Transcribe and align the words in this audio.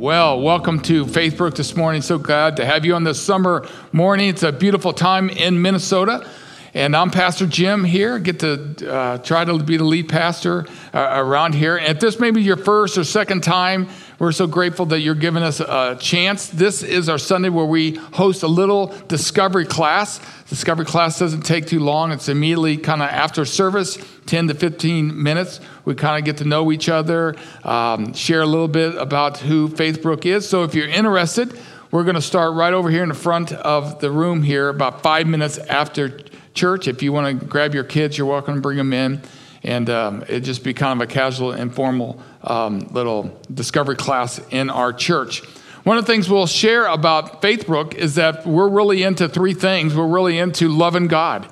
Well, 0.00 0.40
welcome 0.40 0.80
to 0.84 1.04
Faithbrook 1.04 1.56
this 1.56 1.76
morning. 1.76 2.00
So 2.00 2.16
glad 2.16 2.56
to 2.56 2.64
have 2.64 2.86
you 2.86 2.94
on 2.94 3.04
this 3.04 3.20
summer 3.20 3.68
morning. 3.92 4.30
It's 4.30 4.42
a 4.42 4.50
beautiful 4.50 4.94
time 4.94 5.28
in 5.28 5.60
Minnesota. 5.60 6.26
And 6.72 6.96
I'm 6.96 7.10
Pastor 7.10 7.46
Jim 7.46 7.84
here. 7.84 8.18
Get 8.18 8.40
to 8.40 8.90
uh, 8.90 9.18
try 9.18 9.44
to 9.44 9.58
be 9.58 9.76
the 9.76 9.84
lead 9.84 10.08
pastor 10.08 10.66
uh, 10.94 11.06
around 11.16 11.54
here. 11.54 11.76
And 11.76 11.88
if 11.88 12.00
this 12.00 12.18
may 12.18 12.30
be 12.30 12.40
your 12.40 12.56
first 12.56 12.96
or 12.96 13.04
second 13.04 13.42
time, 13.42 13.88
we're 14.20 14.32
so 14.32 14.46
grateful 14.46 14.84
that 14.84 15.00
you're 15.00 15.14
giving 15.14 15.42
us 15.42 15.60
a 15.60 15.96
chance. 15.98 16.48
This 16.48 16.82
is 16.82 17.08
our 17.08 17.16
Sunday 17.16 17.48
where 17.48 17.64
we 17.64 17.94
host 17.94 18.42
a 18.42 18.46
little 18.46 18.88
discovery 19.08 19.64
class. 19.64 20.20
Discovery 20.50 20.84
class 20.84 21.18
doesn't 21.18 21.40
take 21.40 21.66
too 21.66 21.80
long. 21.80 22.12
It's 22.12 22.28
immediately 22.28 22.76
kind 22.76 23.00
of 23.00 23.08
after 23.08 23.46
service, 23.46 23.96
10 24.26 24.48
to 24.48 24.54
15 24.54 25.22
minutes. 25.22 25.60
We 25.86 25.94
kind 25.94 26.18
of 26.18 26.26
get 26.26 26.36
to 26.36 26.44
know 26.44 26.70
each 26.70 26.90
other, 26.90 27.34
um, 27.64 28.12
share 28.12 28.42
a 28.42 28.46
little 28.46 28.68
bit 28.68 28.94
about 28.96 29.38
who 29.38 29.70
Faithbrook 29.70 30.26
is. 30.26 30.46
So 30.46 30.64
if 30.64 30.74
you're 30.74 30.86
interested, 30.86 31.58
we're 31.90 32.04
going 32.04 32.14
to 32.14 32.20
start 32.20 32.52
right 32.54 32.74
over 32.74 32.90
here 32.90 33.02
in 33.02 33.08
the 33.08 33.14
front 33.14 33.52
of 33.52 34.00
the 34.00 34.10
room 34.10 34.42
here, 34.42 34.68
about 34.68 35.02
five 35.02 35.28
minutes 35.28 35.56
after 35.56 36.18
church. 36.52 36.88
If 36.88 37.02
you 37.02 37.14
want 37.14 37.40
to 37.40 37.46
grab 37.46 37.72
your 37.72 37.84
kids, 37.84 38.18
you're 38.18 38.26
welcome 38.26 38.56
to 38.56 38.60
bring 38.60 38.76
them 38.76 38.92
in. 38.92 39.22
And 39.62 39.88
um, 39.88 40.24
it 40.28 40.40
just 40.40 40.62
be 40.62 40.74
kind 40.74 41.00
of 41.00 41.08
a 41.08 41.10
casual, 41.10 41.52
informal 41.52 42.22
um, 42.42 42.80
little 42.90 43.38
discovery 43.52 43.96
class 43.96 44.40
in 44.50 44.70
our 44.70 44.92
church. 44.92 45.42
One 45.84 45.96
of 45.96 46.06
the 46.06 46.12
things 46.12 46.28
we'll 46.28 46.46
share 46.46 46.86
about 46.86 47.40
Faithbrook 47.40 47.94
is 47.94 48.16
that 48.16 48.46
we're 48.46 48.68
really 48.68 49.02
into 49.02 49.28
three 49.28 49.54
things. 49.54 49.94
We're 49.94 50.06
really 50.06 50.38
into 50.38 50.68
loving 50.68 51.06
God 51.06 51.48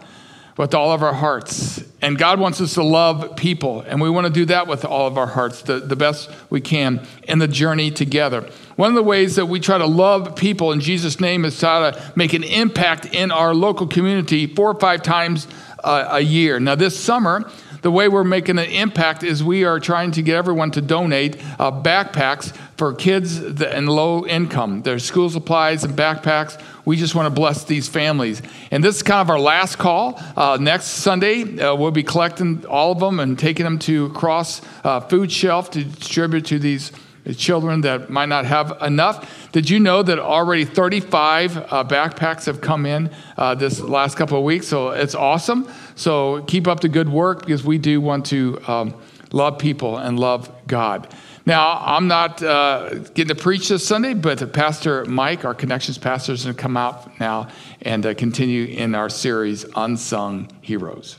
with 0.58 0.74
all 0.74 0.92
of 0.92 1.02
our 1.02 1.14
hearts. 1.14 1.82
And 2.02 2.18
God 2.18 2.38
wants 2.38 2.60
us 2.60 2.74
to 2.74 2.82
love 2.82 3.36
people, 3.36 3.80
and 3.82 4.00
we 4.00 4.10
want 4.10 4.26
to 4.26 4.32
do 4.32 4.44
that 4.46 4.66
with 4.66 4.84
all 4.84 5.06
of 5.06 5.16
our 5.16 5.26
hearts 5.26 5.62
the, 5.62 5.78
the 5.78 5.96
best 5.96 6.30
we 6.50 6.60
can 6.60 7.06
in 7.22 7.38
the 7.38 7.48
journey 7.48 7.90
together. 7.90 8.48
One 8.76 8.90
of 8.90 8.94
the 8.96 9.02
ways 9.02 9.36
that 9.36 9.46
we 9.46 9.60
try 9.60 9.78
to 9.78 9.86
love 9.86 10.36
people 10.36 10.72
in 10.72 10.80
Jesus' 10.80 11.20
name 11.20 11.44
is 11.44 11.58
try 11.58 11.90
to 11.90 12.12
make 12.16 12.34
an 12.34 12.44
impact 12.44 13.06
in 13.06 13.30
our 13.30 13.54
local 13.54 13.86
community 13.86 14.46
four 14.46 14.70
or 14.70 14.78
five 14.78 15.02
times 15.02 15.46
uh, 15.82 16.08
a 16.10 16.20
year. 16.20 16.60
Now, 16.60 16.74
this 16.74 16.98
summer, 16.98 17.50
the 17.82 17.90
way 17.90 18.08
we're 18.08 18.24
making 18.24 18.58
an 18.58 18.66
impact 18.66 19.22
is 19.22 19.42
we 19.42 19.64
are 19.64 19.80
trying 19.80 20.10
to 20.12 20.22
get 20.22 20.36
everyone 20.36 20.70
to 20.72 20.80
donate 20.80 21.36
uh, 21.58 21.70
backpacks 21.70 22.54
for 22.76 22.94
kids 22.94 23.38
and 23.38 23.88
low 23.88 24.26
income. 24.26 24.82
There's 24.82 25.04
school 25.04 25.30
supplies 25.30 25.84
and 25.84 25.96
backpacks. 25.96 26.60
We 26.84 26.96
just 26.96 27.14
want 27.14 27.26
to 27.26 27.30
bless 27.30 27.64
these 27.64 27.88
families. 27.88 28.40
And 28.70 28.82
this 28.82 28.96
is 28.96 29.02
kind 29.02 29.20
of 29.20 29.30
our 29.30 29.40
last 29.40 29.76
call. 29.76 30.20
Uh, 30.36 30.58
next 30.60 30.86
Sunday, 30.86 31.60
uh, 31.60 31.74
we'll 31.74 31.90
be 31.90 32.02
collecting 32.02 32.64
all 32.66 32.92
of 32.92 33.00
them 33.00 33.20
and 33.20 33.38
taking 33.38 33.64
them 33.64 33.78
to 33.80 34.08
Cross 34.10 34.62
uh, 34.84 35.00
Food 35.00 35.30
Shelf 35.30 35.70
to 35.72 35.84
distribute 35.84 36.46
to 36.46 36.58
these 36.58 36.92
children 37.34 37.82
that 37.82 38.10
might 38.10 38.28
not 38.28 38.44
have 38.44 38.76
enough. 38.82 39.50
Did 39.52 39.68
you 39.68 39.80
know 39.80 40.02
that 40.02 40.18
already 40.18 40.64
35 40.64 41.56
uh, 41.56 41.84
backpacks 41.84 42.46
have 42.46 42.60
come 42.60 42.86
in 42.86 43.10
uh, 43.36 43.54
this 43.54 43.80
last 43.80 44.16
couple 44.16 44.38
of 44.38 44.44
weeks? 44.44 44.66
So 44.66 44.90
it's 44.90 45.14
awesome. 45.14 45.68
So 45.94 46.42
keep 46.42 46.66
up 46.66 46.80
the 46.80 46.88
good 46.88 47.08
work 47.08 47.40
because 47.40 47.64
we 47.64 47.78
do 47.78 48.00
want 48.00 48.26
to 48.26 48.60
um, 48.66 48.94
love 49.32 49.58
people 49.58 49.96
and 49.98 50.18
love 50.18 50.50
God. 50.66 51.12
Now, 51.46 51.78
I'm 51.80 52.08
not 52.08 52.42
uh, 52.42 52.90
getting 53.14 53.28
to 53.28 53.34
preach 53.34 53.68
this 53.70 53.86
Sunday, 53.86 54.12
but 54.12 54.52
Pastor 54.52 55.06
Mike, 55.06 55.46
our 55.46 55.54
connections 55.54 55.96
pastor, 55.96 56.32
is 56.32 56.44
going 56.44 56.54
to 56.54 56.60
come 56.60 56.76
out 56.76 57.18
now 57.18 57.48
and 57.80 58.04
uh, 58.04 58.12
continue 58.12 58.64
in 58.64 58.94
our 58.94 59.08
series, 59.08 59.64
Unsung 59.74 60.50
Heroes. 60.60 61.16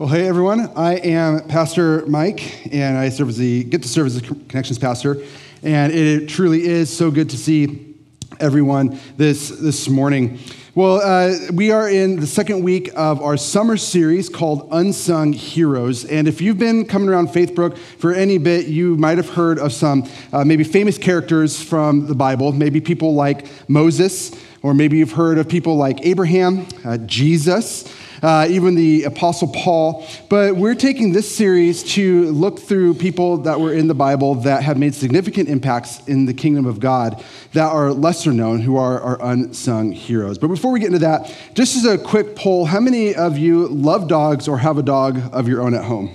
Well, 0.00 0.08
hey 0.08 0.26
everyone. 0.26 0.72
I 0.76 0.94
am 0.94 1.46
Pastor 1.46 2.06
Mike, 2.06 2.72
and 2.72 2.96
I 2.96 3.10
serve 3.10 3.28
as 3.28 3.36
the 3.36 3.64
get 3.64 3.82
to 3.82 3.88
serve 3.88 4.06
as 4.06 4.18
the 4.18 4.34
connections 4.48 4.78
pastor. 4.78 5.22
And 5.62 5.92
it 5.92 6.26
truly 6.26 6.64
is 6.64 6.88
so 6.88 7.10
good 7.10 7.28
to 7.28 7.36
see 7.36 7.96
everyone 8.40 8.98
this 9.18 9.50
this 9.50 9.90
morning. 9.90 10.38
Well, 10.74 11.02
uh, 11.02 11.52
we 11.52 11.70
are 11.70 11.86
in 11.86 12.18
the 12.18 12.26
second 12.26 12.62
week 12.62 12.90
of 12.96 13.20
our 13.20 13.36
summer 13.36 13.76
series 13.76 14.30
called 14.30 14.68
Unsung 14.72 15.34
Heroes. 15.34 16.06
And 16.06 16.26
if 16.26 16.40
you've 16.40 16.58
been 16.58 16.86
coming 16.86 17.10
around 17.10 17.28
Faithbrook 17.28 17.76
for 17.76 18.14
any 18.14 18.38
bit, 18.38 18.68
you 18.68 18.96
might 18.96 19.18
have 19.18 19.28
heard 19.28 19.58
of 19.58 19.70
some 19.70 20.08
uh, 20.32 20.46
maybe 20.46 20.64
famous 20.64 20.96
characters 20.96 21.62
from 21.62 22.06
the 22.06 22.14
Bible, 22.14 22.52
maybe 22.52 22.80
people 22.80 23.14
like 23.14 23.46
Moses, 23.68 24.34
or 24.62 24.72
maybe 24.72 24.96
you've 24.96 25.12
heard 25.12 25.36
of 25.36 25.46
people 25.46 25.76
like 25.76 26.06
Abraham, 26.06 26.66
uh, 26.86 26.96
Jesus 26.96 27.84
uh, 28.22 28.46
even 28.50 28.74
the 28.74 29.04
Apostle 29.04 29.48
Paul. 29.48 30.06
But 30.28 30.56
we're 30.56 30.74
taking 30.74 31.12
this 31.12 31.34
series 31.34 31.82
to 31.94 32.30
look 32.32 32.58
through 32.58 32.94
people 32.94 33.38
that 33.38 33.60
were 33.60 33.72
in 33.72 33.88
the 33.88 33.94
Bible 33.94 34.36
that 34.36 34.62
have 34.62 34.78
made 34.78 34.94
significant 34.94 35.48
impacts 35.48 36.06
in 36.06 36.26
the 36.26 36.34
kingdom 36.34 36.66
of 36.66 36.80
God 36.80 37.24
that 37.52 37.70
are 37.70 37.92
lesser 37.92 38.32
known, 38.32 38.60
who 38.60 38.76
are 38.76 39.00
our 39.00 39.18
unsung 39.22 39.92
heroes. 39.92 40.38
But 40.38 40.48
before 40.48 40.72
we 40.72 40.80
get 40.80 40.86
into 40.86 41.00
that, 41.00 41.34
just 41.54 41.76
as 41.76 41.84
a 41.84 41.98
quick 41.98 42.36
poll, 42.36 42.66
how 42.66 42.80
many 42.80 43.14
of 43.14 43.38
you 43.38 43.68
love 43.68 44.08
dogs 44.08 44.48
or 44.48 44.58
have 44.58 44.78
a 44.78 44.82
dog 44.82 45.20
of 45.32 45.48
your 45.48 45.62
own 45.62 45.74
at 45.74 45.84
home? 45.84 46.14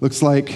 Looks 0.00 0.22
like 0.22 0.54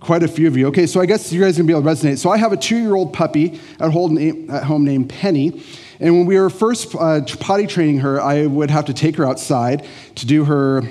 quite 0.00 0.22
a 0.22 0.28
few 0.28 0.46
of 0.46 0.56
you. 0.56 0.68
Okay, 0.68 0.86
so 0.86 1.00
I 1.00 1.06
guess 1.06 1.32
you 1.32 1.40
guys 1.40 1.58
are 1.58 1.62
gonna 1.62 1.66
be 1.66 1.72
able 1.72 1.82
to 1.82 1.88
resonate. 1.88 2.18
So 2.18 2.30
I 2.30 2.36
have 2.36 2.52
a 2.52 2.56
two 2.56 2.76
year 2.76 2.94
old 2.94 3.12
puppy 3.12 3.60
at 3.80 3.90
home 3.90 4.84
named 4.84 5.08
Penny. 5.08 5.62
And 6.00 6.16
when 6.16 6.26
we 6.26 6.38
were 6.38 6.50
first 6.50 6.94
uh, 6.94 7.22
potty 7.40 7.66
training 7.66 7.98
her, 7.98 8.20
I 8.20 8.46
would 8.46 8.70
have 8.70 8.84
to 8.86 8.94
take 8.94 9.16
her 9.16 9.26
outside 9.26 9.86
to 10.16 10.26
do 10.26 10.44
her 10.44 10.82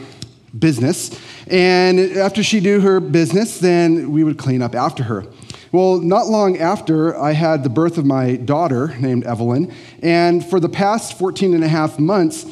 business. 0.58 1.18
And 1.48 2.00
after 2.18 2.44
she 2.44 2.60
do 2.60 2.82
her 2.82 3.00
business, 3.00 3.60
then 3.60 4.12
we 4.12 4.24
would 4.24 4.38
clean 4.38 4.62
up 4.62 4.76
after 4.76 5.04
her. 5.04 5.26
Well, 5.72 6.00
not 6.00 6.28
long 6.28 6.58
after, 6.58 7.18
I 7.18 7.34
had 7.34 7.64
the 7.64 7.70
birth 7.70 7.98
of 7.98 8.06
my 8.06 8.36
daughter 8.36 8.96
named 9.00 9.26
Evelyn. 9.26 9.74
And 10.02 10.46
for 10.46 10.60
the 10.60 10.70
past 10.70 11.18
14 11.18 11.54
and 11.54 11.64
a 11.64 11.68
half 11.68 12.00
months, 12.00 12.46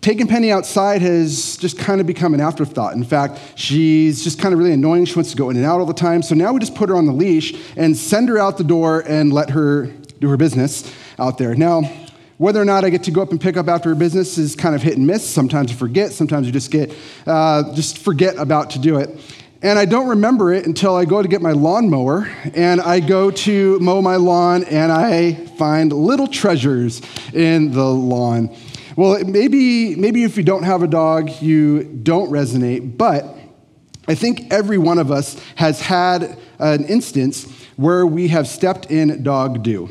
taking 0.00 0.26
Penny 0.26 0.50
outside 0.50 1.02
has 1.02 1.56
just 1.56 1.78
kind 1.78 2.00
of 2.00 2.06
become 2.06 2.34
an 2.34 2.40
afterthought. 2.40 2.94
In 2.94 3.04
fact, 3.04 3.40
she's 3.56 4.24
just 4.24 4.40
kind 4.40 4.52
of 4.52 4.58
really 4.58 4.72
annoying. 4.72 5.04
She 5.04 5.14
wants 5.14 5.30
to 5.32 5.36
go 5.36 5.50
in 5.50 5.56
and 5.56 5.66
out 5.66 5.80
all 5.80 5.86
the 5.86 5.92
time. 5.92 6.22
So 6.22 6.34
now 6.34 6.52
we 6.52 6.60
just 6.60 6.74
put 6.74 6.88
her 6.88 6.96
on 6.96 7.06
the 7.06 7.12
leash 7.12 7.54
and 7.76 7.96
send 7.96 8.28
her 8.28 8.38
out 8.38 8.58
the 8.58 8.64
door 8.64 9.04
and 9.06 9.32
let 9.32 9.50
her 9.50 9.86
do 10.20 10.28
her 10.28 10.36
business 10.36 10.92
out 11.22 11.38
there. 11.38 11.54
Now, 11.54 11.82
whether 12.38 12.60
or 12.60 12.64
not 12.64 12.84
I 12.84 12.90
get 12.90 13.04
to 13.04 13.12
go 13.12 13.22
up 13.22 13.30
and 13.30 13.40
pick 13.40 13.56
up 13.56 13.68
after 13.68 13.92
a 13.92 13.96
business 13.96 14.36
is 14.36 14.56
kind 14.56 14.74
of 14.74 14.82
hit 14.82 14.96
and 14.96 15.06
miss. 15.06 15.28
Sometimes 15.28 15.70
you 15.70 15.76
forget, 15.76 16.10
sometimes 16.10 16.46
you 16.46 16.52
just 16.52 16.72
get 16.72 16.92
uh, 17.24 17.72
just 17.74 17.98
forget 17.98 18.36
about 18.36 18.70
to 18.70 18.80
do 18.80 18.96
it. 18.96 19.10
And 19.62 19.78
I 19.78 19.84
don't 19.84 20.08
remember 20.08 20.52
it 20.52 20.66
until 20.66 20.96
I 20.96 21.04
go 21.04 21.22
to 21.22 21.28
get 21.28 21.40
my 21.40 21.52
lawnmower 21.52 22.28
and 22.52 22.80
I 22.80 22.98
go 22.98 23.30
to 23.30 23.78
mow 23.78 24.02
my 24.02 24.16
lawn 24.16 24.64
and 24.64 24.90
I 24.90 25.34
find 25.56 25.92
little 25.92 26.26
treasures 26.26 27.00
in 27.32 27.70
the 27.70 27.84
lawn. 27.84 28.52
Well, 28.96 29.24
maybe, 29.24 29.94
maybe 29.94 30.24
if 30.24 30.36
you 30.36 30.42
don't 30.42 30.64
have 30.64 30.82
a 30.82 30.88
dog, 30.88 31.30
you 31.40 31.84
don't 31.84 32.28
resonate, 32.32 32.98
but 32.98 33.24
I 34.08 34.16
think 34.16 34.52
every 34.52 34.78
one 34.78 34.98
of 34.98 35.12
us 35.12 35.40
has 35.54 35.80
had 35.80 36.36
an 36.58 36.84
instance 36.86 37.44
where 37.76 38.04
we 38.04 38.28
have 38.28 38.48
stepped 38.48 38.90
in 38.90 39.22
dog 39.22 39.62
do 39.62 39.88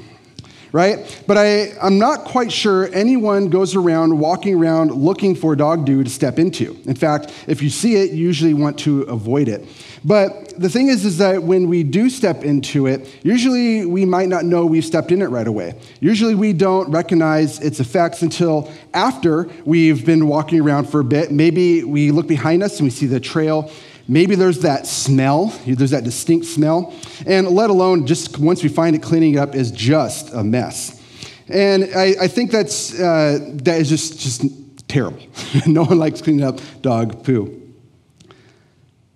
right? 0.72 1.24
But 1.28 1.38
I, 1.38 1.74
I'm 1.82 2.00
not 2.00 2.24
quite 2.24 2.52
sure 2.52 2.90
anyone 2.94 3.50
goes 3.50 3.76
around 3.76 4.18
walking 4.18 4.56
around 4.56 4.92
looking 4.92 5.36
for 5.36 5.56
dog 5.56 5.86
do 5.86 6.04
to 6.04 6.10
step 6.10 6.40
into. 6.40 6.80
In 6.86 6.96
fact, 6.96 7.34
if 7.48 7.62
you 7.62 7.70
see 7.70 7.96
it, 7.96 8.12
you 8.12 8.18
usually 8.18 8.54
want 8.54 8.80
to 8.80 9.02
avoid 9.04 9.48
it. 9.48 9.68
But 10.04 10.54
the 10.60 10.70
thing 10.70 10.88
is, 10.88 11.06
is 11.06 11.18
that 11.20 11.44
when 11.44 11.68
we 11.68 11.84
do 11.84 12.10
step 12.10 12.44
into 12.44 12.88
it, 12.88 13.08
usually 13.24 13.86
we 13.86 14.06
might 14.06 14.30
not 14.30 14.46
know 14.46 14.66
we've 14.66 14.86
stepped 14.86 15.12
in 15.12 15.22
it 15.22 15.28
right 15.28 15.48
away. 15.48 15.76
Usually 16.00 16.34
we 16.34 16.54
don't 16.54 16.90
recognize 16.90 17.60
its 17.60 17.80
effects 17.80 18.22
until 18.22 18.72
after 18.94 19.50
we've 19.66 20.06
been 20.06 20.28
walking 20.28 20.60
around 20.60 20.90
for 20.90 21.02
a 21.02 21.04
bit. 21.04 21.32
Maybe 21.32 21.84
we 21.84 22.12
look 22.12 22.28
behind 22.28 22.64
us 22.64 22.80
and 22.80 22.88
we 22.88 22.92
see 22.92 23.06
the 23.06 23.20
trail 23.20 23.72
Maybe 24.12 24.36
there's 24.36 24.60
that 24.60 24.88
smell, 24.88 25.58
there's 25.66 25.92
that 25.92 26.04
distinct 26.04 26.46
smell, 26.46 26.94
and 27.26 27.48
let 27.48 27.70
alone 27.70 28.06
just 28.06 28.38
once 28.40 28.62
we 28.62 28.68
find 28.68 28.94
it, 28.94 29.02
cleaning 29.02 29.36
it 29.36 29.38
up 29.38 29.56
is 29.56 29.72
just 29.72 30.34
a 30.34 30.44
mess. 30.44 31.02
And 31.48 31.86
I, 31.96 32.16
I 32.24 32.28
think 32.28 32.52
that's, 32.52 32.94
uh, 33.00 33.40
that 33.64 33.80
is 33.80 33.88
just, 33.88 34.20
just 34.20 34.44
terrible. 34.90 35.22
no 35.66 35.86
one 35.86 35.98
likes 35.98 36.22
cleaning 36.22 36.44
up 36.44 36.60
dog 36.82 37.24
poo. 37.24 37.58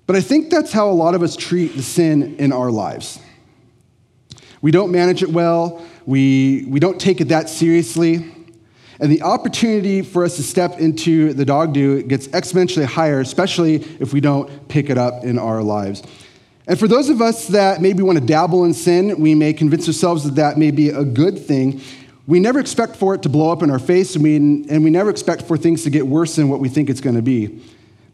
But 0.07 0.15
I 0.15 0.21
think 0.21 0.50
that's 0.50 0.71
how 0.71 0.89
a 0.89 0.95
lot 0.95 1.13
of 1.13 1.24
us 1.24 1.36
treat 1.36 1.75
the 1.75 1.83
sin 1.83 2.38
in 2.38 2.53
our 2.53 2.71
lives. 2.71 3.19
We 4.62 4.71
don't 4.71 4.94
manage 4.94 5.24
it 5.24 5.30
well, 5.30 5.86
we, 6.06 6.68
we 6.69 6.80
don't 6.80 7.01
take 7.01 7.19
it 7.19 7.25
that 7.25 7.50
seriously, 7.50 8.33
and 9.00 9.12
the 9.12 9.21
opportunity 9.21 10.01
for 10.01 10.24
us 10.24 10.38
to 10.38 10.44
step 10.44 10.80
into 10.80 11.33
the 11.33 11.45
dog 11.45 11.74
do 11.74 12.01
gets 12.03 12.27
exponentially 12.30 12.86
higher, 12.86 13.19
especially 13.19 13.75
if 14.00 14.13
we 14.13 14.21
don't 14.21 14.68
pick 14.68 14.89
it 14.89 14.97
up 14.97 15.24
in 15.24 15.38
our 15.38 15.62
lives. 15.62 16.01
And 16.68 16.80
for 16.80 16.88
those 16.88 17.09
of 17.09 17.21
us 17.21 17.47
that 17.50 17.81
maybe 17.81 18.01
want 18.01 18.18
to 18.18 18.25
dabble 18.25 18.65
in 18.65 18.74
sin, 18.74 19.19
we 19.19 19.36
may 19.36 19.53
convince 19.53 19.88
ourselves 19.88 20.24
that 20.24 20.36
that 20.36 20.57
may 20.57 20.71
be 20.71 20.89
a 20.89 21.03
good 21.03 21.38
thing. 21.38 21.81
We 22.25 22.39
never 22.39 22.59
expect 22.59 22.95
for 22.95 23.13
it 23.13 23.21
to 23.24 23.30
blow 23.30 23.51
up 23.51 23.62
in 23.62 23.69
our 23.69 23.77
face, 23.77 24.15
and 24.15 24.24
we, 24.24 24.38
and 24.38 24.83
we 24.83 24.89
never 24.89 25.12
expect 25.12 25.44
for 25.44 25.57
things 25.57 25.83
to 25.83 25.91
get 25.91 26.07
worse 26.07 26.36
than 26.38 26.50
what 26.50 26.59
we 26.59 26.69
think 26.69 26.89
it's 26.89 27.01
going 27.01 27.15
to 27.15 27.21
be. 27.21 27.62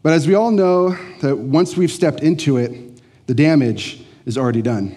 But 0.02 0.12
as 0.12 0.26
we 0.26 0.34
all 0.34 0.50
know, 0.50 0.96
that 1.20 1.38
once 1.38 1.76
we've 1.76 1.90
stepped 1.90 2.22
into 2.22 2.58
it, 2.58 3.00
the 3.26 3.34
damage 3.34 4.04
is 4.26 4.36
already 4.36 4.60
done. 4.60 4.96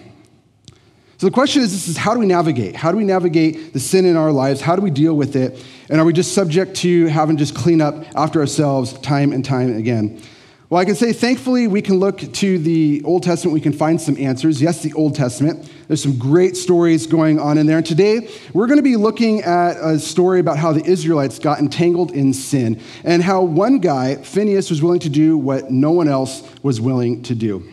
So 1.18 1.26
the 1.26 1.32
question 1.32 1.62
is 1.62 1.72
this 1.72 1.88
is 1.88 1.96
how 1.96 2.12
do 2.12 2.20
we 2.20 2.26
navigate? 2.26 2.76
How 2.76 2.92
do 2.92 2.98
we 2.98 3.04
navigate 3.04 3.72
the 3.72 3.80
sin 3.80 4.04
in 4.04 4.16
our 4.16 4.30
lives? 4.30 4.60
How 4.60 4.76
do 4.76 4.82
we 4.82 4.90
deal 4.90 5.16
with 5.16 5.34
it? 5.34 5.64
And 5.88 5.98
are 5.98 6.04
we 6.04 6.12
just 6.12 6.34
subject 6.34 6.76
to 6.78 7.06
having 7.06 7.38
just 7.38 7.54
clean 7.54 7.80
up 7.80 8.04
after 8.14 8.40
ourselves 8.40 8.92
time 8.98 9.32
and 9.32 9.42
time 9.42 9.74
again? 9.76 10.20
Well, 10.68 10.78
I 10.78 10.84
can 10.84 10.94
say 10.94 11.14
thankfully 11.14 11.68
we 11.68 11.80
can 11.80 11.98
look 12.00 12.18
to 12.18 12.58
the 12.58 13.00
Old 13.04 13.22
Testament, 13.22 13.54
we 13.54 13.62
can 13.62 13.72
find 13.72 13.98
some 13.98 14.18
answers. 14.18 14.60
Yes, 14.60 14.82
the 14.82 14.92
Old 14.92 15.14
Testament. 15.14 15.72
There's 15.88 16.02
some 16.02 16.18
great 16.18 16.54
stories 16.54 17.06
going 17.06 17.38
on 17.38 17.56
in 17.56 17.66
there. 17.66 17.78
And 17.78 17.86
today 17.86 18.28
we're 18.52 18.66
going 18.66 18.78
to 18.78 18.82
be 18.82 18.96
looking 18.96 19.40
at 19.40 19.78
a 19.78 19.98
story 19.98 20.40
about 20.40 20.58
how 20.58 20.74
the 20.74 20.84
Israelites 20.84 21.38
got 21.38 21.60
entangled 21.60 22.10
in 22.10 22.34
sin 22.34 22.78
and 23.04 23.22
how 23.22 23.42
one 23.42 23.78
guy, 23.78 24.16
Phineas, 24.16 24.68
was 24.68 24.82
willing 24.82 25.00
to 25.00 25.08
do 25.08 25.38
what 25.38 25.70
no 25.70 25.92
one 25.92 26.08
else 26.08 26.42
was 26.62 26.78
willing 26.78 27.22
to 27.22 27.34
do. 27.34 27.66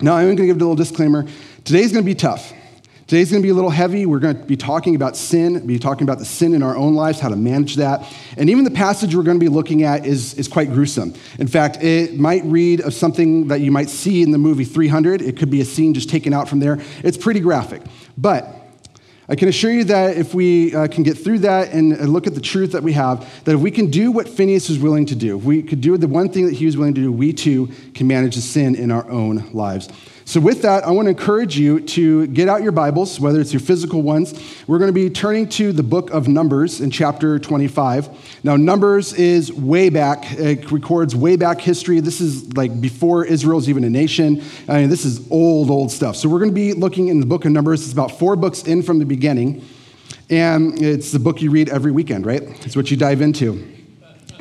Now, 0.00 0.16
I'm 0.16 0.24
going 0.24 0.36
to 0.38 0.46
give 0.46 0.56
a 0.56 0.58
little 0.58 0.74
disclaimer. 0.74 1.26
Today's 1.64 1.92
going 1.92 2.02
to 2.02 2.10
be 2.10 2.16
tough. 2.16 2.52
Today's 3.12 3.30
going 3.30 3.42
to 3.42 3.46
be 3.46 3.50
a 3.50 3.54
little 3.54 3.68
heavy. 3.68 4.06
We're 4.06 4.20
going 4.20 4.40
to 4.40 4.42
be 4.42 4.56
talking 4.56 4.94
about 4.94 5.18
sin, 5.18 5.66
be 5.66 5.78
talking 5.78 6.04
about 6.04 6.18
the 6.18 6.24
sin 6.24 6.54
in 6.54 6.62
our 6.62 6.74
own 6.74 6.94
lives, 6.94 7.20
how 7.20 7.28
to 7.28 7.36
manage 7.36 7.76
that. 7.76 8.10
And 8.38 8.48
even 8.48 8.64
the 8.64 8.70
passage 8.70 9.14
we're 9.14 9.22
going 9.22 9.38
to 9.38 9.44
be 9.44 9.50
looking 9.50 9.82
at 9.82 10.06
is, 10.06 10.32
is 10.38 10.48
quite 10.48 10.72
gruesome. 10.72 11.12
In 11.38 11.46
fact, 11.46 11.82
it 11.82 12.18
might 12.18 12.42
read 12.46 12.80
of 12.80 12.94
something 12.94 13.48
that 13.48 13.60
you 13.60 13.70
might 13.70 13.90
see 13.90 14.22
in 14.22 14.30
the 14.30 14.38
movie 14.38 14.64
300. 14.64 15.20
It 15.20 15.36
could 15.36 15.50
be 15.50 15.60
a 15.60 15.64
scene 15.66 15.92
just 15.92 16.08
taken 16.08 16.32
out 16.32 16.48
from 16.48 16.60
there. 16.60 16.80
It's 17.04 17.18
pretty 17.18 17.40
graphic. 17.40 17.82
But 18.16 18.48
I 19.28 19.34
can 19.34 19.48
assure 19.48 19.72
you 19.72 19.84
that 19.84 20.16
if 20.16 20.32
we 20.32 20.74
uh, 20.74 20.88
can 20.88 21.02
get 21.02 21.18
through 21.18 21.40
that 21.40 21.70
and 21.74 21.92
uh, 21.92 22.04
look 22.04 22.26
at 22.26 22.34
the 22.34 22.40
truth 22.40 22.72
that 22.72 22.82
we 22.82 22.94
have, 22.94 23.44
that 23.44 23.54
if 23.54 23.60
we 23.60 23.70
can 23.70 23.90
do 23.90 24.10
what 24.10 24.26
Phineas 24.26 24.70
was 24.70 24.78
willing 24.78 25.04
to 25.04 25.14
do, 25.14 25.36
if 25.36 25.44
we 25.44 25.62
could 25.62 25.82
do 25.82 25.98
the 25.98 26.08
one 26.08 26.30
thing 26.30 26.46
that 26.46 26.54
he 26.54 26.64
was 26.64 26.78
willing 26.78 26.94
to 26.94 27.02
do, 27.02 27.12
we 27.12 27.34
too 27.34 27.68
can 27.94 28.06
manage 28.06 28.36
the 28.36 28.40
sin 28.40 28.74
in 28.74 28.90
our 28.90 29.06
own 29.10 29.50
lives. 29.52 29.90
So, 30.24 30.40
with 30.40 30.62
that, 30.62 30.84
I 30.84 30.90
want 30.92 31.06
to 31.06 31.10
encourage 31.10 31.58
you 31.58 31.80
to 31.80 32.28
get 32.28 32.48
out 32.48 32.62
your 32.62 32.72
Bibles, 32.72 33.18
whether 33.18 33.40
it's 33.40 33.52
your 33.52 33.60
physical 33.60 34.02
ones. 34.02 34.32
We're 34.68 34.78
going 34.78 34.88
to 34.88 34.94
be 34.94 35.10
turning 35.10 35.48
to 35.50 35.72
the 35.72 35.82
book 35.82 36.10
of 36.10 36.28
Numbers 36.28 36.80
in 36.80 36.92
chapter 36.92 37.40
25. 37.40 38.44
Now, 38.44 38.56
Numbers 38.56 39.14
is 39.14 39.52
way 39.52 39.88
back, 39.88 40.32
it 40.32 40.70
records 40.70 41.16
way 41.16 41.34
back 41.34 41.60
history. 41.60 41.98
This 41.98 42.20
is 42.20 42.56
like 42.56 42.80
before 42.80 43.24
Israel's 43.24 43.68
even 43.68 43.82
a 43.82 43.90
nation. 43.90 44.42
I 44.68 44.80
mean, 44.80 44.90
this 44.90 45.04
is 45.04 45.28
old, 45.30 45.70
old 45.70 45.90
stuff. 45.90 46.14
So, 46.14 46.28
we're 46.28 46.38
going 46.38 46.50
to 46.50 46.54
be 46.54 46.72
looking 46.72 47.08
in 47.08 47.18
the 47.18 47.26
book 47.26 47.44
of 47.44 47.50
Numbers. 47.50 47.82
It's 47.82 47.92
about 47.92 48.16
four 48.18 48.36
books 48.36 48.62
in 48.62 48.82
from 48.82 49.00
the 49.00 49.06
beginning. 49.06 49.64
And 50.30 50.80
it's 50.80 51.10
the 51.10 51.18
book 51.18 51.42
you 51.42 51.50
read 51.50 51.68
every 51.68 51.90
weekend, 51.90 52.26
right? 52.26 52.42
It's 52.64 52.76
what 52.76 52.90
you 52.90 52.96
dive 52.96 53.20
into. 53.20 53.81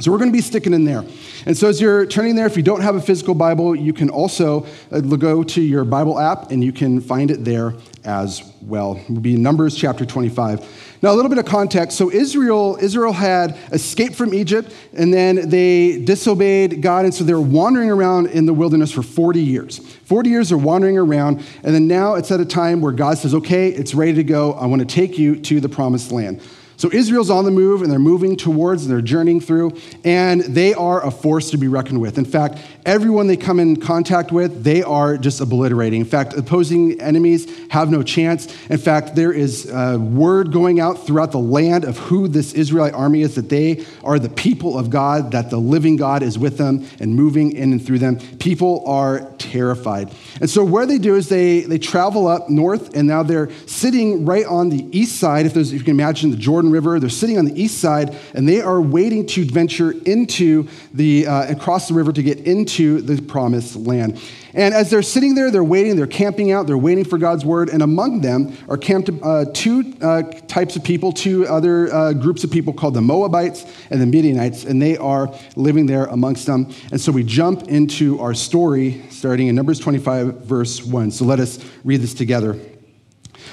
So 0.02 0.12
we're 0.12 0.18
going 0.18 0.32
to 0.32 0.36
be 0.36 0.42
sticking 0.42 0.74
in 0.74 0.84
there. 0.84 1.06
And 1.46 1.56
so 1.56 1.68
as 1.68 1.80
you're 1.80 2.06
turning 2.06 2.36
there, 2.36 2.48
if 2.48 2.58
you 2.58 2.64
don't 2.64 2.82
have 2.82 2.96
a 2.96 3.02
physical 3.02 3.36
Bible, 3.36 3.76
you 3.76 3.94
can 3.94 4.10
also 4.10 4.66
uh, 4.92 5.00
go 5.00 5.44
to 5.44 5.62
your 5.62 5.86
Bible 5.86 6.20
app 6.20 6.52
and 6.52 6.64
you 6.64 6.72
can 6.72 7.02
find 7.02 7.30
it 7.30 7.46
there 7.46 7.76
as 8.04 8.42
well. 8.62 8.96
It 8.98 9.10
will 9.10 9.22
be 9.22 9.38
Numbers 9.38 9.76
chapter 9.76 10.06
25. 10.06 10.90
Now, 11.04 11.12
a 11.12 11.16
little 11.16 11.30
bit 11.30 11.40
of 11.40 11.46
context. 11.46 11.98
So 11.98 12.12
Israel, 12.12 12.78
Israel 12.80 13.14
had 13.14 13.58
escaped 13.72 14.16
from 14.16 14.36
Egypt, 14.36 14.72
and 14.94 15.12
then 15.12 15.50
they 15.50 16.04
disobeyed 16.04 16.82
God, 16.82 17.06
and 17.06 17.14
so 17.14 17.24
they 17.24 17.34
were 17.34 17.42
wandering 17.42 17.90
around 17.90 18.28
in 18.28 18.46
the 18.46 18.54
wilderness 18.54 18.92
for 18.92 19.02
40 19.02 19.42
years. 19.42 19.80
40 19.80 20.30
years 20.30 20.50
they're 20.50 20.60
wandering 20.60 21.00
around, 21.00 21.44
and 21.64 21.74
then 21.74 21.88
now 21.88 22.14
it's 22.16 22.32
at 22.32 22.40
a 22.40 22.46
time 22.46 22.82
where 22.82 22.92
God 22.92 23.18
says, 23.18 23.34
okay, 23.34 23.70
it's 23.70 23.96
ready 23.96 24.14
to 24.14 24.24
go. 24.24 24.54
I 24.54 24.68
want 24.68 24.82
to 24.82 24.86
take 24.86 25.18
you 25.18 25.38
to 25.38 25.60
the 25.60 25.70
promised 25.70 26.12
land. 26.12 26.40
So 26.82 26.92
Israel's 26.92 27.30
on 27.30 27.46
the 27.46 27.52
move 27.52 27.84
and 27.84 27.92
they're 27.92 28.00
moving 28.00 28.36
towards 28.36 28.82
and 28.82 28.92
they're 28.92 29.04
journeying 29.04 29.40
through, 29.40 29.78
and 30.04 30.42
they 30.42 30.74
are 30.74 31.06
a 31.06 31.12
force 31.12 31.52
to 31.52 31.58
be 31.60 31.68
reckoned 31.68 32.02
with. 32.02 32.18
In 32.18 32.26
fact, 32.26 32.58
everyone 32.86 33.28
they 33.28 33.38
come 33.38 33.60
in 33.60 33.78
contact 33.78 34.32
with, 34.32 34.64
they 34.64 34.82
are 34.84 35.18
just 35.18 35.42
obliterating. 35.42 36.02
In 36.02 36.08
fact, 36.08 36.34
opposing 36.34 37.00
enemies 37.00 37.48
have 37.70 37.90
no 37.90 38.04
chance. 38.04 38.48
In 38.70 38.78
fact, 38.78 39.16
there 39.16 39.32
is 39.32 39.70
a 39.72 39.98
word 39.98 40.52
going 40.52 40.80
out 40.80 41.06
throughout 41.06 41.32
the 41.32 41.40
land 41.40 41.86
of 41.86 41.98
who 41.98 42.28
this 42.28 42.54
Israelite 42.54 42.94
army 42.94 43.22
is 43.22 43.36
that 43.36 43.50
they 43.50 43.86
are 44.04 44.20
the 44.20 44.30
people 44.30 44.78
of 44.78 44.90
God, 44.90 45.32
that 45.32 45.50
the 45.50 45.58
living 45.58 45.96
God 45.96 46.24
is 46.24 46.38
with 46.38 46.58
them 46.58 46.88
and 47.00 47.16
moving 47.16 47.52
in 47.52 47.72
and 47.72 47.86
through 47.86 48.00
them. 48.00 48.18
People 48.40 48.84
are 48.88 49.32
terrified. 49.38 50.12
And 50.40 50.50
so, 50.50 50.64
what 50.64 50.88
they 50.88 50.98
do 50.98 51.16
is 51.16 51.30
they, 51.30 51.62
they 51.62 51.78
travel 51.78 52.28
up 52.28 52.50
north, 52.50 52.96
and 52.96 53.08
now 53.08 53.24
they're 53.24 53.52
sitting 53.68 54.26
right 54.26 54.46
on 54.46 54.70
the 54.70 54.88
east 54.98 55.20
side. 55.20 55.46
If, 55.46 55.56
if 55.56 55.72
you 55.72 55.80
can 55.80 55.92
imagine 55.92 56.32
the 56.32 56.38
Jordan 56.38 56.72
River. 56.72 57.00
They're 57.00 57.10
sitting 57.10 57.38
on 57.38 57.46
the 57.46 57.62
east 57.62 57.80
side, 57.80 58.16
and 58.34 58.48
they 58.48 58.62
are 58.62 58.82
waiting 58.82 59.26
to 59.28 59.46
venture 59.46 59.92
into 59.92 60.68
the, 60.94 61.28
uh, 61.28 61.44
and 61.44 61.60
cross 61.60 61.88
the 61.88 61.94
river 61.94 62.12
to 62.12 62.24
get 62.24 62.40
into 62.40 62.71
the 62.78 63.22
promised 63.22 63.76
land. 63.76 64.20
And 64.54 64.74
as 64.74 64.90
they're 64.90 65.02
sitting 65.02 65.36
there, 65.36 65.52
they're 65.52 65.64
waiting, 65.64 65.96
they're 65.96 66.08
camping 66.08 66.52
out, 66.52 66.68
they're 66.68 66.78
waiting 66.78 67.06
for 67.06 67.18
God's 67.18 67.46
word, 67.46 67.70
and 67.70 67.82
among 67.82 68.22
them 68.22 68.58
are 68.68 68.78
camped 68.78 69.10
uh, 69.22 69.46
two 69.54 69.94
uh, 70.02 70.24
types 70.48 70.76
of 70.76 70.84
people, 70.84 71.12
two 71.12 71.48
other 71.48 71.94
uh, 71.94 72.14
groups 72.14 72.44
of 72.44 72.52
people 72.52 72.74
called 72.74 72.94
the 72.94 73.02
Moabites 73.02 73.66
and 73.90 74.02
the 74.02 74.06
Midianites, 74.06 74.66
and 74.66 74.82
they 74.82 74.98
are 74.98 75.34
living 75.56 75.86
there 75.86 76.06
amongst 76.06 76.46
them. 76.46 76.70
And 76.92 77.00
so 77.00 77.12
we 77.12 77.24
jump 77.24 77.70
into 77.70 78.20
our 78.20 78.34
story 78.34 79.04
starting 79.10 79.48
in 79.48 79.56
Numbers 79.56 79.80
25, 79.80 80.42
verse 80.42 80.84
1. 80.84 81.12
So 81.12 81.26
let 81.26 81.40
us 81.40 81.64
read 81.84 82.02
this 82.02 82.14
together. 82.14 82.60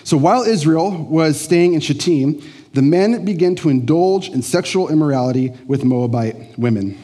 So 0.05 0.17
while 0.17 0.43
Israel 0.43 0.91
was 0.91 1.41
staying 1.41 1.75
in 1.75 1.81
Shittim, 1.81 2.43
the 2.73 2.83
men 2.83 3.25
began 3.25 3.55
to 3.57 3.69
indulge 3.69 4.29
in 4.29 4.43
sexual 4.43 4.89
immorality 4.89 5.53
with 5.67 5.85
Moabite 5.85 6.59
women. 6.59 6.99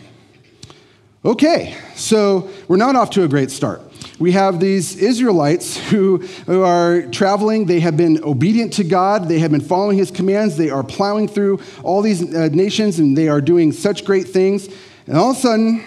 Okay, 1.27 1.75
so 1.95 2.51
we're 2.69 2.77
not 2.77 2.97
off 2.97 3.09
to 3.11 3.23
a 3.23 3.29
great 3.29 3.51
start. 3.51 3.81
We 4.19 4.33
have 4.33 4.61
these 4.61 4.97
Israelites 4.97 5.75
who, 5.89 6.19
who 6.19 6.63
are 6.63 7.01
traveling. 7.07 7.65
They 7.65 7.81
have 7.81 7.97
been 7.97 8.23
obedient 8.23 8.75
to 8.75 8.85
God. 8.85 9.27
They 9.27 9.39
have 9.39 9.51
been 9.51 9.63
following 9.63 9.97
his 9.97 10.11
commands. 10.11 10.59
They 10.59 10.69
are 10.69 10.83
plowing 10.83 11.29
through 11.29 11.61
all 11.83 12.03
these 12.03 12.35
uh, 12.35 12.51
nations 12.53 12.99
and 12.99 13.17
they 13.17 13.29
are 13.29 13.41
doing 13.41 13.73
such 13.73 14.05
great 14.05 14.29
things. 14.29 14.69
And 15.07 15.17
all 15.17 15.31
of 15.31 15.39
a 15.39 15.41
sudden, 15.41 15.83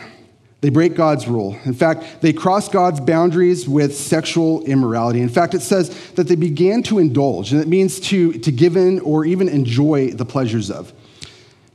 they 0.62 0.70
break 0.70 0.96
God's 0.96 1.28
rule. 1.28 1.56
In 1.66 1.76
fact, 1.76 2.22
they 2.22 2.34
cross 2.34 2.68
God's 2.68 3.00
boundaries 3.00 3.70
with 3.70 3.96
sexual 3.96 4.64
immorality. 4.66 5.22
In 5.22 5.30
fact, 5.30 5.54
it 5.54 5.62
says 5.62 6.12
that 6.14 6.28
they 6.28 6.36
began 6.36 6.82
to 6.84 6.98
indulge, 6.98 7.52
and 7.52 7.62
it 7.62 7.68
means 7.68 8.00
to, 8.00 8.34
to 8.34 8.52
give 8.52 8.76
in 8.76 9.00
or 9.02 9.24
even 9.24 9.50
enjoy 9.50 10.10
the 10.10 10.26
pleasures 10.26 10.72
of. 10.72 10.92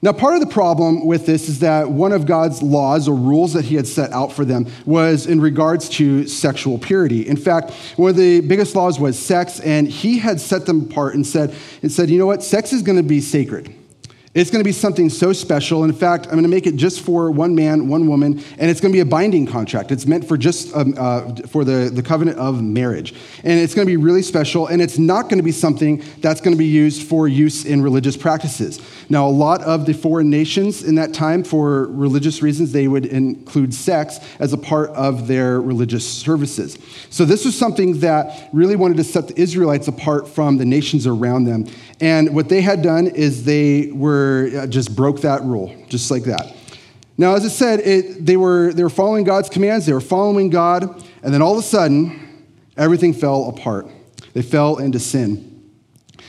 Now, 0.05 0.13
part 0.13 0.35
of 0.35 0.41
the 0.41 0.49
problem 0.49 1.07
with 1.07 1.27
this 1.27 1.49
is 1.49 1.61
that 1.61 1.89
one 1.93 2.11
of 2.11 2.27
God's 2.27 2.61
laws 2.61 3.07
or 3.07 3.15
rules 3.15 3.53
that 3.53 3.65
he 3.67 3.77
had 3.77 3.87
set 3.87 4.11
out 4.11 4.33
for 4.33 4.45
them 4.45 4.67
was 4.85 5.29
in 5.29 5.41
regards 5.41 5.89
to 5.91 6.27
sexual 6.27 6.77
purity. 6.77 7.25
In 7.29 7.37
fact, 7.37 7.71
one 7.95 8.11
of 8.11 8.17
the 8.17 8.41
biggest 8.41 8.75
laws 8.75 8.99
was 8.99 9.17
sex, 9.17 9.61
and 9.61 9.87
he 9.87 10.19
had 10.19 10.41
set 10.41 10.67
them 10.67 10.83
apart 10.87 11.15
and 11.15 11.25
said, 11.25 11.55
and 11.83 11.93
said 11.93 12.11
you 12.11 12.19
know 12.19 12.27
what, 12.27 12.43
sex 12.43 12.73
is 12.73 12.83
going 12.83 12.97
to 12.97 13.05
be 13.05 13.21
sacred. 13.21 13.73
It's 14.35 14.51
going 14.51 14.61
to 14.61 14.65
be 14.65 14.73
something 14.73 15.11
so 15.11 15.35
special. 15.35 15.85
In 15.85 15.93
fact, 15.93 16.25
I'm 16.25 16.33
going 16.33 16.45
to 16.45 16.49
make 16.49 16.67
it 16.67 16.77
just 16.77 17.03
for 17.03 17.31
one 17.31 17.55
man, 17.55 17.87
one 17.89 18.09
woman, 18.09 18.43
and 18.57 18.71
it's 18.71 18.81
going 18.81 18.91
to 18.91 18.97
be 18.97 19.01
a 19.01 19.05
binding 19.05 19.45
contract. 19.45 19.93
It's 19.93 20.07
meant 20.07 20.27
for 20.27 20.39
just 20.39 20.75
um, 20.75 20.95
uh, 20.97 21.35
for 21.49 21.67
the, 21.67 21.91
the 21.93 22.03
covenant 22.03 22.39
of 22.39 22.63
marriage. 22.63 23.13
And 23.45 23.61
it's 23.61 23.75
going 23.75 23.87
to 23.87 23.91
be 23.91 23.99
really 23.99 24.23
special, 24.23 24.69
and 24.69 24.81
it's 24.81 24.97
not 24.97 25.25
going 25.25 25.37
to 25.37 25.43
be 25.43 25.53
something 25.53 26.03
that's 26.21 26.41
going 26.41 26.55
to 26.55 26.59
be 26.59 26.65
used 26.65 27.07
for 27.07 27.29
use 27.29 27.67
in 27.67 27.83
religious 27.83 28.17
practices. 28.17 28.81
Now, 29.11 29.27
a 29.27 29.29
lot 29.29 29.61
of 29.65 29.85
the 29.85 29.93
foreign 29.93 30.31
nations 30.31 30.83
in 30.83 30.95
that 30.95 31.13
time, 31.13 31.45
for 31.45 31.89
religious 31.89 32.41
reasons, 32.41 32.73
they 32.73 32.89
would 32.89 33.05
include 33.05 33.75
sex 33.75 34.19
as 34.39 34.55
a 34.55 34.59
part 34.59 34.89
of 34.91 35.27
their 35.27 35.61
religious 35.61 36.11
services. 36.11 36.79
So, 37.11 37.27
this 37.27 37.45
was 37.45 37.59
something 37.59 38.01
that 38.01 38.49
really 38.55 38.77
wanted 38.77 38.97
to 38.97 39.05
set 39.05 39.29
the 39.29 39.39
Israelites 39.39 39.89
apart 39.89 40.27
from 40.27 40.57
the 40.57 40.65
nations 40.65 41.07
around 41.07 41.45
them. 41.45 41.67
And 42.03 42.35
what 42.35 42.49
they 42.49 42.61
had 42.61 42.83
done 42.83 43.07
is 43.07 43.45
they 43.45 43.93
were 43.93 44.51
uh, 44.57 44.67
just 44.67 44.97
broke 44.97 45.21
that 45.21 45.45
rule, 45.45 45.73
just 45.89 46.11
like 46.11 46.25
that. 46.25 46.53
Now, 47.17 47.37
as 47.37 47.45
I 47.45 47.49
said, 47.49 47.79
it, 47.79 48.27
they, 48.27 48.37
were, 48.37 48.73
they 48.73 48.83
were 48.83 48.91
following 48.91 49.23
God's 49.23 49.49
commands, 49.49 49.87
they 49.87 49.93
were 49.93 50.01
following 50.01 50.51
God, 50.51 50.83
and 51.23 51.33
then 51.33 51.41
all 51.41 51.53
of 51.53 51.61
a 51.61 51.63
sudden, 51.63 52.45
everything 52.77 53.15
fell 53.15 53.49
apart. 53.51 53.87
They 54.33 54.43
fell 54.43 54.79
into 54.79 54.99
sin. 54.99 55.49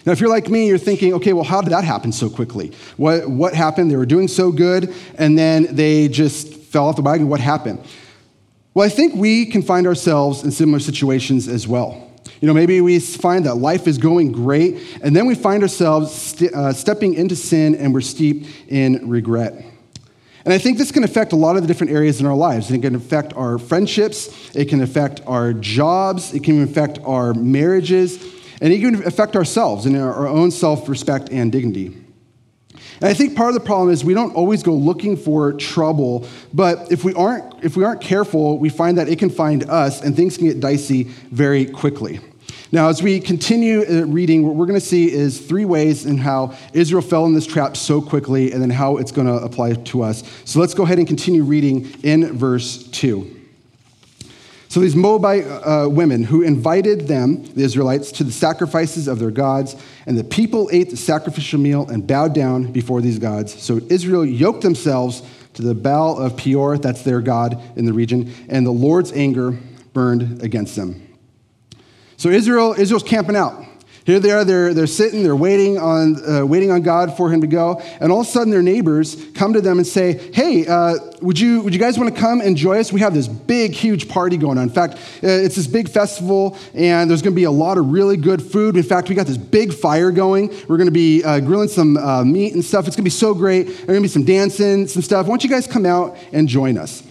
Now, 0.05 0.11
if 0.11 0.19
you're 0.19 0.29
like 0.29 0.47
me, 0.47 0.67
you're 0.67 0.77
thinking, 0.77 1.15
okay, 1.15 1.33
well, 1.33 1.43
how 1.43 1.61
did 1.61 1.71
that 1.71 1.85
happen 1.85 2.11
so 2.11 2.29
quickly? 2.29 2.71
What, 2.97 3.27
what 3.27 3.55
happened? 3.55 3.89
They 3.89 3.95
were 3.95 4.05
doing 4.05 4.27
so 4.27 4.51
good, 4.51 4.93
and 5.17 5.35
then 5.35 5.75
they 5.75 6.07
just 6.07 6.53
fell 6.53 6.87
off 6.87 6.97
the 6.97 7.01
wagon. 7.01 7.29
What 7.29 7.39
happened? 7.39 7.83
Well, 8.75 8.85
I 8.85 8.89
think 8.89 9.15
we 9.15 9.47
can 9.47 9.63
find 9.63 9.87
ourselves 9.87 10.43
in 10.43 10.51
similar 10.51 10.79
situations 10.79 11.47
as 11.47 11.67
well. 11.67 12.12
You 12.41 12.47
know, 12.47 12.53
maybe 12.53 12.81
we 12.81 12.99
find 12.99 13.45
that 13.45 13.55
life 13.55 13.87
is 13.87 13.97
going 13.97 14.31
great, 14.31 14.81
and 15.01 15.15
then 15.15 15.25
we 15.25 15.35
find 15.35 15.63
ourselves 15.63 16.11
st- 16.11 16.53
uh, 16.53 16.73
stepping 16.73 17.13
into 17.13 17.35
sin 17.35 17.75
and 17.75 17.93
we're 17.93 18.01
steeped 18.01 18.47
in 18.67 19.09
regret. 19.09 19.65
And 20.45 20.53
I 20.53 20.57
think 20.57 20.77
this 20.77 20.91
can 20.91 21.03
affect 21.03 21.31
a 21.31 21.37
lot 21.37 21.55
of 21.55 21.61
the 21.61 21.67
different 21.67 21.93
areas 21.93 22.19
in 22.19 22.25
our 22.25 22.35
lives. 22.35 22.69
It 22.69 22.81
can 22.81 22.95
affect 22.95 23.33
our 23.33 23.57
friendships, 23.57 24.53
it 24.55 24.65
can 24.65 24.81
affect 24.81 25.21
our 25.25 25.53
jobs, 25.53 26.33
it 26.33 26.43
can 26.43 26.61
affect 26.61 26.99
our 27.05 27.33
marriages, 27.33 28.21
and 28.61 28.73
it 28.73 28.79
can 28.79 29.05
affect 29.05 29.35
ourselves 29.35 29.85
and 29.85 29.95
our 29.95 30.27
own 30.27 30.51
self 30.51 30.89
respect 30.89 31.29
and 31.31 31.51
dignity. 31.51 32.02
And 33.03 33.09
I 33.09 33.13
think 33.13 33.35
part 33.35 33.49
of 33.49 33.53
the 33.53 33.59
problem 33.59 33.89
is 33.89 34.05
we 34.05 34.13
don't 34.13 34.33
always 34.33 34.63
go 34.63 34.73
looking 34.73 35.17
for 35.17 35.51
trouble, 35.51 36.25
but 36.53 36.89
if 36.89 37.03
we 37.03 37.13
aren't, 37.15 37.61
if 37.61 37.75
we 37.75 37.83
aren't 37.83 37.99
careful, 37.99 38.57
we 38.57 38.69
find 38.69 38.97
that 38.97 39.09
it 39.09 39.19
can 39.19 39.29
find 39.29 39.69
us 39.69 40.01
and 40.01 40.15
things 40.15 40.37
can 40.37 40.47
get 40.47 40.61
dicey 40.61 41.03
very 41.29 41.65
quickly. 41.65 42.21
Now, 42.71 42.87
as 42.87 43.03
we 43.03 43.19
continue 43.19 43.81
uh, 43.81 44.05
reading, 44.05 44.47
what 44.47 44.55
we're 44.55 44.67
going 44.67 44.79
to 44.79 44.85
see 44.85 45.11
is 45.11 45.45
three 45.45 45.65
ways 45.65 46.05
in 46.05 46.17
how 46.17 46.55
Israel 46.71 47.01
fell 47.01 47.25
in 47.25 47.33
this 47.33 47.45
trap 47.45 47.75
so 47.75 48.01
quickly 48.01 48.53
and 48.53 48.61
then 48.61 48.69
how 48.69 48.95
it's 48.95 49.11
going 49.11 49.27
to 49.27 49.33
apply 49.33 49.73
to 49.73 50.01
us. 50.01 50.23
So 50.45 50.61
let's 50.61 50.73
go 50.73 50.83
ahead 50.83 50.97
and 50.97 51.05
continue 51.05 51.43
reading 51.43 51.93
in 52.03 52.31
verse 52.37 52.87
2. 52.91 53.42
So 54.73 54.79
these 54.79 54.95
Moabite 54.95 55.45
uh, 55.45 55.87
women 55.87 56.23
who 56.23 56.41
invited 56.41 57.01
them, 57.07 57.45
the 57.53 57.61
Israelites, 57.61 58.11
to 58.13 58.23
the 58.23 58.31
sacrifices 58.31 59.07
of 59.07 59.19
their 59.19 59.29
gods, 59.29 59.75
and 60.07 60.17
the 60.17 60.23
people 60.23 60.67
ate 60.73 60.89
the 60.89 60.97
sacrificial 60.97 61.59
meal 61.59 61.87
and 61.87 62.07
bowed 62.07 62.33
down 62.33 62.71
before 62.71 62.99
these 62.99 63.19
gods. 63.19 63.53
So 63.61 63.79
Israel 63.91 64.25
yoked 64.25 64.63
themselves 64.63 65.21
to 65.53 65.61
the 65.61 65.75
Baal 65.75 66.17
of 66.17 66.37
Peor, 66.37 66.79
that's 66.79 67.03
their 67.03 67.21
god 67.21 67.61
in 67.75 67.85
the 67.85 67.93
region, 67.93 68.33
and 68.49 68.65
the 68.65 68.71
Lord's 68.71 69.11
anger 69.11 69.59
burned 69.93 70.41
against 70.41 70.75
them. 70.75 71.07
So 72.17 72.29
Israel, 72.29 72.73
Israel's 72.75 73.03
camping 73.03 73.35
out. 73.35 73.63
Here 74.05 74.19
they 74.19 74.31
are, 74.31 74.43
they're, 74.43 74.73
they're 74.73 74.85
sitting, 74.85 75.23
they're 75.23 75.35
waiting 75.35 75.77
on, 75.77 76.29
uh, 76.29 76.45
waiting 76.45 76.71
on 76.71 76.81
God 76.81 77.15
for 77.15 77.31
him 77.31 77.39
to 77.39 77.47
go. 77.47 77.79
And 78.01 78.11
all 78.11 78.21
of 78.21 78.27
a 78.27 78.29
sudden, 78.29 78.51
their 78.51 78.61
neighbors 78.61 79.15
come 79.33 79.53
to 79.53 79.61
them 79.61 79.77
and 79.77 79.87
say, 79.87 80.31
Hey, 80.33 80.67
uh, 80.67 80.95
would, 81.21 81.39
you, 81.39 81.61
would 81.61 81.73
you 81.73 81.79
guys 81.79 81.97
want 81.97 82.13
to 82.13 82.19
come 82.19 82.41
and 82.41 82.57
join 82.57 82.79
us? 82.79 82.91
We 82.91 82.99
have 82.99 83.13
this 83.13 83.29
big, 83.29 83.71
huge 83.71 84.09
party 84.09 84.35
going 84.35 84.57
on. 84.57 84.65
In 84.65 84.69
fact, 84.69 84.95
uh, 84.95 85.27
it's 85.27 85.55
this 85.55 85.67
big 85.67 85.87
festival, 85.87 86.57
and 86.73 87.09
there's 87.09 87.21
going 87.21 87.33
to 87.33 87.39
be 87.39 87.45
a 87.45 87.51
lot 87.51 87.77
of 87.77 87.91
really 87.91 88.17
good 88.17 88.41
food. 88.41 88.75
In 88.75 88.83
fact, 88.83 89.07
we 89.07 89.15
got 89.15 89.25
this 89.25 89.37
big 89.37 89.73
fire 89.73 90.11
going. 90.11 90.49
We're 90.67 90.77
going 90.77 90.87
to 90.87 90.91
be 90.91 91.23
uh, 91.23 91.39
grilling 91.39 91.69
some 91.69 91.95
uh, 91.95 92.25
meat 92.25 92.53
and 92.53 92.63
stuff. 92.63 92.87
It's 92.87 92.97
going 92.97 93.03
to 93.03 93.09
be 93.09 93.09
so 93.09 93.33
great. 93.33 93.63
There's 93.63 93.85
going 93.85 93.99
to 93.99 94.01
be 94.01 94.07
some 94.09 94.25
dancing, 94.25 94.87
some 94.87 95.01
stuff. 95.01 95.27
Why 95.27 95.31
don't 95.31 95.43
you 95.45 95.49
guys 95.49 95.65
come 95.65 95.85
out 95.85 96.17
and 96.33 96.49
join 96.49 96.77
us? 96.77 97.03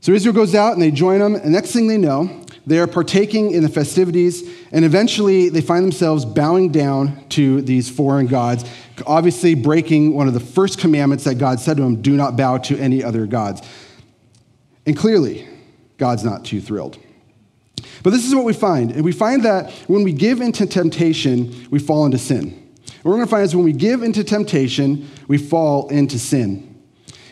So 0.00 0.12
Israel 0.12 0.34
goes 0.34 0.54
out 0.54 0.72
and 0.72 0.82
they 0.82 0.90
join 0.90 1.20
them, 1.20 1.34
and 1.34 1.52
next 1.52 1.72
thing 1.72 1.86
they 1.86 1.98
know, 1.98 2.39
they 2.66 2.78
are 2.78 2.86
partaking 2.86 3.52
in 3.52 3.62
the 3.62 3.68
festivities, 3.68 4.48
and 4.70 4.84
eventually 4.84 5.48
they 5.48 5.60
find 5.60 5.84
themselves 5.84 6.24
bowing 6.24 6.70
down 6.70 7.26
to 7.30 7.62
these 7.62 7.88
foreign 7.88 8.26
gods, 8.26 8.64
obviously 9.06 9.54
breaking 9.54 10.14
one 10.14 10.28
of 10.28 10.34
the 10.34 10.40
first 10.40 10.78
commandments 10.78 11.24
that 11.24 11.36
God 11.36 11.58
said 11.60 11.78
to 11.78 11.82
them 11.82 12.02
do 12.02 12.16
not 12.16 12.36
bow 12.36 12.58
to 12.58 12.78
any 12.78 13.02
other 13.02 13.26
gods. 13.26 13.62
And 14.86 14.96
clearly, 14.96 15.46
God's 15.96 16.24
not 16.24 16.44
too 16.44 16.60
thrilled. 16.60 16.98
But 18.02 18.10
this 18.10 18.26
is 18.26 18.34
what 18.34 18.44
we 18.44 18.52
find. 18.52 18.90
And 18.92 19.04
we 19.04 19.12
find 19.12 19.44
that 19.44 19.70
when 19.86 20.04
we 20.04 20.12
give 20.12 20.40
into 20.40 20.66
temptation, 20.66 21.66
we 21.70 21.78
fall 21.78 22.04
into 22.04 22.18
sin. 22.18 22.56
What 23.02 23.12
we're 23.12 23.16
going 23.16 23.26
to 23.26 23.30
find 23.30 23.44
is 23.44 23.56
when 23.56 23.64
we 23.64 23.72
give 23.72 24.02
into 24.02 24.22
temptation, 24.24 25.08
we 25.28 25.38
fall 25.38 25.88
into 25.88 26.18
sin. 26.18 26.69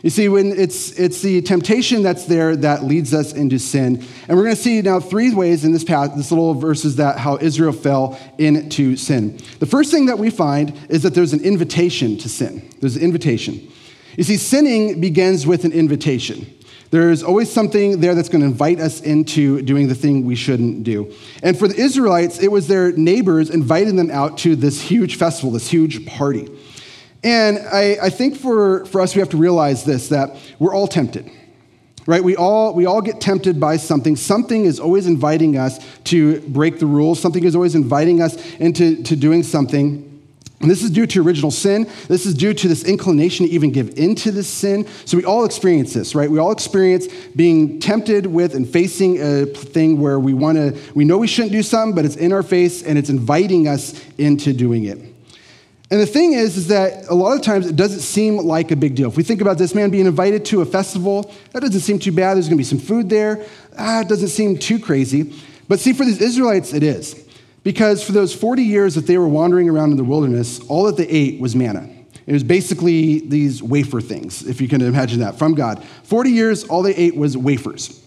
You 0.02 0.10
see, 0.10 0.28
when 0.28 0.52
it's, 0.52 0.92
it's 0.92 1.22
the 1.22 1.42
temptation 1.42 2.02
that's 2.02 2.24
there 2.26 2.54
that 2.56 2.84
leads 2.84 3.12
us 3.12 3.32
into 3.32 3.58
sin. 3.58 4.04
And 4.28 4.36
we're 4.36 4.44
going 4.44 4.56
to 4.56 4.62
see 4.62 4.80
now 4.80 5.00
three 5.00 5.34
ways 5.34 5.64
in 5.64 5.72
this 5.72 5.82
path, 5.82 6.12
this 6.16 6.30
little 6.30 6.54
verses 6.54 6.96
that 6.96 7.18
how 7.18 7.38
Israel 7.38 7.72
fell 7.72 8.18
into 8.38 8.96
sin. 8.96 9.38
The 9.58 9.66
first 9.66 9.90
thing 9.90 10.06
that 10.06 10.18
we 10.18 10.30
find 10.30 10.72
is 10.88 11.02
that 11.02 11.14
there's 11.14 11.32
an 11.32 11.40
invitation 11.40 12.16
to 12.18 12.28
sin. 12.28 12.68
There's 12.80 12.96
an 12.96 13.02
invitation. 13.02 13.72
You 14.16 14.24
see, 14.24 14.36
sinning 14.36 15.00
begins 15.00 15.46
with 15.46 15.64
an 15.64 15.72
invitation. 15.72 16.54
There's 16.90 17.22
always 17.22 17.52
something 17.52 18.00
there 18.00 18.14
that's 18.14 18.28
going 18.28 18.40
to 18.40 18.46
invite 18.46 18.80
us 18.80 19.00
into 19.02 19.60
doing 19.62 19.88
the 19.88 19.94
thing 19.94 20.24
we 20.24 20.36
shouldn't 20.36 20.84
do. 20.84 21.12
And 21.42 21.58
for 21.58 21.68
the 21.68 21.76
Israelites, 21.76 22.38
it 22.38 22.50
was 22.50 22.66
their 22.66 22.92
neighbors 22.92 23.50
inviting 23.50 23.96
them 23.96 24.10
out 24.10 24.38
to 24.38 24.56
this 24.56 24.80
huge 24.80 25.16
festival, 25.16 25.50
this 25.50 25.68
huge 25.68 26.06
party. 26.06 26.48
And 27.25 27.58
I, 27.58 27.98
I 28.02 28.10
think 28.10 28.37
for, 28.37 28.84
for 28.87 29.00
us, 29.00 29.14
we 29.14 29.20
have 29.20 29.30
to 29.30 29.37
realize 29.37 29.84
this 29.84 30.08
that 30.10 30.37
we're 30.58 30.75
all 30.75 30.87
tempted 30.87 31.30
right? 32.08 32.25
We 32.25 32.37
all 32.37 32.72
we 32.72 32.87
all 32.87 33.02
get 33.02 33.20
tempted 33.20 33.60
by 33.60 33.76
something. 33.76 34.16
Something 34.16 34.64
is 34.64 34.80
always 34.80 35.06
inviting 35.06 35.58
us 35.58 35.78
to 36.04 36.40
break 36.40 36.78
the 36.78 36.87
rules. 36.87 37.20
Something 37.20 37.44
is 37.44 37.54
always 37.54 37.75
inviting 37.75 38.22
us 38.22 38.34
into 38.54 39.02
to 39.02 39.14
doing 39.14 39.42
something. 39.42 40.06
And 40.60 40.70
this 40.70 40.82
is 40.82 40.90
due 40.90 41.06
to 41.08 41.22
original 41.22 41.50
sin. 41.50 41.88
This 42.08 42.25
is 42.25 42.34
due 42.34 42.54
to 42.54 42.66
this 42.66 42.82
inclination 42.82 43.46
to 43.46 43.52
even 43.52 43.70
give 43.70 43.96
into 43.98 44.32
this 44.32 44.48
sin. 44.48 44.88
So 45.04 45.18
we 45.18 45.25
all 45.25 45.44
experience 45.44 45.92
this 45.92 46.14
right? 46.14 46.30
We 46.30 46.38
all 46.38 46.50
experience 46.50 47.08
being 47.37 47.78
tempted 47.78 48.26
with 48.26 48.54
and 48.54 48.66
facing 48.66 49.20
a 49.20 49.44
thing 49.44 50.00
where 50.00 50.18
we 50.18 50.32
want 50.32 50.56
to 50.56 50.80
we 50.94 51.04
know 51.04 51.18
we 51.18 51.26
shouldn't 51.26 51.52
do 51.52 51.62
something 51.62 51.94
but 51.94 52.06
it's 52.06 52.16
in 52.16 52.32
our 52.32 52.42
face 52.42 52.82
and 52.82 52.96
it's 52.96 53.10
inviting 53.10 53.68
us 53.68 54.02
into 54.16 54.54
doing 54.54 54.84
it 54.84 55.07
and 55.90 56.00
the 56.00 56.07
thing 56.07 56.35
is, 56.35 56.57
is 56.57 56.68
that 56.68 57.07
a 57.09 57.14
lot 57.14 57.35
of 57.35 57.42
times 57.42 57.66
it 57.66 57.75
doesn't 57.75 58.00
seem 58.00 58.37
like 58.37 58.71
a 58.71 58.76
big 58.76 58.95
deal. 58.95 59.09
If 59.09 59.16
we 59.16 59.23
think 59.23 59.40
about 59.40 59.57
this 59.57 59.75
man 59.75 59.88
being 59.88 60.07
invited 60.07 60.45
to 60.47 60.61
a 60.61 60.66
festival, 60.66 61.33
that 61.52 61.61
doesn't 61.61 61.80
seem 61.80 61.99
too 61.99 62.12
bad. 62.12 62.35
There's 62.35 62.47
going 62.47 62.59
to 62.59 62.61
be 62.61 62.64
some 62.64 62.78
food 62.78 63.09
there. 63.09 63.47
Ah, 63.78 64.02
it 64.02 64.09
doesn't 64.09 64.28
seem 64.28 64.59
too 64.59 64.78
crazy. 64.78 65.35
But 65.66 65.80
see, 65.80 65.95
for 65.95 66.04
these 66.04 66.21
Israelites, 66.21 66.75
it 66.75 66.83
is. 66.83 67.25
Because 67.62 68.02
for 68.02 68.12
those 68.12 68.35
40 68.35 68.62
years 68.62 68.95
that 68.97 69.07
they 69.07 69.16
were 69.16 69.28
wandering 69.28 69.68
around 69.68 69.90
in 69.90 69.97
the 69.97 70.04
wilderness, 70.04 70.61
all 70.68 70.85
that 70.85 70.97
they 70.97 71.09
ate 71.09 71.40
was 71.40 71.57
manna. 71.57 71.88
It 72.26 72.33
was 72.33 72.45
basically 72.45 73.21
these 73.21 73.62
wafer 73.62 74.02
things, 74.02 74.47
if 74.47 74.61
you 74.61 74.68
can 74.68 74.83
imagine 74.83 75.21
that, 75.21 75.38
from 75.38 75.54
God. 75.54 75.83
40 76.02 76.30
years, 76.30 76.64
all 76.64 76.83
they 76.83 76.95
ate 76.95 77.16
was 77.16 77.37
wafers. 77.37 78.02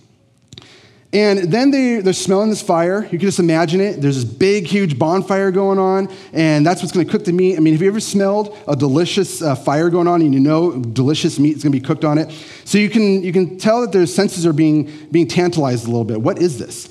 And 1.13 1.51
then 1.51 1.71
they, 1.71 1.97
they're 1.97 2.13
smelling 2.13 2.49
this 2.49 2.61
fire. 2.61 3.03
You 3.03 3.09
can 3.09 3.19
just 3.19 3.39
imagine 3.39 3.81
it. 3.81 4.01
There's 4.01 4.15
this 4.15 4.23
big, 4.23 4.65
huge 4.65 4.97
bonfire 4.97 5.51
going 5.51 5.77
on, 5.77 6.09
and 6.31 6.65
that's 6.65 6.81
what's 6.81 6.93
going 6.93 7.05
to 7.05 7.11
cook 7.11 7.25
the 7.25 7.33
meat. 7.33 7.57
I 7.57 7.59
mean, 7.59 7.73
have 7.73 7.81
you 7.81 7.89
ever 7.89 7.99
smelled 7.99 8.57
a 8.65 8.77
delicious 8.77 9.41
uh, 9.41 9.55
fire 9.55 9.89
going 9.89 10.07
on 10.07 10.21
and 10.21 10.33
you 10.33 10.39
know 10.39 10.81
delicious 10.81 11.37
meat 11.37 11.57
is 11.57 11.63
going 11.63 11.73
to 11.73 11.77
be 11.77 11.85
cooked 11.85 12.05
on 12.05 12.17
it? 12.17 12.31
So 12.63 12.77
you 12.77 12.89
can, 12.89 13.23
you 13.23 13.33
can 13.33 13.57
tell 13.57 13.81
that 13.81 13.91
their 13.91 14.05
senses 14.05 14.45
are 14.45 14.53
being, 14.53 14.89
being 15.11 15.27
tantalized 15.27 15.83
a 15.83 15.87
little 15.87 16.05
bit. 16.05 16.21
What 16.21 16.39
is 16.39 16.57
this? 16.57 16.87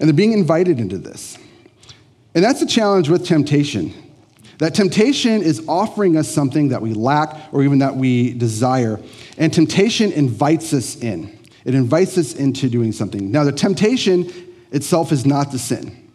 And 0.00 0.08
they're 0.08 0.12
being 0.12 0.32
invited 0.32 0.80
into 0.80 0.98
this. 0.98 1.38
And 2.34 2.42
that's 2.42 2.58
the 2.58 2.66
challenge 2.66 3.08
with 3.08 3.24
temptation. 3.26 3.94
That 4.58 4.74
temptation 4.74 5.42
is 5.42 5.64
offering 5.68 6.16
us 6.16 6.28
something 6.28 6.68
that 6.68 6.82
we 6.82 6.94
lack 6.94 7.52
or 7.52 7.62
even 7.62 7.78
that 7.78 7.94
we 7.94 8.32
desire. 8.34 9.00
And 9.38 9.52
temptation 9.52 10.10
invites 10.12 10.72
us 10.72 10.96
in. 10.96 11.39
It 11.64 11.74
invites 11.74 12.16
us 12.16 12.34
into 12.34 12.68
doing 12.68 12.92
something. 12.92 13.30
Now, 13.30 13.44
the 13.44 13.52
temptation 13.52 14.32
itself 14.72 15.12
is 15.12 15.26
not 15.26 15.52
the 15.52 15.58
sin. 15.58 16.10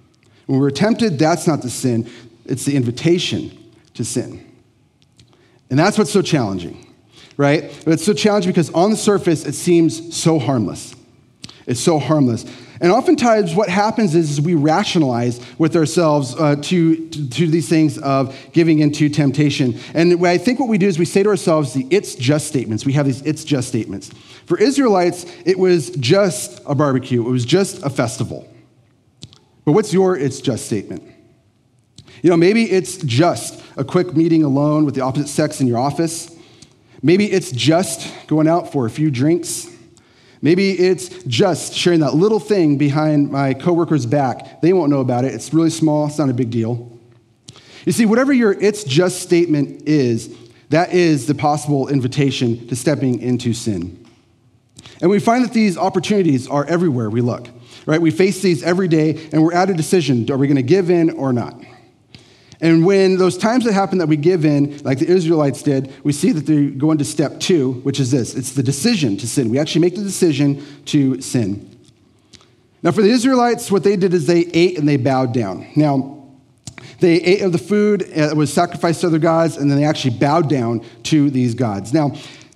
When 0.45 0.59
we're 0.59 0.71
tempted, 0.71 1.19
that's 1.19 1.47
not 1.47 1.61
the 1.61 1.69
sin, 1.69 2.09
it's 2.45 2.65
the 2.65 2.75
invitation 2.75 3.73
to 3.95 4.05
sin. 4.05 4.45
And 5.69 5.79
that's 5.79 5.97
what's 5.97 6.11
so 6.11 6.21
challenging, 6.21 6.93
right? 7.37 7.63
But 7.83 7.93
it's 7.93 8.05
so 8.05 8.13
challenging 8.13 8.51
because 8.51 8.69
on 8.71 8.91
the 8.91 8.97
surface, 8.97 9.45
it 9.45 9.53
seems 9.53 10.15
so 10.15 10.37
harmless. 10.37 10.95
It's 11.67 11.79
so 11.79 12.00
harmless. 12.00 12.45
And 12.81 12.91
oftentimes, 12.91 13.55
what 13.55 13.69
happens 13.69 14.15
is, 14.15 14.41
we 14.41 14.53
rationalize 14.53 15.39
with 15.57 15.75
ourselves 15.75 16.36
uh, 16.36 16.57
to, 16.57 17.10
to, 17.10 17.29
to, 17.29 17.48
these 17.48 17.69
things 17.69 17.98
of 17.98 18.36
giving 18.51 18.79
into 18.79 19.07
temptation. 19.07 19.79
And 19.93 20.25
I 20.27 20.38
think 20.38 20.60
what 20.60 20.67
we 20.67 20.77
do 20.77 20.88
is 20.88 21.00
we 21.00 21.05
say 21.05 21.24
to 21.24 21.29
ourselves 21.29 21.74
the 21.74 21.88
it's 21.89 22.15
just 22.15 22.48
statements. 22.48 22.86
We 22.86 22.93
have 22.93 23.05
these 23.05 23.22
it's 23.22 23.43
just 23.43 23.69
statements. 23.69 24.12
For 24.45 24.60
Israelites, 24.60 25.25
it 25.45 25.57
was 25.57 25.89
just 25.91 26.62
a 26.65 26.75
barbecue, 26.75 27.25
it 27.25 27.29
was 27.29 27.45
just 27.45 27.81
a 27.84 27.89
festival. 27.89 28.48
But 29.63 29.72
what's 29.72 29.93
your 29.93 30.17
it's 30.17 30.41
just 30.41 30.65
statement? 30.65 31.03
You 32.22 32.29
know, 32.29 32.38
maybe 32.38 32.63
it's 32.63 32.98
just 32.98 33.63
a 33.77 33.84
quick 33.84 34.15
meeting 34.15 34.43
alone 34.43 34.86
with 34.86 34.95
the 34.95 35.01
opposite 35.01 35.27
sex 35.27 35.62
in 35.62 35.67
your 35.67 35.77
office. 35.77 36.36
Maybe 37.01 37.31
it's 37.31 37.51
just 37.51 38.12
going 38.27 38.48
out 38.48 38.72
for 38.72 38.86
a 38.86 38.89
few 38.89 39.12
drinks. 39.12 39.69
Maybe 40.45 40.73
it's 40.73 41.09
just 41.23 41.73
sharing 41.73 42.01
that 42.01 42.13
little 42.13 42.39
thing 42.39 42.77
behind 42.77 43.31
my 43.31 43.55
coworker's 43.55 44.05
back. 44.05 44.61
They 44.61 44.73
won't 44.73 44.91
know 44.91 44.99
about 44.99 45.25
it. 45.25 45.33
It's 45.33 45.51
really 45.55 45.71
small, 45.71 46.05
it's 46.05 46.19
not 46.19 46.29
a 46.29 46.35
big 46.35 46.51
deal. 46.51 46.99
You 47.83 47.91
see, 47.91 48.05
whatever 48.05 48.31
your 48.31 48.51
it's 48.51 48.83
just 48.83 49.23
statement 49.23 49.89
is, 49.89 50.37
that 50.69 50.93
is 50.93 51.25
the 51.25 51.33
possible 51.33 51.87
invitation 51.87 52.67
to 52.67 52.75
stepping 52.75 53.21
into 53.21 53.53
sin. 53.53 54.05
And 55.01 55.09
we 55.09 55.17
find 55.17 55.43
that 55.43 55.51
these 55.51 55.79
opportunities 55.79 56.47
are 56.47 56.63
everywhere 56.65 57.09
we 57.09 57.21
look, 57.21 57.47
right? 57.87 57.99
We 57.99 58.11
face 58.11 58.43
these 58.43 58.61
every 58.61 58.87
day 58.87 59.27
and 59.31 59.41
we're 59.41 59.53
at 59.55 59.71
a 59.71 59.73
decision 59.73 60.29
are 60.29 60.37
we 60.37 60.45
going 60.45 60.57
to 60.57 60.61
give 60.61 60.91
in 60.91 61.09
or 61.09 61.33
not? 61.33 61.59
And 62.62 62.85
when 62.85 63.17
those 63.17 63.38
times 63.38 63.65
that 63.65 63.74
happen 63.74 63.97
that 63.97 64.07
we 64.07 64.17
give 64.17 64.45
in, 64.45 64.77
like 64.79 65.00
the 65.00 65.07
Israelites 65.07 65.62
did, 65.62 65.93
we 66.03 66.13
see 66.13 66.31
that 66.31 66.45
they 66.45 66.67
go 66.67 66.91
into 66.91 67.05
step 67.05 67.39
two, 67.39 67.74
which 67.83 68.00
is 68.00 68.12
this 68.12 68.35
it's 68.35 68.51
the 68.51 68.63
decision 68.63 69.17
to 69.17 69.27
sin. 69.27 69.50
We 69.50 69.59
actually 69.59 69.81
make 69.81 69.95
the 69.95 70.03
decision 70.03 70.65
to 70.85 71.21
sin. 71.21 71.71
Now, 72.81 72.91
for 72.91 73.01
the 73.01 73.09
Israelites, 73.09 73.71
what 73.71 73.83
they 73.83 73.95
did 73.95 74.13
is 74.13 74.27
they 74.27 74.41
ate 74.53 74.77
and 74.77 74.88
they 74.88 74.97
bowed 74.97 75.33
down. 75.33 75.67
Now, 75.75 76.24
they 77.00 77.15
ate 77.15 77.41
of 77.41 77.51
the 77.51 77.57
food 77.57 78.01
that 78.15 78.38
was 78.38 78.53
sacrificed 78.53 79.01
to 79.01 79.07
other 79.07 79.19
gods, 79.19 79.57
and 79.57 79.69
then 79.69 79.77
they 79.77 79.85
actually 79.85 80.17
bowed 80.17 80.50
down 80.50 80.85
to 81.03 81.29
these 81.29 81.55
gods. 81.55 81.93
Now, 81.93 82.12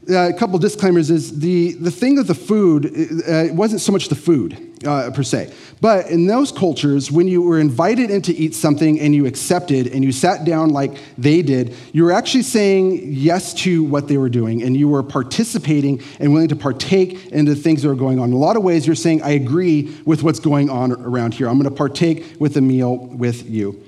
uh, 0.09 0.29
a 0.29 0.33
couple 0.33 0.57
disclaimers 0.59 1.11
is 1.11 1.39
the, 1.39 1.73
the 1.73 1.91
thing 1.91 2.17
of 2.17 2.27
the 2.27 2.35
food, 2.35 2.85
uh, 2.85 3.45
it 3.45 3.53
wasn't 3.53 3.81
so 3.81 3.91
much 3.91 4.09
the 4.09 4.15
food 4.15 4.69
uh, 4.85 5.11
per 5.11 5.23
se. 5.23 5.53
But 5.81 6.07
in 6.09 6.27
those 6.27 6.51
cultures, 6.51 7.11
when 7.11 7.27
you 7.27 7.41
were 7.41 7.59
invited 7.59 8.09
in 8.09 8.21
to 8.23 8.33
eat 8.33 8.55
something 8.55 8.99
and 8.99 9.13
you 9.13 9.25
accepted 9.25 9.87
and 9.87 10.03
you 10.03 10.11
sat 10.11 10.45
down 10.45 10.69
like 10.69 10.97
they 11.17 11.41
did, 11.41 11.75
you 11.93 12.03
were 12.03 12.11
actually 12.11 12.43
saying 12.43 13.01
yes 13.05 13.53
to 13.55 13.83
what 13.83 14.07
they 14.07 14.17
were 14.17 14.29
doing 14.29 14.63
and 14.63 14.75
you 14.75 14.87
were 14.87 15.03
participating 15.03 16.01
and 16.19 16.33
willing 16.33 16.49
to 16.49 16.55
partake 16.55 17.27
in 17.27 17.45
the 17.45 17.55
things 17.55 17.83
that 17.83 17.89
are 17.89 17.95
going 17.95 18.19
on. 18.19 18.29
In 18.29 18.33
a 18.33 18.37
lot 18.37 18.57
of 18.57 18.63
ways, 18.63 18.85
you're 18.85 18.95
saying, 18.95 19.21
I 19.21 19.31
agree 19.31 19.95
with 20.05 20.23
what's 20.23 20.39
going 20.39 20.69
on 20.69 20.91
around 20.91 21.33
here. 21.33 21.47
I'm 21.47 21.57
going 21.57 21.69
to 21.69 21.75
partake 21.75 22.35
with 22.39 22.53
the 22.53 22.61
meal 22.61 22.97
with 22.97 23.49
you. 23.49 23.83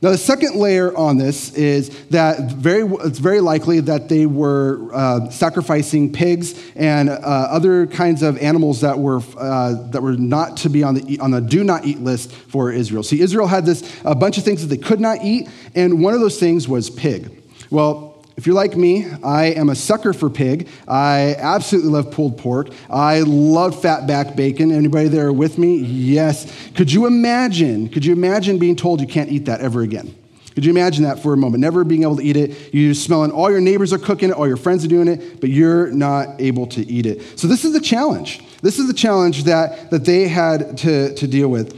Now, 0.00 0.10
the 0.10 0.18
second 0.18 0.54
layer 0.54 0.96
on 0.96 1.18
this 1.18 1.52
is 1.54 1.88
that 2.06 2.52
very, 2.52 2.88
it's 3.04 3.18
very 3.18 3.40
likely 3.40 3.80
that 3.80 4.08
they 4.08 4.26
were 4.26 4.88
uh, 4.92 5.28
sacrificing 5.30 6.12
pigs 6.12 6.54
and 6.76 7.10
uh, 7.10 7.14
other 7.14 7.86
kinds 7.88 8.22
of 8.22 8.38
animals 8.38 8.82
that 8.82 8.96
were, 8.96 9.20
uh, 9.36 9.88
that 9.90 10.00
were 10.00 10.12
not 10.12 10.58
to 10.58 10.68
be 10.68 10.84
on 10.84 10.94
the, 10.94 11.18
on 11.18 11.32
the 11.32 11.40
do 11.40 11.64
not 11.64 11.84
eat 11.84 11.98
list 11.98 12.30
for 12.32 12.70
Israel. 12.70 13.02
See, 13.02 13.20
Israel 13.20 13.48
had 13.48 13.66
this 13.66 13.82
a 14.04 14.14
bunch 14.14 14.38
of 14.38 14.44
things 14.44 14.60
that 14.62 14.68
they 14.68 14.80
could 14.80 15.00
not 15.00 15.24
eat, 15.24 15.48
and 15.74 16.00
one 16.00 16.14
of 16.14 16.20
those 16.20 16.38
things 16.38 16.68
was 16.68 16.90
pig. 16.90 17.42
Well, 17.70 18.17
if 18.38 18.46
you're 18.46 18.54
like 18.54 18.76
me, 18.76 19.04
I 19.24 19.46
am 19.46 19.68
a 19.68 19.74
sucker 19.74 20.12
for 20.12 20.30
pig. 20.30 20.68
I 20.86 21.34
absolutely 21.38 21.90
love 21.90 22.12
pulled 22.12 22.38
pork. 22.38 22.68
I 22.88 23.22
love 23.22 23.82
fat 23.82 24.06
back 24.06 24.36
bacon. 24.36 24.70
Anybody 24.70 25.08
there 25.08 25.32
with 25.32 25.58
me? 25.58 25.78
Yes. 25.78 26.46
Could 26.76 26.92
you 26.92 27.06
imagine? 27.06 27.88
Could 27.88 28.04
you 28.04 28.12
imagine 28.12 28.60
being 28.60 28.76
told 28.76 29.00
you 29.00 29.08
can't 29.08 29.28
eat 29.28 29.46
that 29.46 29.60
ever 29.60 29.82
again? 29.82 30.14
Could 30.54 30.64
you 30.64 30.70
imagine 30.70 31.02
that 31.02 31.20
for 31.20 31.32
a 31.32 31.36
moment? 31.36 31.62
Never 31.62 31.82
being 31.82 32.04
able 32.04 32.14
to 32.18 32.22
eat 32.22 32.36
it. 32.36 32.72
You're 32.72 32.94
smelling 32.94 33.32
all 33.32 33.50
your 33.50 33.60
neighbors 33.60 33.92
are 33.92 33.98
cooking 33.98 34.28
it, 34.28 34.36
all 34.36 34.46
your 34.46 34.56
friends 34.56 34.84
are 34.84 34.88
doing 34.88 35.08
it, 35.08 35.40
but 35.40 35.50
you're 35.50 35.90
not 35.90 36.40
able 36.40 36.68
to 36.68 36.86
eat 36.88 37.06
it. 37.06 37.36
So 37.36 37.48
this 37.48 37.64
is 37.64 37.72
the 37.72 37.80
challenge. 37.80 38.40
This 38.62 38.78
is 38.78 38.86
the 38.86 38.94
challenge 38.94 39.44
that, 39.44 39.90
that 39.90 40.04
they 40.04 40.28
had 40.28 40.78
to, 40.78 41.12
to 41.12 41.26
deal 41.26 41.48
with. 41.48 41.76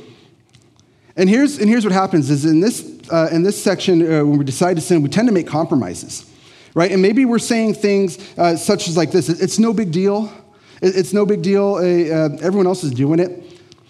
And 1.17 1.27
here's, 1.31 1.59
and 1.59 1.71
here's 1.71 1.85
what 1.85 1.95
happens 1.95 2.29
is 2.29 2.45
in 2.45 2.61
this, 2.61 3.01
uh, 3.11 3.31
in 3.33 3.45
this 3.45 3.63
section, 3.63 4.03
uh, 4.03 4.27
when 4.27 4.37
we 4.37 4.45
decide 4.45 4.75
to 4.75 4.83
sin, 4.83 5.01
we 5.01 5.09
tend 5.09 5.27
to 5.27 5.33
make 5.33 5.47
compromises 5.47 6.30
right? 6.75 6.91
And 6.91 7.03
maybe 7.03 7.25
we're 7.25 7.39
saying 7.39 7.75
things 7.75 8.19
uh, 8.39 8.57
such 8.57 8.89
as 8.89 8.97
like 8.97 9.11
this 9.11 9.29
it's 9.29 9.59
no 9.59 9.73
big 9.73 9.93
deal. 9.93 10.33
It's 10.83 11.13
no 11.13 11.27
big 11.27 11.43
deal. 11.43 11.75
Uh, 11.75 12.39
everyone 12.41 12.67
else 12.67 12.85
is 12.85 12.93
doing 12.93 13.21
it. 13.21 13.31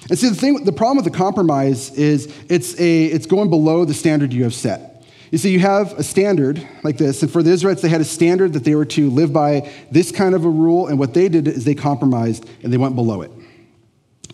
And 0.08 0.18
see, 0.18 0.28
the 0.28 0.34
thing, 0.34 0.64
the 0.64 0.72
problem 0.72 0.96
with 0.96 1.04
the 1.04 1.16
compromise 1.16 1.92
is 1.92 2.34
it's, 2.48 2.78
a, 2.80 3.04
it's 3.04 3.26
going 3.26 3.50
below 3.50 3.84
the 3.84 3.94
standard 3.94 4.32
you 4.32 4.44
have 4.44 4.54
set. 4.54 5.04
You 5.30 5.38
see, 5.38 5.52
you 5.52 5.60
have 5.60 5.92
a 5.92 6.02
standard 6.02 6.66
like 6.82 6.98
this, 6.98 7.22
and 7.22 7.30
for 7.30 7.44
the 7.44 7.52
Israelites, 7.52 7.82
they 7.82 7.88
had 7.88 8.00
a 8.00 8.04
standard 8.04 8.54
that 8.54 8.64
they 8.64 8.74
were 8.74 8.86
to 8.86 9.10
live 9.10 9.32
by 9.32 9.70
this 9.92 10.10
kind 10.10 10.34
of 10.34 10.44
a 10.44 10.48
rule, 10.48 10.88
and 10.88 10.98
what 10.98 11.14
they 11.14 11.28
did 11.28 11.46
is 11.46 11.64
they 11.64 11.76
compromised 11.76 12.48
and 12.64 12.72
they 12.72 12.76
went 12.76 12.96
below 12.96 13.22
it. 13.22 13.30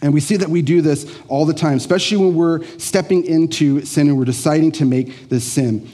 And 0.00 0.14
we 0.14 0.20
see 0.20 0.36
that 0.36 0.48
we 0.48 0.62
do 0.62 0.80
this 0.80 1.18
all 1.28 1.44
the 1.44 1.52
time, 1.52 1.76
especially 1.76 2.18
when 2.18 2.34
we're 2.34 2.64
stepping 2.78 3.24
into 3.24 3.84
sin 3.84 4.08
and 4.08 4.16
we're 4.16 4.24
deciding 4.24 4.72
to 4.72 4.86
make 4.86 5.28
this 5.28 5.44
sin. 5.44 5.90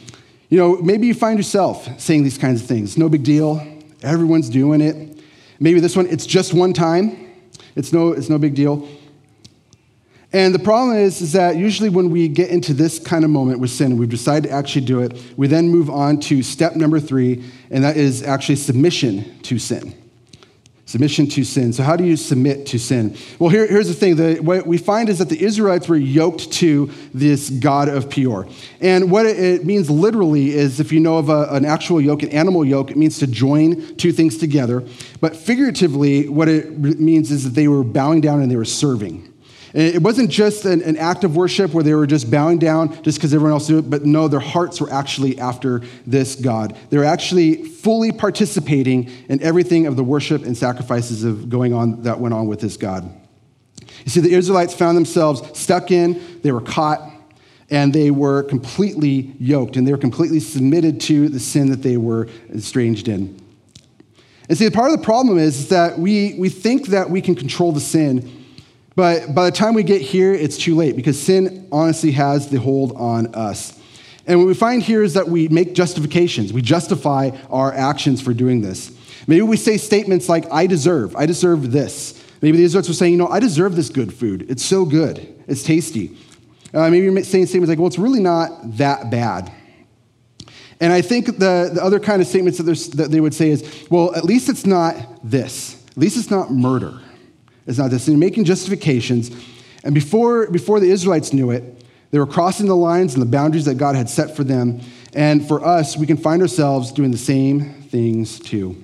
You 0.53 0.59
know, 0.59 0.77
maybe 0.83 1.07
you 1.07 1.15
find 1.15 1.39
yourself 1.39 1.99
saying 1.99 2.25
these 2.25 2.37
kinds 2.37 2.61
of 2.61 2.69
things. 2.69 2.99
No 2.99 3.09
big 3.09 3.23
deal. 3.23 3.67
Everyone's 4.03 4.51
doing 4.51 4.83
it. 4.83 5.19
Maybe 5.59 5.81
this 5.81 5.97
one, 5.97 6.07
it's 6.09 6.27
just 6.27 6.53
one 6.53 6.75
time. 6.75 7.33
It's 7.75 7.91
no, 7.91 8.13
it's 8.13 8.29
no 8.29 8.37
big 8.37 8.55
deal. 8.55 8.87
And 10.31 10.55
the 10.55 10.59
problem 10.59 10.99
is, 10.99 11.23
is 11.23 11.33
that 11.33 11.57
usually 11.57 11.89
when 11.89 12.11
we 12.11 12.29
get 12.29 12.51
into 12.51 12.75
this 12.75 12.99
kind 12.99 13.25
of 13.25 13.31
moment 13.31 13.61
with 13.61 13.71
sin, 13.71 13.97
we've 13.97 14.11
decided 14.11 14.49
to 14.49 14.55
actually 14.55 14.85
do 14.85 15.01
it, 15.01 15.19
we 15.39 15.47
then 15.47 15.71
move 15.71 15.89
on 15.89 16.21
to 16.21 16.43
step 16.43 16.77
number 16.77 17.01
three, 17.01 17.43
and 17.71 17.83
that 17.83 17.97
is 17.97 18.23
actually 18.23 18.57
submission 18.57 19.41
to 19.45 19.59
sin. 19.59 20.02
Submission 20.93 21.27
to 21.27 21.43
sin. 21.43 21.73
So, 21.73 21.85
how 21.85 21.97
do 21.97 22.05
you 22.05 22.19
submit 22.19 22.67
to 22.67 22.79
sin? 22.79 23.17
Well, 23.39 23.49
here, 23.49 23.67
here's 23.67 23.89
the 23.89 23.95
thing. 23.95 24.17
The, 24.17 24.41
what 24.41 24.67
we 24.67 24.77
find 24.77 25.09
is 25.09 25.21
that 25.21 25.31
the 25.31 25.43
Israelites 25.43 25.89
were 25.89 25.97
yoked 25.97 26.53
to 26.53 26.91
this 27.15 27.49
God 27.49 27.89
of 27.89 28.11
Peor. 28.11 28.47
And 28.83 29.11
what 29.11 29.25
it, 29.25 29.65
means 29.65 29.89
literally 29.89 30.51
is 30.51 30.81
if 30.81 30.93
you 30.93 31.01
know 31.01 31.17
of 31.17 31.31
a, 31.31 31.45
an 31.45 31.65
actual 31.65 31.99
yoke, 31.99 32.23
an 32.23 32.29
animal 32.29 32.63
yoke, 32.63 32.91
it 32.91 32.99
means 32.99 33.19
to 33.21 33.27
join 33.27 33.97
two 33.97 34.13
things 34.13 34.37
together. 34.37 34.87
But 35.19 35.35
figuratively, 35.35 36.29
what 36.29 36.51
it 36.51 36.79
means 36.79 37.31
is 37.31 37.45
that 37.45 37.55
they 37.55 37.69
were 37.69 37.85
bowing 37.85 38.21
down 38.21 38.43
and 38.43 38.51
they 38.51 38.57
were 38.57 38.67
serving. 38.67 39.32
It 39.75 40.03
wasn't 40.03 40.31
just 40.31 40.67
an, 40.67 40.83
an, 40.83 40.99
act 40.99 41.25
of 41.25 41.35
worship 41.35 41.73
where 41.73 41.83
they 41.83 41.95
were 41.95 42.07
just 42.07 42.31
bowing 42.31 42.59
down 42.59 43.03
just 43.03 43.17
because 43.17 43.33
everyone 43.33 43.53
else 43.53 43.69
did 43.69 43.79
it, 43.79 43.91
but 43.91 44.05
no, 44.05 44.29
their 44.29 44.41
hearts 44.41 44.83
were 44.83 44.93
actually 44.93 45.39
after 45.39 45.81
this 46.07 46.37
God. 46.37 46.77
They 46.91 46.99
were 46.99 47.05
actually 47.05 47.65
fully 47.65 48.13
participating 48.13 49.11
in 49.31 49.43
everything 49.43 49.87
of 49.87 49.97
the 49.97 50.05
worship 50.05 50.45
and 50.45 50.57
sacrifices 50.57 51.25
of 51.25 51.49
going 51.49 51.73
on 51.73 52.03
that 52.03 52.21
went 52.21 52.35
on 52.35 52.49
with 52.49 52.61
this 52.61 52.77
God. 52.77 53.11
You 54.05 54.11
see, 54.11 54.21
the 54.21 54.35
Israelites 54.35 54.75
found 54.75 54.97
themselves 54.97 55.59
stuck 55.59 55.91
in, 55.91 56.41
they 56.43 56.53
were 56.53 56.61
caught, 56.61 57.11
and 57.71 57.95
they 57.95 58.11
were 58.11 58.43
completely 58.43 59.35
yoked, 59.39 59.77
and 59.77 59.87
they 59.87 59.93
were 59.93 59.99
completely 59.99 60.41
submitted 60.41 61.01
to 61.03 61.31
the 61.31 61.41
sin 61.41 61.71
that 61.71 61.83
they 61.83 61.97
were 61.97 62.29
estranged 62.55 63.09
in. 63.09 63.41
And 64.51 64.59
see, 64.59 64.69
part 64.69 64.93
of 64.93 64.99
the 64.99 65.05
problem 65.05 65.39
is, 65.39 65.61
is 65.61 65.69
that 65.71 65.99
we, 65.99 66.35
we 66.35 66.51
think 66.51 66.89
that 66.89 67.09
we 67.09 67.23
can 67.23 67.35
control 67.35 67.73
the 67.73 67.81
sin 67.81 68.42
but 68.95 69.35
by 69.35 69.47
the 69.47 69.57
time 69.57 69.75
we 69.75 69.83
get 69.83 70.03
here, 70.03 70.33
it's 70.33 70.57
too 70.57 70.75
late 70.75 70.97
because 70.97 71.21
sin 71.21 71.69
honestly 71.73 72.13
has 72.13 72.49
the 72.49 72.59
hold 72.59 72.93
on 72.97 73.35
us. 73.35 73.79
And 74.27 74.39
what 74.39 74.47
we 74.47 74.55
find 74.55 74.83
here 74.83 75.03
is 75.03 75.15
that 75.15 75.29
we 75.29 75.49
make 75.49 75.75
justifications. 75.75 76.53
We 76.53 76.63
justify 76.63 77.31
our 77.51 77.73
actions 77.73 78.21
for 78.21 78.33
doing 78.33 78.61
this. 78.61 78.97
Maybe 79.27 79.43
we 79.43 79.57
say 79.57 79.79
statements 79.79 80.29
like, 80.29 80.51
I 80.53 80.67
deserve, 80.67 81.17
I 81.17 81.27
deserve 81.27 81.73
this. 81.73 82.23
Maybe 82.41 82.59
the 82.59 82.65
Israelites 82.65 82.89
were 82.89 82.95
saying, 82.95 83.13
you 83.13 83.19
know, 83.19 83.29
I 83.29 83.41
deserve 83.41 83.77
this 83.77 83.89
good 83.89 84.13
food. 84.13 84.47
It's 84.51 84.65
so 84.65 84.85
good, 84.85 85.43
it's 85.47 85.63
tasty. 85.63 86.17
Uh, 86.75 86.89
maybe 86.89 87.05
you're 87.05 87.23
saying 87.23 87.47
statements 87.47 87.69
like, 87.69 87.79
well, 87.79 87.87
it's 87.87 87.99
really 87.99 88.21
not 88.21 88.79
that 88.79 89.11
bad. 89.11 89.53
And 90.81 90.93
I 90.93 91.03
think 91.03 91.27
the, 91.27 91.71
the 91.73 91.81
other 91.83 92.01
kind 92.01 92.21
of 92.21 92.27
statements 92.27 92.59
that, 92.59 92.97
that 92.97 93.11
they 93.11 93.21
would 93.21 93.35
say 93.35 93.51
is, 93.51 93.87
well, 93.89 94.15
at 94.17 94.25
least 94.25 94.49
it's 94.49 94.67
not 94.67 94.97
this. 95.23 95.85
At 95.91 95.99
least 95.99 96.17
it's 96.17 96.31
not 96.31 96.51
murder. 96.51 96.99
It's 97.67 97.79
not 97.79 97.91
this. 97.91 98.07
They're 98.07 98.17
making 98.17 98.45
justifications. 98.45 99.31
And 99.85 99.95
before, 99.95 100.51
before 100.51 100.81
the 100.81 100.91
Israelites 100.91 101.33
knew 101.33 101.51
it, 101.51 101.85
they 102.11 102.19
were 102.19 102.27
crossing 102.27 102.67
the 102.67 102.77
lines 102.77 103.15
and 103.15 103.23
the 103.23 103.27
boundaries 103.27 103.65
that 103.65 103.77
God 103.77 103.97
had 103.97 104.09
set 104.09 104.37
for 104.37 104.45
them. 104.45 104.81
And 105.15 105.47
for 105.47 105.65
us, 105.65 105.97
we 105.97 106.07
can 106.07 106.17
find 106.17 106.43
ourselves 106.43 106.93
doing 106.93 107.11
the 107.11 107.19
same 107.19 107.75
things 107.85 108.39
too. 108.39 108.83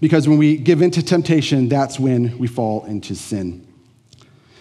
Because 0.00 0.28
when 0.28 0.38
we 0.38 0.56
give 0.56 0.80
in 0.80 0.90
to 0.92 1.02
temptation, 1.02 1.68
that's 1.68 1.98
when 1.98 2.38
we 2.38 2.46
fall 2.46 2.84
into 2.86 3.14
sin. 3.14 3.67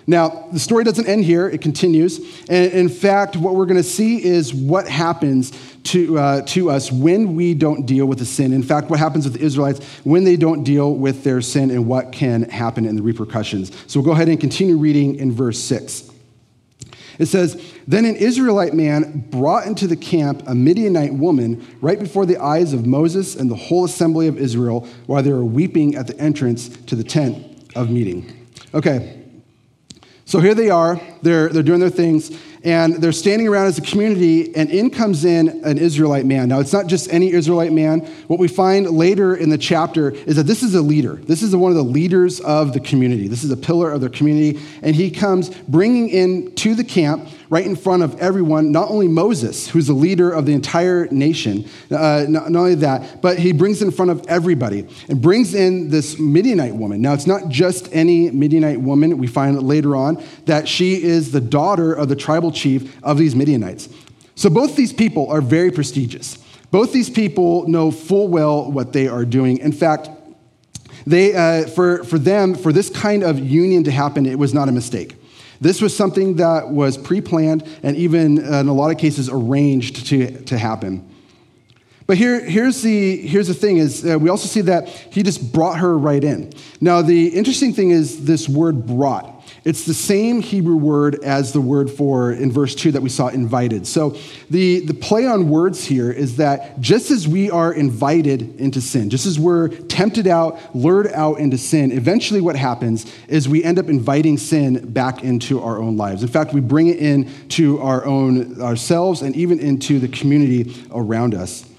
Now, 0.09 0.47
the 0.53 0.59
story 0.59 0.85
doesn't 0.85 1.05
end 1.05 1.25
here, 1.25 1.49
it 1.49 1.61
continues. 1.61 2.19
And 2.49 2.71
in 2.71 2.87
fact, 2.87 3.35
what 3.35 3.55
we're 3.55 3.65
going 3.65 3.75
to 3.75 3.83
see 3.83 4.23
is 4.23 4.53
what 4.53 4.87
happens 4.87 5.51
to, 5.83 6.17
uh, 6.17 6.41
to 6.43 6.69
us 6.71 6.89
when 6.89 7.35
we 7.35 7.53
don't 7.53 7.85
deal 7.85 8.05
with 8.05 8.19
the 8.19 8.25
sin. 8.25 8.53
In 8.53 8.63
fact, 8.63 8.89
what 8.89 8.99
happens 8.99 9.25
with 9.25 9.33
the 9.33 9.41
Israelites 9.41 9.85
when 10.05 10.23
they 10.23 10.37
don't 10.37 10.63
deal 10.63 10.95
with 10.95 11.25
their 11.25 11.41
sin 11.41 11.71
and 11.71 11.87
what 11.87 12.13
can 12.13 12.43
happen 12.43 12.85
in 12.85 12.95
the 12.95 13.01
repercussions. 13.01 13.71
So 13.87 13.99
we'll 13.99 14.05
go 14.05 14.11
ahead 14.13 14.29
and 14.29 14.39
continue 14.39 14.77
reading 14.77 15.15
in 15.15 15.33
verse 15.33 15.59
6. 15.59 16.09
It 17.19 17.25
says, 17.25 17.61
Then 17.85 18.05
an 18.05 18.15
Israelite 18.15 18.73
man 18.73 19.25
brought 19.29 19.67
into 19.67 19.87
the 19.87 19.97
camp 19.97 20.43
a 20.47 20.55
Midianite 20.55 21.13
woman 21.15 21.65
right 21.81 21.99
before 21.99 22.25
the 22.25 22.37
eyes 22.37 22.71
of 22.71 22.85
Moses 22.85 23.35
and 23.35 23.51
the 23.51 23.55
whole 23.55 23.83
assembly 23.83 24.27
of 24.27 24.37
Israel 24.37 24.87
while 25.07 25.21
they 25.21 25.33
were 25.33 25.43
weeping 25.43 25.95
at 25.95 26.07
the 26.07 26.17
entrance 26.17 26.69
to 26.69 26.95
the 26.95 27.03
tent 27.03 27.67
of 27.75 27.89
meeting. 27.89 28.47
Okay, 28.73 29.26
so 30.27 30.41
here 30.41 30.53
they 30.53 30.69
are, 30.69 30.99
they're, 31.21 31.47
they're 31.47 31.63
doing 31.63 31.79
their 31.79 31.89
things, 31.89 32.37
and 32.61 32.95
they're 32.95 33.13
standing 33.13 33.47
around 33.47 33.67
as 33.67 33.77
a 33.77 33.81
community, 33.81 34.53
and 34.57 34.69
in 34.69 34.89
comes 34.89 35.23
in 35.23 35.63
an 35.63 35.77
Israelite 35.77 36.25
man. 36.25 36.49
Now, 36.49 36.59
it's 36.59 36.73
not 36.73 36.87
just 36.87 37.13
any 37.13 37.31
Israelite 37.31 37.71
man. 37.71 38.01
What 38.27 38.37
we 38.37 38.49
find 38.49 38.89
later 38.89 39.37
in 39.37 39.49
the 39.49 39.57
chapter 39.57 40.11
is 40.11 40.35
that 40.35 40.43
this 40.43 40.63
is 40.63 40.75
a 40.75 40.81
leader. 40.81 41.13
This 41.13 41.41
is 41.43 41.55
one 41.55 41.71
of 41.71 41.77
the 41.77 41.83
leaders 41.83 42.41
of 42.41 42.73
the 42.73 42.81
community. 42.81 43.29
This 43.29 43.45
is 43.45 43.51
a 43.51 43.55
pillar 43.55 43.89
of 43.89 44.01
their 44.01 44.09
community, 44.09 44.59
and 44.81 44.97
he 44.97 45.09
comes 45.11 45.49
bringing 45.49 46.09
in 46.09 46.53
to 46.55 46.75
the 46.75 46.83
camp 46.83 47.29
right 47.49 47.65
in 47.65 47.75
front 47.75 48.03
of 48.03 48.19
everyone, 48.19 48.71
not 48.71 48.89
only 48.89 49.07
Moses, 49.07 49.69
who's 49.69 49.87
the 49.87 49.93
leader 49.93 50.31
of 50.31 50.45
the 50.45 50.53
entire 50.53 51.07
nation, 51.07 51.69
uh, 51.91 52.25
not, 52.27 52.49
not, 52.49 52.59
only 52.59 52.75
that, 52.75 53.21
but 53.21 53.39
he 53.39 53.51
brings 53.53 53.81
in 53.81 53.91
front 53.91 54.11
of 54.11 54.25
everybody 54.27 54.87
and 55.07 55.21
brings 55.21 55.53
in 55.53 55.89
this 55.89 56.19
Midianite 56.19 56.75
woman. 56.75 57.01
Now, 57.01 57.13
it's 57.13 57.27
not 57.27 57.49
just 57.49 57.89
any 57.93 58.29
Midianite 58.31 58.81
woman. 58.81 59.17
We 59.17 59.27
find 59.27 59.61
later 59.63 59.95
on 59.95 60.23
that 60.45 60.67
she 60.67 61.01
is 61.01 61.31
the 61.31 61.41
daughter 61.41 61.93
of 61.93 62.09
the 62.09 62.15
tribal 62.15 62.51
chief 62.51 62.97
of 63.03 63.17
these 63.17 63.35
Midianites. 63.35 63.89
So 64.35 64.49
both 64.49 64.75
these 64.75 64.93
people 64.93 65.31
are 65.31 65.41
very 65.41 65.71
prestigious. 65.71 66.37
Both 66.69 66.91
these 66.91 67.09
people 67.09 67.67
know 67.67 67.91
full 67.91 68.27
well 68.27 68.71
what 68.71 68.93
they 68.93 69.07
are 69.07 69.25
doing. 69.25 69.57
In 69.59 69.71
fact, 69.71 70.09
they, 71.05 71.33
uh, 71.33 71.67
for, 71.69 72.03
for 72.03 72.19
them, 72.19 72.53
for 72.53 72.73
this 72.73 72.89
kind 72.89 73.23
of 73.23 73.39
union 73.39 73.85
to 73.85 73.91
happen, 73.91 74.25
it 74.25 74.37
was 74.37 74.53
not 74.53 74.67
a 74.67 74.71
mistake. 74.71 75.15
This 75.59 75.81
was 75.81 75.95
something 75.95 76.35
that 76.37 76.69
was 76.69 76.97
pre 76.97 77.21
planned 77.21 77.67
and 77.83 77.95
even 77.97 78.37
in 78.39 78.67
a 78.67 78.73
lot 78.73 78.91
of 78.91 78.97
cases 78.97 79.29
arranged 79.29 80.07
to, 80.07 80.43
to 80.45 80.57
happen. 80.57 81.07
But 82.07 82.17
here, 82.17 82.39
here's, 82.39 82.81
the, 82.81 83.17
here's 83.17 83.49
the 83.49 83.53
thing 83.53 83.77
is 83.77 84.05
uh, 84.05 84.17
we 84.17 84.29
also 84.29 84.47
see 84.47 84.61
that 84.61 84.87
he 84.87 85.23
just 85.23 85.51
brought 85.51 85.79
her 85.79 85.97
right 85.97 86.23
in. 86.23 86.53
Now, 86.79 87.01
the 87.01 87.27
interesting 87.27 87.73
thing 87.73 87.91
is 87.91 88.23
this 88.23 88.47
word 88.47 88.87
brought. 88.87 89.36
It's 89.67 89.83
the 89.83 89.93
same 89.93 90.39
Hebrew 90.39 90.77
word 90.77 91.21
as 91.25 91.51
the 91.51 91.59
word 91.59 91.91
for 91.91 92.31
in 92.31 92.53
verse 92.53 92.73
2 92.73 92.93
that 92.93 93.01
we 93.01 93.09
saw 93.09 93.27
invited. 93.27 93.85
So 93.85 94.15
the, 94.49 94.79
the 94.79 94.93
play 94.93 95.27
on 95.27 95.49
words 95.49 95.83
here 95.83 96.09
is 96.09 96.37
that 96.37 96.79
just 96.79 97.11
as 97.11 97.27
we 97.27 97.51
are 97.51 97.73
invited 97.73 98.61
into 98.61 98.79
sin, 98.79 99.09
just 99.09 99.25
as 99.25 99.37
we're 99.37 99.67
tempted 99.67 100.25
out, 100.25 100.73
lured 100.73 101.07
out 101.07 101.39
into 101.39 101.57
sin, 101.57 101.91
eventually 101.91 102.39
what 102.39 102.55
happens 102.55 103.13
is 103.27 103.49
we 103.49 103.61
end 103.61 103.77
up 103.77 103.89
inviting 103.89 104.37
sin 104.37 104.89
back 104.93 105.21
into 105.21 105.61
our 105.61 105.81
own 105.81 105.97
lives. 105.97 106.21
In 106.23 106.29
fact, 106.29 106.53
we 106.53 106.61
bring 106.61 106.87
it 106.87 106.99
into 106.99 107.77
our 107.81 108.05
own 108.05 108.61
ourselves 108.61 109.21
and 109.21 109.35
even 109.35 109.59
into 109.59 109.99
the 109.99 110.07
community 110.07 110.81
around 110.91 111.35
us. 111.35 111.69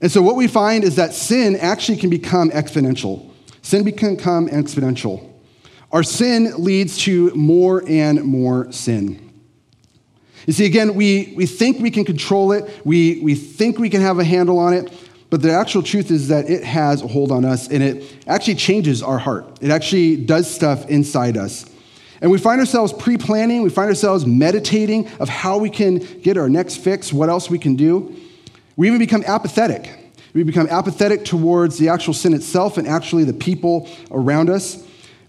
And 0.00 0.12
so 0.12 0.22
what 0.22 0.36
we 0.36 0.46
find 0.46 0.84
is 0.84 0.94
that 0.94 1.12
sin 1.12 1.56
actually 1.56 1.98
can 1.98 2.10
become 2.10 2.50
exponential. 2.50 3.28
Sin 3.62 3.82
can 3.82 4.14
become 4.14 4.48
exponential. 4.50 5.33
Our 5.94 6.02
sin 6.02 6.52
leads 6.56 6.98
to 7.04 7.32
more 7.36 7.84
and 7.86 8.24
more 8.24 8.72
sin. 8.72 9.32
You 10.44 10.52
see, 10.52 10.66
again, 10.66 10.96
we, 10.96 11.32
we 11.36 11.46
think 11.46 11.78
we 11.78 11.92
can 11.92 12.04
control 12.04 12.50
it, 12.50 12.80
we, 12.84 13.20
we 13.20 13.36
think 13.36 13.78
we 13.78 13.88
can 13.88 14.00
have 14.00 14.18
a 14.18 14.24
handle 14.24 14.58
on 14.58 14.74
it, 14.74 14.92
but 15.30 15.40
the 15.40 15.52
actual 15.52 15.84
truth 15.84 16.10
is 16.10 16.26
that 16.28 16.50
it 16.50 16.64
has 16.64 17.00
a 17.00 17.06
hold 17.06 17.30
on 17.30 17.44
us 17.44 17.68
and 17.68 17.80
it 17.80 18.12
actually 18.26 18.56
changes 18.56 19.04
our 19.04 19.18
heart. 19.18 19.58
It 19.60 19.70
actually 19.70 20.16
does 20.16 20.52
stuff 20.52 20.90
inside 20.90 21.36
us. 21.36 21.64
And 22.20 22.28
we 22.28 22.38
find 22.38 22.58
ourselves 22.58 22.92
pre 22.92 23.16
planning, 23.16 23.62
we 23.62 23.70
find 23.70 23.88
ourselves 23.88 24.26
meditating 24.26 25.08
of 25.20 25.28
how 25.28 25.58
we 25.58 25.70
can 25.70 25.98
get 26.22 26.36
our 26.36 26.48
next 26.48 26.78
fix, 26.78 27.12
what 27.12 27.28
else 27.28 27.48
we 27.48 27.58
can 27.60 27.76
do. 27.76 28.16
We 28.74 28.88
even 28.88 28.98
become 28.98 29.22
apathetic. 29.28 30.12
We 30.32 30.42
become 30.42 30.66
apathetic 30.68 31.24
towards 31.24 31.78
the 31.78 31.90
actual 31.90 32.14
sin 32.14 32.34
itself 32.34 32.78
and 32.78 32.88
actually 32.88 33.22
the 33.22 33.32
people 33.32 33.88
around 34.10 34.50
us. 34.50 34.84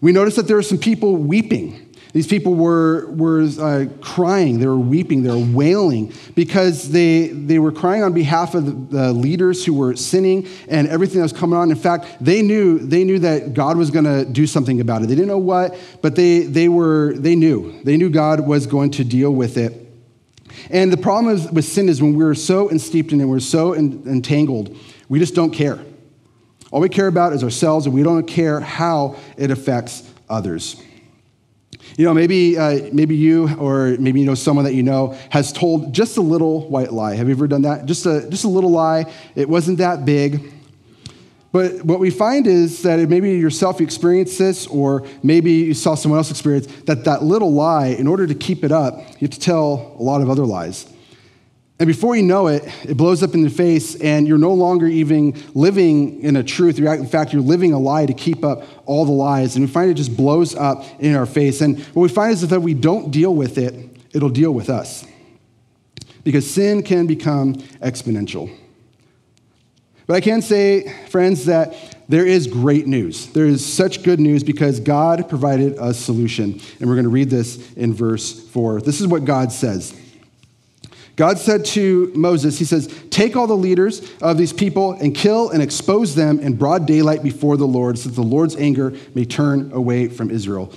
We 0.06 0.12
notice 0.12 0.36
that 0.36 0.48
there 0.48 0.56
are 0.56 0.62
some 0.62 0.78
people 0.78 1.16
weeping. 1.16 1.92
These 2.14 2.28
people 2.28 2.54
were, 2.54 3.08
were 3.14 3.42
uh, 3.60 3.86
crying, 4.02 4.60
they 4.60 4.68
were 4.68 4.78
weeping, 4.78 5.24
they 5.24 5.32
were 5.32 5.52
wailing 5.52 6.14
because 6.36 6.92
they, 6.92 7.30
they 7.30 7.58
were 7.58 7.72
crying 7.72 8.04
on 8.04 8.14
behalf 8.14 8.54
of 8.54 8.68
the, 8.68 8.98
the 8.98 9.14
leaders 9.14 9.66
who 9.66 9.74
were 9.74 9.96
sinning 9.96 10.48
and 10.70 10.88
everything 10.90 11.18
that 11.18 11.24
was 11.24 11.34
coming 11.34 11.58
on. 11.58 11.72
In 11.72 11.76
fact, 11.76 12.06
they 12.22 12.44
knew, 12.44 12.78
they 12.78 13.04
knew 13.04 13.18
that 13.18 13.56
God 13.56 13.78
was 13.78 13.90
going 13.90 14.06
to 14.06 14.26
do 14.26 14.46
something 14.46 14.80
about 14.80 15.02
it. 15.02 15.08
They 15.08 15.16
didn't 15.16 15.28
know 15.28 15.40
what, 15.40 15.76
but 16.04 16.16
they, 16.16 16.42
they, 16.42 16.70
were, 16.70 17.16
they 17.18 17.36
knew. 17.36 17.82
They 17.82 17.98
knew 17.98 18.12
God 18.12 18.42
was 18.46 18.68
going 18.68 18.92
to 18.92 19.04
deal 19.04 19.32
with 19.32 19.58
it. 19.58 19.92
And 20.70 20.94
the 20.94 20.98
problem 20.98 21.34
is, 21.34 21.52
with 21.52 21.66
sin 21.66 21.90
is 21.90 22.00
when 22.00 22.14
we're 22.14 22.36
so 22.36 22.70
steeped 22.78 23.12
in 23.12 23.22
it, 23.22 23.26
we're 23.26 23.40
so 23.40 23.74
entangled, 23.74 24.78
we 25.10 25.18
just 25.18 25.34
don't 25.34 25.52
care. 25.52 25.80
All 26.72 26.82
we 26.82 26.90
care 26.90 27.08
about 27.08 27.34
is 27.34 27.44
ourselves, 27.44 27.86
and 27.86 27.96
we 27.96 28.04
don't 28.04 28.26
care 28.26 28.60
how 28.60 29.16
it 29.38 29.52
affects 29.52 30.10
others. 30.30 30.82
You 31.98 32.06
know, 32.06 32.14
maybe, 32.14 32.58
uh, 32.58 32.90
maybe 32.92 33.16
you 33.16 33.56
or 33.58 33.96
maybe 34.00 34.20
you 34.20 34.26
know 34.26 34.36
someone 34.36 34.66
that 34.66 34.74
you 34.74 34.84
know 34.84 35.18
has 35.30 35.54
told 35.54 35.94
just 35.94 36.18
a 36.18 36.22
little 36.22 36.68
white 36.68 36.92
lie. 36.92 37.16
Have 37.16 37.28
you 37.28 37.36
ever 37.36 37.48
done 37.48 37.62
that? 37.62 37.86
Just 37.86 38.06
a, 38.06 38.28
just 38.30 38.44
a 38.44 38.50
little 38.50 38.72
lie. 38.72 39.12
It 39.36 39.48
wasn't 39.48 39.78
that 39.78 40.04
big. 40.04 40.52
But 41.54 41.86
what 41.86 42.02
we 42.02 42.10
find 42.10 42.48
is 42.48 42.82
that 42.82 43.08
maybe 43.08 43.38
yourself 43.38 43.80
you 43.80 43.86
experienced 43.86 44.38
this, 44.38 44.68
or 44.68 45.08
maybe 45.24 45.52
you 45.52 45.74
saw 45.74 45.96
someone 45.96 46.18
else 46.18 46.30
experience 46.30 46.68
that 46.84 47.06
that 47.06 47.24
little 47.24 47.54
lie, 47.54 47.88
in 47.88 48.08
order 48.08 48.28
to 48.28 48.36
keep 48.36 48.66
it 48.66 48.74
up, 48.74 48.98
you 48.98 49.28
have 49.28 49.30
to 49.30 49.40
tell 49.40 49.96
a 49.98 50.04
lot 50.04 50.22
of 50.22 50.30
other 50.30 50.46
lies. 50.46 50.86
And 51.78 51.88
before 51.88 52.16
you 52.16 52.24
know 52.24 52.48
it, 52.48 52.64
it 52.88 52.96
blows 52.96 53.22
up 53.22 53.34
in 53.34 53.42
the 53.42 53.50
face, 53.50 53.96
and 53.96 54.26
you're 54.26 54.38
no 54.38 54.54
longer 54.54 54.88
even 54.88 55.36
living 55.54 56.22
in 56.22 56.38
a 56.38 56.44
truth. 56.44 56.80
In 56.80 57.06
fact, 57.06 57.34
you're 57.34 57.42
living 57.42 57.74
a 57.74 57.80
lie 57.80 58.06
to 58.06 58.14
keep 58.14 58.46
up 58.46 58.64
all 58.86 59.04
the 59.04 59.12
lies. 59.12 59.58
And 59.58 59.66
we 59.66 59.72
find 59.72 59.92
it 59.92 59.96
just 59.96 60.16
blows 60.16 60.56
up 60.56 60.86
in 61.00 61.16
our 61.16 61.26
face. 61.26 61.60
And 61.60 61.78
what 61.88 62.04
we 62.04 62.10
find 62.10 62.32
is 62.32 62.48
that 62.48 62.56
if 62.56 62.62
we 62.62 62.74
don't 62.74 63.12
deal 63.12 63.36
with 63.36 63.58
it, 63.58 63.74
it'll 64.14 64.30
deal 64.30 64.52
with 64.52 64.70
us. 64.70 65.06
Because 66.24 66.50
sin 66.50 66.82
can 66.82 67.08
become 67.08 67.56
exponential. 67.56 68.50
But 70.08 70.14
I 70.14 70.22
can 70.22 70.42
say, 70.42 70.94
friends, 71.10 71.46
that 71.46 71.76
there 72.08 72.26
is 72.26 72.48
great 72.48 72.88
news. 72.88 73.28
There 73.28 73.48
is 73.48 73.66
such 73.66 74.04
good 74.04 74.20
news 74.20 74.44
because 74.44 74.80
God 74.80 75.28
provided 75.28 75.76
a 75.78 75.94
solution. 75.94 76.62
And 76.80 76.88
we're 76.88 76.96
going 76.96 77.04
to 77.04 77.10
read 77.10 77.30
this 77.30 77.74
in 77.74 77.94
verse 77.94 78.48
4. 78.50 78.82
This 78.82 79.02
is 79.02 79.08
what 79.08 79.26
God 79.26 79.52
says. 79.52 80.00
God 81.16 81.38
said 81.38 81.64
to 81.66 82.12
Moses, 82.14 82.60
He 82.60 82.66
says, 82.66 82.88
Take 83.10 83.36
all 83.36 83.48
the 83.48 83.56
leaders 83.56 84.12
of 84.22 84.38
these 84.38 84.52
people 84.52 84.94
and 84.94 85.16
kill 85.16 85.50
and 85.50 85.62
expose 85.62 86.16
them 86.16 86.40
in 86.40 86.56
broad 86.56 86.86
daylight 86.86 87.24
before 87.24 87.58
the 87.58 87.68
Lord, 87.68 87.98
so 87.98 88.10
that 88.10 88.16
the 88.16 88.24
Lord's 88.24 88.56
anger 88.56 88.94
may 89.14 89.26
turn 89.26 89.72
away 89.72 90.10
from 90.10 90.30
Israel. 90.30 90.74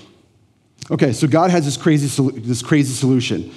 Okay, 0.91 1.13
so 1.13 1.27
God 1.27 1.51
has 1.51 1.65
this 1.65 1.77
crazy, 1.77 2.31
this 2.31 2.63
crazy 2.63 2.95
solution, 2.95 3.53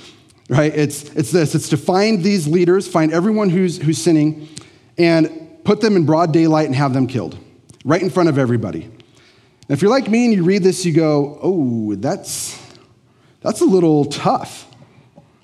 right? 0.50 0.74
It's, 0.76 1.04
it's 1.16 1.32
this 1.32 1.56
it's 1.56 1.70
to 1.70 1.78
find 1.78 2.24
these 2.24 2.48
leaders, 2.48 2.88
find 2.88 3.14
everyone 3.14 3.50
who's, 3.50 3.78
who's 3.78 4.00
sinning, 4.00 4.50
and 4.98 5.64
put 5.64 5.82
them 5.82 5.96
in 5.96 6.06
broad 6.06 6.34
daylight 6.34 6.66
and 6.66 6.76
have 6.76 6.94
them 6.94 7.08
killed, 7.08 7.38
right 7.86 8.02
in 8.02 8.10
front 8.10 8.28
of 8.28 8.38
everybody. 8.38 8.84
And 8.84 9.70
if 9.70 9.82
you're 9.82 9.92
like 9.92 10.10
me 10.10 10.26
and 10.26 10.34
you 10.34 10.44
read 10.44 10.64
this, 10.64 10.84
you 10.86 10.94
go, 10.94 11.40
Oh, 11.42 11.96
that's, 11.96 12.60
that's 13.42 13.62
a 13.62 13.66
little 13.66 14.06
tough. 14.06 14.68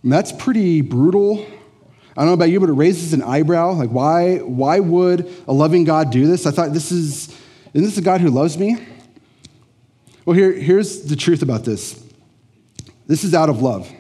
And 0.07 0.13
that's 0.13 0.31
pretty 0.31 0.79
brutal. 0.79 1.45
I 2.15 2.21
don't 2.21 2.27
know 2.27 2.33
about 2.33 2.49
you, 2.49 2.61
but 2.61 2.69
it 2.69 2.73
raises 2.75 3.11
an 3.11 3.21
eyebrow. 3.21 3.73
Like, 3.73 3.89
why, 3.89 4.37
why 4.37 4.79
would 4.79 5.29
a 5.49 5.51
loving 5.51 5.83
God 5.83 6.11
do 6.11 6.25
this? 6.25 6.45
I 6.45 6.51
thought, 6.51 6.71
this 6.71 6.93
is, 6.93 7.27
isn't 7.73 7.85
this 7.85 7.97
a 7.97 8.01
God 8.01 8.21
who 8.21 8.29
loves 8.29 8.57
me? 8.57 8.77
Well, 10.23 10.33
here, 10.33 10.53
here's 10.53 11.01
the 11.01 11.17
truth 11.17 11.41
about 11.41 11.65
this 11.65 12.01
this 13.07 13.25
is 13.25 13.33
out 13.33 13.49
of 13.49 13.61
love. 13.61 13.91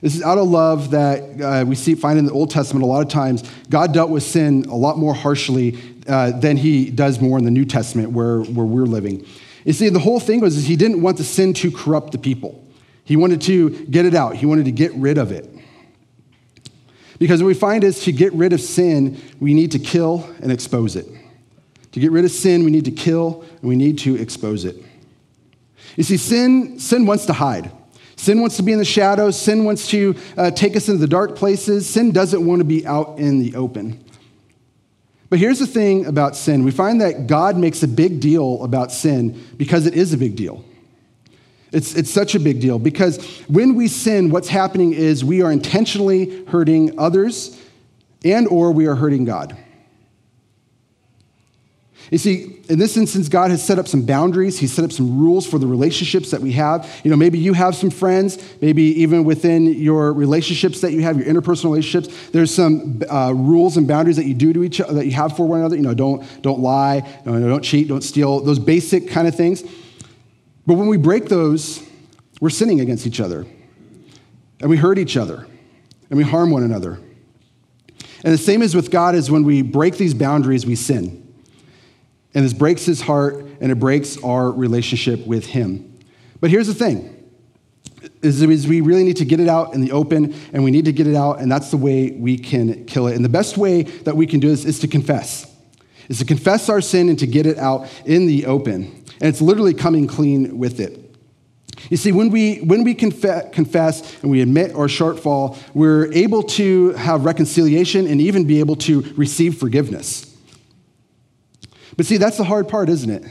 This 0.00 0.14
is 0.14 0.22
out 0.22 0.38
of 0.38 0.46
love 0.46 0.92
that 0.92 1.40
uh, 1.42 1.64
we 1.66 1.74
see 1.74 1.96
find 1.96 2.20
in 2.20 2.24
the 2.24 2.32
Old 2.32 2.52
Testament. 2.52 2.84
A 2.84 2.86
lot 2.86 3.02
of 3.02 3.08
times, 3.08 3.42
God 3.68 3.92
dealt 3.92 4.10
with 4.10 4.22
sin 4.22 4.64
a 4.66 4.76
lot 4.76 4.96
more 4.96 5.12
harshly 5.12 5.76
uh, 6.06 6.38
than 6.38 6.56
He 6.56 6.88
does 6.88 7.20
more 7.20 7.36
in 7.36 7.44
the 7.44 7.50
New 7.50 7.64
Testament, 7.64 8.12
where, 8.12 8.42
where 8.42 8.64
we're 8.64 8.86
living. 8.86 9.26
You 9.64 9.72
see, 9.72 9.88
the 9.88 9.98
whole 9.98 10.20
thing 10.20 10.38
was 10.38 10.66
He 10.66 10.76
didn't 10.76 11.02
want 11.02 11.16
the 11.16 11.24
sin 11.24 11.52
to 11.54 11.72
corrupt 11.72 12.12
the 12.12 12.18
people. 12.18 12.64
He 13.08 13.16
wanted 13.16 13.40
to 13.42 13.70
get 13.86 14.04
it 14.04 14.14
out, 14.14 14.36
he 14.36 14.44
wanted 14.44 14.66
to 14.66 14.70
get 14.70 14.92
rid 14.92 15.16
of 15.16 15.32
it. 15.32 15.48
Because 17.18 17.42
what 17.42 17.46
we 17.46 17.54
find 17.54 17.82
is 17.82 18.00
to 18.00 18.12
get 18.12 18.34
rid 18.34 18.52
of 18.52 18.60
sin, 18.60 19.18
we 19.40 19.54
need 19.54 19.72
to 19.72 19.78
kill 19.78 20.28
and 20.42 20.52
expose 20.52 20.94
it. 20.94 21.06
To 21.92 22.00
get 22.00 22.12
rid 22.12 22.26
of 22.26 22.30
sin, 22.30 22.64
we 22.64 22.70
need 22.70 22.84
to 22.84 22.90
kill 22.90 23.46
and 23.62 23.62
we 23.62 23.76
need 23.76 23.96
to 24.00 24.14
expose 24.16 24.66
it. 24.66 24.76
You 25.96 26.02
see, 26.02 26.18
sin, 26.18 26.78
sin 26.78 27.06
wants 27.06 27.24
to 27.24 27.32
hide. 27.32 27.72
Sin 28.16 28.42
wants 28.42 28.58
to 28.58 28.62
be 28.62 28.72
in 28.72 28.78
the 28.78 28.84
shadows. 28.84 29.40
Sin 29.40 29.64
wants 29.64 29.88
to 29.88 30.14
uh, 30.36 30.50
take 30.50 30.76
us 30.76 30.90
into 30.90 31.00
the 31.00 31.08
dark 31.08 31.34
places. 31.34 31.88
Sin 31.88 32.12
doesn't 32.12 32.44
want 32.44 32.60
to 32.60 32.64
be 32.64 32.86
out 32.86 33.18
in 33.18 33.38
the 33.38 33.54
open. 33.54 34.04
But 35.30 35.38
here's 35.38 35.60
the 35.60 35.66
thing 35.66 36.04
about 36.04 36.36
sin 36.36 36.62
we 36.62 36.72
find 36.72 37.00
that 37.00 37.26
God 37.26 37.56
makes 37.56 37.82
a 37.82 37.88
big 37.88 38.20
deal 38.20 38.62
about 38.62 38.92
sin 38.92 39.42
because 39.56 39.86
it 39.86 39.94
is 39.94 40.12
a 40.12 40.18
big 40.18 40.36
deal. 40.36 40.62
It's, 41.72 41.94
it's 41.94 42.10
such 42.10 42.34
a 42.34 42.40
big 42.40 42.60
deal 42.60 42.78
because 42.78 43.18
when 43.42 43.74
we 43.74 43.88
sin, 43.88 44.30
what's 44.30 44.48
happening 44.48 44.94
is 44.94 45.24
we 45.24 45.42
are 45.42 45.52
intentionally 45.52 46.44
hurting 46.46 46.98
others 46.98 47.60
and 48.24 48.48
or 48.48 48.72
we 48.72 48.86
are 48.86 48.94
hurting 48.94 49.24
God. 49.24 49.56
You 52.10 52.16
see, 52.16 52.62
in 52.70 52.78
this 52.78 52.96
instance, 52.96 53.28
God 53.28 53.50
has 53.50 53.62
set 53.62 53.78
up 53.78 53.86
some 53.86 54.06
boundaries. 54.06 54.58
He's 54.58 54.72
set 54.72 54.82
up 54.82 54.92
some 54.92 55.20
rules 55.20 55.46
for 55.46 55.58
the 55.58 55.66
relationships 55.66 56.30
that 56.30 56.40
we 56.40 56.52
have. 56.52 56.90
You 57.04 57.10
know, 57.10 57.18
maybe 57.18 57.38
you 57.38 57.52
have 57.52 57.74
some 57.74 57.90
friends, 57.90 58.42
maybe 58.62 58.82
even 59.02 59.24
within 59.24 59.66
your 59.74 60.14
relationships 60.14 60.80
that 60.80 60.92
you 60.92 61.02
have, 61.02 61.18
your 61.18 61.26
interpersonal 61.26 61.64
relationships, 61.64 62.30
there's 62.30 62.54
some 62.54 63.02
uh, 63.10 63.32
rules 63.34 63.76
and 63.76 63.86
boundaries 63.86 64.16
that 64.16 64.24
you 64.24 64.32
do 64.32 64.54
to 64.54 64.64
each 64.64 64.80
other, 64.80 64.94
that 64.94 65.04
you 65.04 65.12
have 65.12 65.36
for 65.36 65.46
one 65.46 65.60
another. 65.60 65.76
You 65.76 65.82
know, 65.82 65.92
don't, 65.92 66.24
don't 66.40 66.60
lie, 66.60 67.00
don't 67.26 67.62
cheat, 67.62 67.88
don't 67.88 68.02
steal, 68.02 68.40
those 68.40 68.58
basic 68.58 69.10
kind 69.10 69.28
of 69.28 69.34
things. 69.34 69.62
But 70.68 70.74
when 70.74 70.88
we 70.88 70.98
break 70.98 71.30
those, 71.30 71.82
we're 72.42 72.50
sinning 72.50 72.82
against 72.82 73.06
each 73.06 73.20
other. 73.20 73.46
And 74.60 74.68
we 74.68 74.76
hurt 74.76 74.98
each 74.98 75.16
other. 75.16 75.46
And 76.10 76.18
we 76.18 76.22
harm 76.22 76.50
one 76.50 76.62
another. 76.62 77.00
And 78.22 78.34
the 78.34 78.36
same 78.36 78.60
is 78.60 78.74
with 78.74 78.90
God 78.90 79.14
is 79.14 79.30
when 79.30 79.44
we 79.44 79.62
break 79.62 79.96
these 79.96 80.12
boundaries, 80.12 80.66
we 80.66 80.76
sin. 80.76 81.26
And 82.34 82.44
this 82.44 82.52
breaks 82.52 82.84
his 82.84 83.00
heart 83.00 83.46
and 83.62 83.72
it 83.72 83.76
breaks 83.76 84.22
our 84.22 84.50
relationship 84.50 85.26
with 85.26 85.46
him. 85.46 86.00
But 86.38 86.50
here's 86.50 86.66
the 86.66 86.74
thing 86.74 87.14
is, 88.20 88.66
we 88.66 88.82
really 88.82 89.04
need 89.04 89.16
to 89.16 89.24
get 89.24 89.40
it 89.40 89.48
out 89.48 89.72
in 89.72 89.80
the 89.80 89.92
open 89.92 90.34
and 90.52 90.64
we 90.64 90.70
need 90.70 90.84
to 90.84 90.92
get 90.92 91.06
it 91.06 91.16
out 91.16 91.40
and 91.40 91.50
that's 91.50 91.70
the 91.70 91.78
way 91.78 92.10
we 92.10 92.36
can 92.36 92.84
kill 92.84 93.06
it. 93.06 93.16
And 93.16 93.24
the 93.24 93.30
best 93.30 93.56
way 93.56 93.84
that 93.84 94.16
we 94.18 94.26
can 94.26 94.38
do 94.38 94.48
this 94.48 94.66
is 94.66 94.80
to 94.80 94.88
confess. 94.88 95.50
Is 96.10 96.18
to 96.18 96.26
confess 96.26 96.68
our 96.68 96.82
sin 96.82 97.08
and 97.08 97.18
to 97.20 97.26
get 97.26 97.46
it 97.46 97.56
out 97.56 97.88
in 98.04 98.26
the 98.26 98.44
open. 98.44 99.06
And 99.20 99.28
it's 99.28 99.40
literally 99.40 99.74
coming 99.74 100.06
clean 100.06 100.58
with 100.58 100.80
it. 100.80 101.04
You 101.90 101.96
see, 101.96 102.12
when 102.12 102.30
we, 102.30 102.58
when 102.58 102.84
we 102.84 102.94
conf- 102.94 103.52
confess 103.52 104.20
and 104.22 104.30
we 104.30 104.40
admit 104.40 104.72
our 104.72 104.88
shortfall, 104.88 105.56
we're 105.74 106.12
able 106.12 106.42
to 106.42 106.90
have 106.92 107.24
reconciliation 107.24 108.06
and 108.06 108.20
even 108.20 108.44
be 108.44 108.60
able 108.60 108.76
to 108.76 109.02
receive 109.16 109.58
forgiveness. 109.58 110.24
But 111.96 112.06
see, 112.06 112.16
that's 112.16 112.36
the 112.36 112.44
hard 112.44 112.68
part, 112.68 112.88
isn't 112.88 113.10
it? 113.10 113.24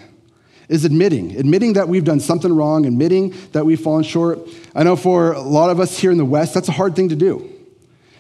Is 0.70 0.84
admitting, 0.84 1.38
admitting 1.38 1.74
that 1.74 1.88
we've 1.88 2.04
done 2.04 2.20
something 2.20 2.52
wrong, 2.52 2.86
admitting 2.86 3.34
that 3.54 3.66
we've 3.66 3.80
fallen 3.80 4.04
short. 4.04 4.40
I 4.76 4.84
know 4.84 4.98
for 4.98 5.32
a 5.32 5.42
lot 5.42 5.70
of 5.70 5.80
us 5.80 5.98
here 5.98 6.12
in 6.12 6.18
the 6.18 6.26
West, 6.26 6.54
that's 6.54 6.68
a 6.68 6.74
hard 6.74 6.96
thing 6.96 7.08
to 7.10 7.16
do, 7.16 7.50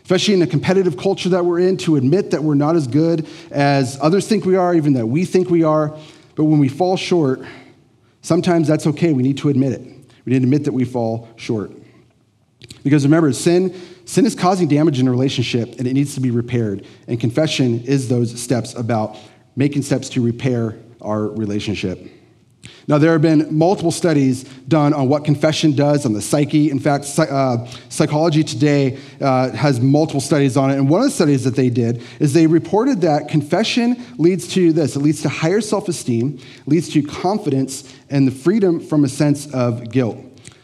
especially 0.03 0.33
in 0.33 0.39
the 0.39 0.47
competitive 0.47 0.95
culture 0.95 1.29
that 1.29 1.43
we're 1.43 1.59
in, 1.59 1.75
to 1.77 1.97
admit 1.97 2.31
that 2.31 2.43
we're 2.43 2.55
not 2.55 2.77
as 2.77 2.87
good 2.87 3.27
as 3.51 3.97
others 4.01 4.27
think 4.27 4.45
we 4.45 4.55
are, 4.55 4.73
even 4.73 4.93
that 4.93 5.07
we 5.07 5.25
think 5.25 5.49
we 5.49 5.63
are. 5.63 5.97
But 6.37 6.45
when 6.45 6.59
we 6.59 6.69
fall 6.69 6.95
short, 6.95 7.41
sometimes 8.21 8.67
that's 8.67 8.85
okay. 8.87 9.11
We 9.11 9.23
need 9.23 9.39
to 9.39 9.49
admit 9.49 9.73
it. 9.73 9.81
We 10.23 10.33
need 10.33 10.39
to 10.39 10.45
admit 10.45 10.63
that 10.65 10.71
we 10.71 10.85
fall 10.85 11.27
short. 11.35 11.71
Because 12.83 13.03
remember, 13.03 13.33
sin, 13.33 13.75
sin 14.05 14.25
is 14.25 14.35
causing 14.35 14.67
damage 14.67 14.99
in 14.99 15.07
a 15.07 15.11
relationship 15.11 15.79
and 15.79 15.87
it 15.87 15.93
needs 15.93 16.13
to 16.13 16.21
be 16.21 16.29
repaired. 16.29 16.85
And 17.07 17.19
confession 17.19 17.83
is 17.85 18.07
those 18.07 18.39
steps 18.39 18.75
about 18.75 19.17
making 19.55 19.81
steps 19.81 20.09
to 20.09 20.21
repair 20.21 20.77
our 21.01 21.27
relationship. 21.27 22.07
Now, 22.89 22.97
there 22.97 23.11
have 23.11 23.21
been 23.21 23.47
multiple 23.55 23.91
studies 23.91 24.43
done 24.43 24.93
on 24.93 25.09
what 25.09 25.25
confession 25.25 25.75
does 25.75 26.05
on 26.05 26.13
the 26.13 26.21
psyche. 26.21 26.71
In 26.71 26.79
fact, 26.79 27.05
uh, 27.19 27.65
Psychology 27.89 28.45
Today 28.45 28.97
uh, 29.19 29.51
has 29.51 29.81
multiple 29.81 30.21
studies 30.21 30.55
on 30.55 30.71
it. 30.71 30.77
And 30.77 30.89
one 30.89 31.01
of 31.01 31.07
the 31.07 31.11
studies 31.11 31.43
that 31.43 31.55
they 31.55 31.69
did 31.69 32.01
is 32.19 32.33
they 32.33 32.47
reported 32.47 33.01
that 33.01 33.27
confession 33.27 34.01
leads 34.17 34.47
to 34.53 34.71
this 34.71 34.95
it 34.95 34.99
leads 34.99 35.21
to 35.23 35.29
higher 35.29 35.59
self 35.59 35.89
esteem, 35.89 36.39
leads 36.65 36.87
to 36.89 37.01
confidence, 37.03 37.93
and 38.09 38.25
the 38.25 38.31
freedom 38.31 38.79
from 38.79 39.03
a 39.03 39.09
sense 39.09 39.53
of 39.53 39.91
guilt. 39.91 40.17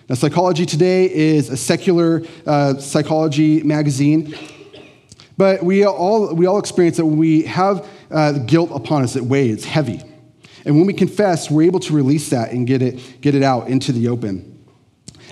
Now, 0.08 0.16
Psychology 0.16 0.66
Today 0.66 1.14
is 1.14 1.50
a 1.50 1.58
secular 1.58 2.24
uh, 2.46 2.78
psychology 2.78 3.64
magazine. 3.64 4.34
But 5.36 5.64
we 5.64 5.84
all, 5.84 6.34
we 6.36 6.46
all 6.46 6.60
experience 6.60 6.98
that 6.98 7.06
when 7.06 7.18
we 7.18 7.42
have 7.44 7.90
uh, 8.12 8.34
guilt 8.34 8.70
upon 8.72 9.04
us, 9.04 9.16
it 9.16 9.24
weighs, 9.24 9.56
it's 9.56 9.66
heavy. 9.66 10.02
And 10.66 10.78
when 10.78 10.86
we 10.86 10.94
confess, 10.94 11.52
we're 11.52 11.64
able 11.64 11.80
to 11.82 11.94
release 11.94 12.30
that 12.30 12.52
and 12.52 12.66
get 12.66 12.82
it, 12.82 13.22
get 13.22 13.36
it 13.36 13.44
out 13.44 13.68
into 13.68 13.92
the 13.92 14.08
open. 14.08 14.54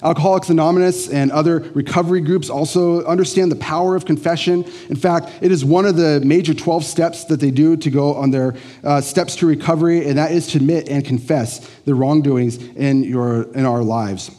Alcoholics 0.04 0.50
Anonymous 0.50 1.10
and 1.10 1.32
other 1.32 1.60
recovery 1.76 2.22
groups 2.22 2.50
also 2.50 3.06
understand 3.06 3.52
the 3.52 3.56
power 3.58 3.96
of 3.96 4.04
confession. 4.04 4.63
In 4.89 4.96
fact, 4.96 5.30
it 5.41 5.52
is 5.52 5.63
one 5.63 5.86
of 5.86 5.96
the 5.96 6.20
major 6.22 6.56
12 6.56 6.84
steps 6.84 7.26
that 7.26 7.39
they 7.39 7.52
do 7.52 7.78
to 7.78 7.89
go 7.91 8.15
on 8.15 8.32
their 8.32 8.56
uh, 8.84 9.00
steps 9.02 9.36
to 9.38 9.46
recovery, 9.46 10.08
and 10.08 10.17
that 10.17 10.32
is 10.32 10.48
to 10.48 10.58
admit 10.58 10.89
and 10.89 11.06
confess 11.06 11.60
the 11.86 11.94
wrongdoings 11.94 12.58
in, 12.58 13.04
your, 13.04 13.44
in 13.54 13.65
our 13.65 13.84
lives. 13.84 14.32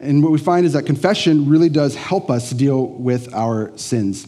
And 0.00 0.22
what 0.22 0.32
we 0.32 0.38
find 0.38 0.64
is 0.64 0.72
that 0.72 0.86
confession 0.86 1.50
really 1.50 1.68
does 1.68 1.94
help 1.94 2.30
us 2.30 2.48
deal 2.50 2.86
with 2.86 3.34
our 3.34 3.76
sins. 3.76 4.26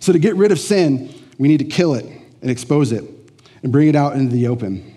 So, 0.00 0.12
to 0.12 0.18
get 0.18 0.34
rid 0.34 0.50
of 0.50 0.58
sin, 0.58 1.14
we 1.38 1.46
need 1.46 1.58
to 1.58 1.64
kill 1.64 1.94
it 1.94 2.04
and 2.42 2.50
expose 2.50 2.90
it 2.90 3.04
and 3.62 3.70
bring 3.70 3.88
it 3.88 3.94
out 3.94 4.16
into 4.16 4.34
the 4.34 4.48
open. 4.48 4.93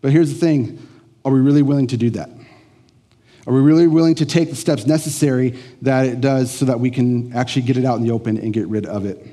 But 0.00 0.12
here's 0.12 0.32
the 0.32 0.38
thing 0.38 0.86
are 1.24 1.32
we 1.32 1.40
really 1.40 1.62
willing 1.62 1.86
to 1.88 1.96
do 1.96 2.10
that? 2.10 2.30
Are 3.46 3.52
we 3.52 3.60
really 3.60 3.86
willing 3.86 4.14
to 4.16 4.26
take 4.26 4.50
the 4.50 4.56
steps 4.56 4.86
necessary 4.86 5.58
that 5.82 6.06
it 6.06 6.20
does 6.20 6.50
so 6.50 6.66
that 6.66 6.78
we 6.78 6.90
can 6.90 7.32
actually 7.32 7.62
get 7.62 7.76
it 7.76 7.84
out 7.84 7.98
in 7.98 8.04
the 8.04 8.12
open 8.12 8.36
and 8.38 8.52
get 8.52 8.68
rid 8.68 8.86
of 8.86 9.06
it? 9.06 9.26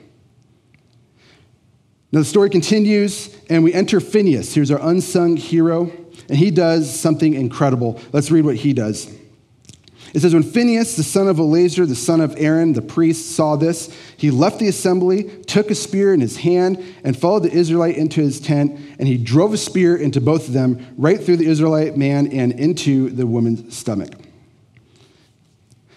Now, 2.12 2.20
the 2.20 2.26
story 2.26 2.50
continues, 2.50 3.36
and 3.50 3.66
we 3.66 3.74
enter 3.74 4.00
Phineas. 4.00 4.54
Here's 4.54 4.72
our 4.72 4.80
unsung 4.82 5.36
hero, 5.36 5.92
and 6.30 6.38
he 6.38 6.52
does 6.52 6.98
something 6.98 7.34
incredible. 7.34 8.00
Let's 8.14 8.32
read 8.32 8.46
what 8.46 8.56
he 8.56 8.72
does. 8.72 9.14
It 10.14 10.22
says, 10.22 10.34
When 10.34 10.44
Phineas, 10.44 10.96
the 10.96 11.04
son 11.04 11.28
of 11.28 11.40
Eleazar, 11.40 11.86
the 11.86 11.96
son 11.96 12.22
of 12.22 12.36
Aaron, 12.38 12.74
the 12.74 12.82
priest, 12.82 13.36
saw 13.36 13.56
this, 13.56 13.94
he 14.16 14.32
left 14.32 14.60
the 14.60 14.68
assembly, 14.68 15.24
took 15.46 15.70
a 15.70 15.76
spear 15.76 16.14
in 16.14 16.22
his 16.22 16.38
hand, 16.38 16.84
and 17.04 17.18
followed 17.18 17.44
the 17.44 17.52
Israelite 17.52 17.98
into 17.98 18.22
his 18.22 18.40
tent, 18.40 18.80
and 19.00 19.08
he 19.08 19.18
drove 19.18 19.54
a 19.54 19.58
spear 19.58 19.96
into 19.96 20.22
both 20.22 20.48
of 20.48 20.54
them, 20.54 20.86
right 20.98 21.22
through 21.22 21.38
the 21.38 21.48
Israelite 21.48 21.98
man 21.98 22.28
and 22.28 22.54
into 22.54 23.10
the 23.10 23.28
woman's 23.28 23.76
stomach. 23.76 24.14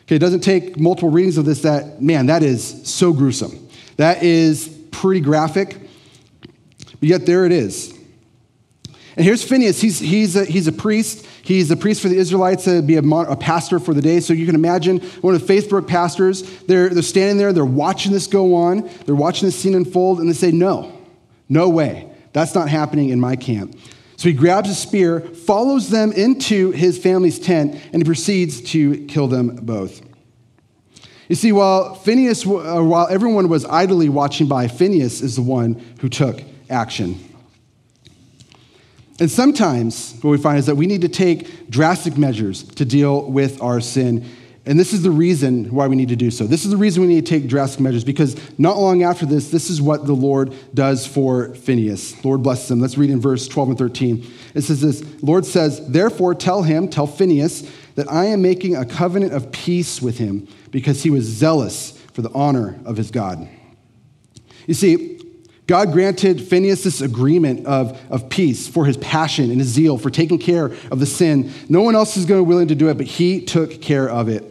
Okay, 0.03 0.17
it 0.17 0.21
doesn't 0.21 0.41
take 0.41 0.79
multiple 0.79 1.11
readings 1.11 1.39
of 1.39 1.45
this 1.45 1.63
that, 1.63 2.03
man, 2.03 2.27
that 2.27 2.43
is 2.43 2.83
so 2.89 3.13
gruesome. 3.13 3.69
That 3.97 4.23
is 4.25 4.69
pretty 4.91 5.21
graphic, 5.21 5.77
but 6.41 7.09
yet 7.09 7.27
there 7.27 7.47
it 7.47 7.53
is. 7.53 8.00
And 9.21 9.27
here's 9.27 9.45
Phineas. 9.45 9.79
He's, 9.83 9.99
he's, 9.99 10.35
a, 10.35 10.47
he's 10.47 10.67
a 10.67 10.73
priest. 10.73 11.27
He's 11.43 11.71
a 11.71 11.77
priest 11.77 12.01
for 12.01 12.09
the 12.09 12.17
Israelites 12.17 12.65
to 12.65 12.81
be 12.81 12.97
a, 12.97 13.03
a, 13.03 13.37
pastor 13.37 13.79
for 13.79 13.93
the 13.93 14.01
day. 14.01 14.21
So 14.21 14.33
you 14.33 14.47
can 14.47 14.55
imagine 14.55 15.01
one 15.21 15.35
of 15.35 15.47
the 15.47 15.55
Faithbrook 15.55 15.87
pastors, 15.87 16.41
they're, 16.63 16.89
they're 16.89 17.03
standing 17.03 17.37
there, 17.37 17.53
they're 17.53 17.63
watching 17.63 18.13
this 18.13 18.27
go 18.27 18.55
on, 18.55 18.89
they're 19.05 19.15
watching 19.15 19.47
this 19.47 19.61
scene 19.61 19.75
unfold, 19.75 20.21
and 20.21 20.29
they 20.31 20.33
say, 20.33 20.53
No, 20.53 20.99
no 21.51 21.69
way. 21.69 22.11
That's 22.33 22.55
not 22.55 22.71
happening 22.71 23.11
in 23.11 23.21
my 23.21 23.37
camp. 23.37 23.79
So 24.17 24.31
he 24.31 24.33
grabs 24.33 24.71
a 24.71 24.75
spear, 24.75 25.21
follows 25.21 25.91
them 25.91 26.13
into 26.13 26.71
his 26.71 26.97
family's 26.97 27.39
tent, 27.39 27.75
and 27.93 27.97
he 27.97 28.05
proceeds 28.05 28.63
to 28.71 29.05
kill 29.05 29.29
them 29.29 29.55
both. 29.57 30.01
You 31.29 31.37
see, 31.37 31.53
while 31.53 31.95
Phineas, 31.95 32.47
uh, 32.47 32.49
while 32.83 33.07
everyone 33.09 33.51
was 33.51 33.67
idly 33.67 34.09
watching 34.09 34.49
by, 34.49 34.67
Phineas 34.67 35.21
is 35.21 35.37
the 35.37 35.43
one 35.43 35.75
who 36.01 36.09
took 36.09 36.43
action. 36.71 37.23
And 39.21 39.31
sometimes 39.31 40.15
what 40.23 40.31
we 40.31 40.39
find 40.39 40.59
is 40.59 40.67
that 40.67 40.77
we 40.77 40.87
need 40.87 41.03
to 41.03 41.09
take 41.09 41.69
drastic 41.69 42.17
measures 42.17 42.63
to 42.63 42.87
deal 42.87 43.31
with 43.31 43.61
our 43.61 43.81
sin. 43.83 44.27
And 44.65 44.81
this 44.81 44.95
is 44.95 45.03
the 45.03 45.11
reason 45.11 45.67
why 45.67 45.89
we 45.89 45.97
need 45.97 46.09
to 46.09 46.17
do 46.17 46.31
so. 46.31 46.47
This 46.47 46.65
is 46.65 46.71
the 46.71 46.79
reason 46.79 47.03
we 47.03 47.09
need 47.09 47.27
to 47.27 47.31
take 47.41 47.47
drastic 47.47 47.81
measures 47.81 48.03
because 48.03 48.37
not 48.59 48.79
long 48.79 49.03
after 49.03 49.27
this, 49.27 49.51
this 49.51 49.69
is 49.69 49.83
what 49.83 50.07
the 50.07 50.15
Lord 50.15 50.55
does 50.73 51.07
for 51.07 51.55
Phineas. 51.55 52.25
Lord 52.25 52.43
blesses 52.43 52.71
him. 52.71 52.81
Let's 52.81 52.97
read 52.97 53.11
in 53.11 53.21
verse 53.21 53.47
12 53.47 53.69
and 53.71 53.79
13. 53.79 54.27
It 54.55 54.63
says 54.63 54.81
this 54.81 55.05
Lord 55.23 55.45
says, 55.45 55.87
Therefore 55.87 56.35
tell 56.35 56.63
him, 56.63 56.89
tell 56.89 57.07
Phineas, 57.07 57.71
that 57.97 58.11
I 58.11 58.27
am 58.27 58.41
making 58.41 58.75
a 58.75 58.87
covenant 58.87 59.35
of 59.35 59.53
peace 59.53 60.01
with 60.01 60.17
him 60.17 60.49
because 60.71 61.03
he 61.03 61.11
was 61.11 61.25
zealous 61.25 61.99
for 62.15 62.23
the 62.23 62.31
honor 62.33 62.79
of 62.87 62.97
his 62.97 63.11
God. 63.11 63.47
You 64.67 64.75
see, 64.75 65.20
God 65.71 65.93
granted 65.93 66.43
Phineas 66.43 66.83
this 66.83 67.01
agreement 67.01 67.65
of, 67.65 67.97
of 68.11 68.29
peace 68.29 68.67
for 68.67 68.87
his 68.87 68.97
passion 68.97 69.53
and 69.53 69.61
his 69.61 69.69
zeal 69.69 69.99
for 69.99 70.11
taking 70.11 70.37
care 70.37 70.73
of 70.91 70.99
the 70.99 71.07
sin. 71.07 71.53
No 71.69 71.83
one 71.83 71.95
else 71.95 72.17
is 72.17 72.27
going 72.27 72.41
to 72.41 72.45
be 72.45 72.49
willing 72.49 72.67
to 72.67 72.75
do 72.75 72.89
it, 72.89 72.97
but 72.97 73.07
he 73.07 73.41
took 73.41 73.81
care 73.81 74.11
of 74.11 74.29
it. 74.29 74.43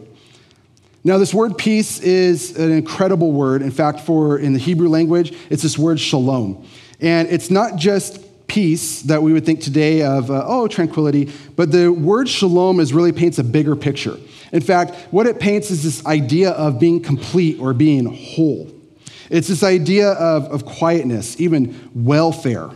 Now, 1.04 1.18
this 1.18 1.34
word 1.34 1.58
peace 1.58 2.00
is 2.00 2.56
an 2.56 2.72
incredible 2.72 3.32
word. 3.32 3.60
In 3.60 3.70
fact, 3.70 4.00
for 4.00 4.38
in 4.38 4.54
the 4.54 4.58
Hebrew 4.58 4.88
language, 4.88 5.36
it's 5.50 5.62
this 5.62 5.76
word 5.76 6.00
shalom. 6.00 6.66
And 7.02 7.28
it's 7.28 7.50
not 7.50 7.76
just 7.76 8.24
peace 8.46 9.02
that 9.02 9.22
we 9.22 9.34
would 9.34 9.44
think 9.44 9.60
today 9.60 10.00
of, 10.00 10.30
uh, 10.30 10.44
oh, 10.46 10.68
tranquility, 10.68 11.30
but 11.54 11.70
the 11.70 11.88
word 11.88 12.30
shalom 12.30 12.80
is 12.80 12.94
really 12.94 13.12
paints 13.12 13.38
a 13.38 13.44
bigger 13.44 13.76
picture. 13.76 14.16
In 14.52 14.62
fact, 14.62 14.94
what 15.10 15.26
it 15.26 15.38
paints 15.38 15.70
is 15.70 15.82
this 15.82 16.06
idea 16.06 16.52
of 16.52 16.80
being 16.80 17.02
complete 17.02 17.60
or 17.60 17.74
being 17.74 18.06
whole. 18.06 18.69
It's 19.30 19.48
this 19.48 19.62
idea 19.62 20.10
of, 20.10 20.44
of 20.46 20.66
quietness, 20.66 21.40
even 21.40 21.90
welfare, 21.94 22.70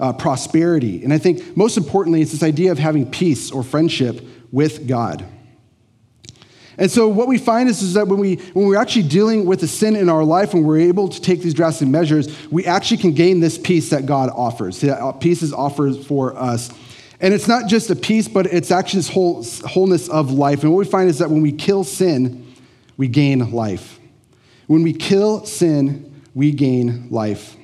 uh, 0.00 0.12
prosperity. 0.12 1.04
And 1.04 1.12
I 1.12 1.18
think 1.18 1.56
most 1.56 1.76
importantly, 1.76 2.20
it's 2.20 2.32
this 2.32 2.42
idea 2.42 2.72
of 2.72 2.78
having 2.78 3.10
peace 3.10 3.50
or 3.50 3.62
friendship 3.62 4.20
with 4.50 4.86
God. 4.86 5.24
And 6.78 6.90
so 6.90 7.06
what 7.06 7.28
we 7.28 7.38
find 7.38 7.68
is, 7.68 7.82
is 7.82 7.94
that 7.94 8.08
when, 8.08 8.18
we, 8.18 8.36
when 8.54 8.66
we're 8.66 8.80
actually 8.80 9.08
dealing 9.08 9.44
with 9.44 9.62
a 9.62 9.68
sin 9.68 9.94
in 9.94 10.08
our 10.08 10.24
life, 10.24 10.54
when 10.54 10.64
we're 10.64 10.80
able 10.80 11.08
to 11.08 11.20
take 11.20 11.40
these 11.40 11.54
drastic 11.54 11.86
measures, 11.86 12.28
we 12.50 12.64
actually 12.66 12.96
can 12.96 13.12
gain 13.12 13.40
this 13.40 13.58
peace 13.58 13.90
that 13.90 14.06
God 14.06 14.30
offers. 14.34 14.80
That 14.80 15.00
uh, 15.00 15.12
peace 15.12 15.42
is 15.42 15.52
offered 15.52 16.04
for 16.04 16.36
us. 16.36 16.70
And 17.20 17.32
it's 17.32 17.46
not 17.46 17.68
just 17.68 17.90
a 17.90 17.94
peace, 17.96 18.26
but 18.26 18.46
it's 18.46 18.72
actually 18.72 18.98
this 19.00 19.08
whole 19.08 19.44
wholeness 19.64 20.08
of 20.08 20.32
life. 20.32 20.64
And 20.64 20.72
what 20.72 20.78
we 20.78 20.84
find 20.84 21.08
is 21.08 21.18
that 21.18 21.30
when 21.30 21.42
we 21.42 21.52
kill 21.52 21.84
sin, 21.84 22.52
we 22.96 23.06
gain 23.06 23.52
life. 23.52 24.00
When 24.66 24.82
we 24.82 24.92
kill 24.92 25.44
sin, 25.44 26.22
we 26.34 26.52
gain 26.52 27.08
life. 27.10 27.56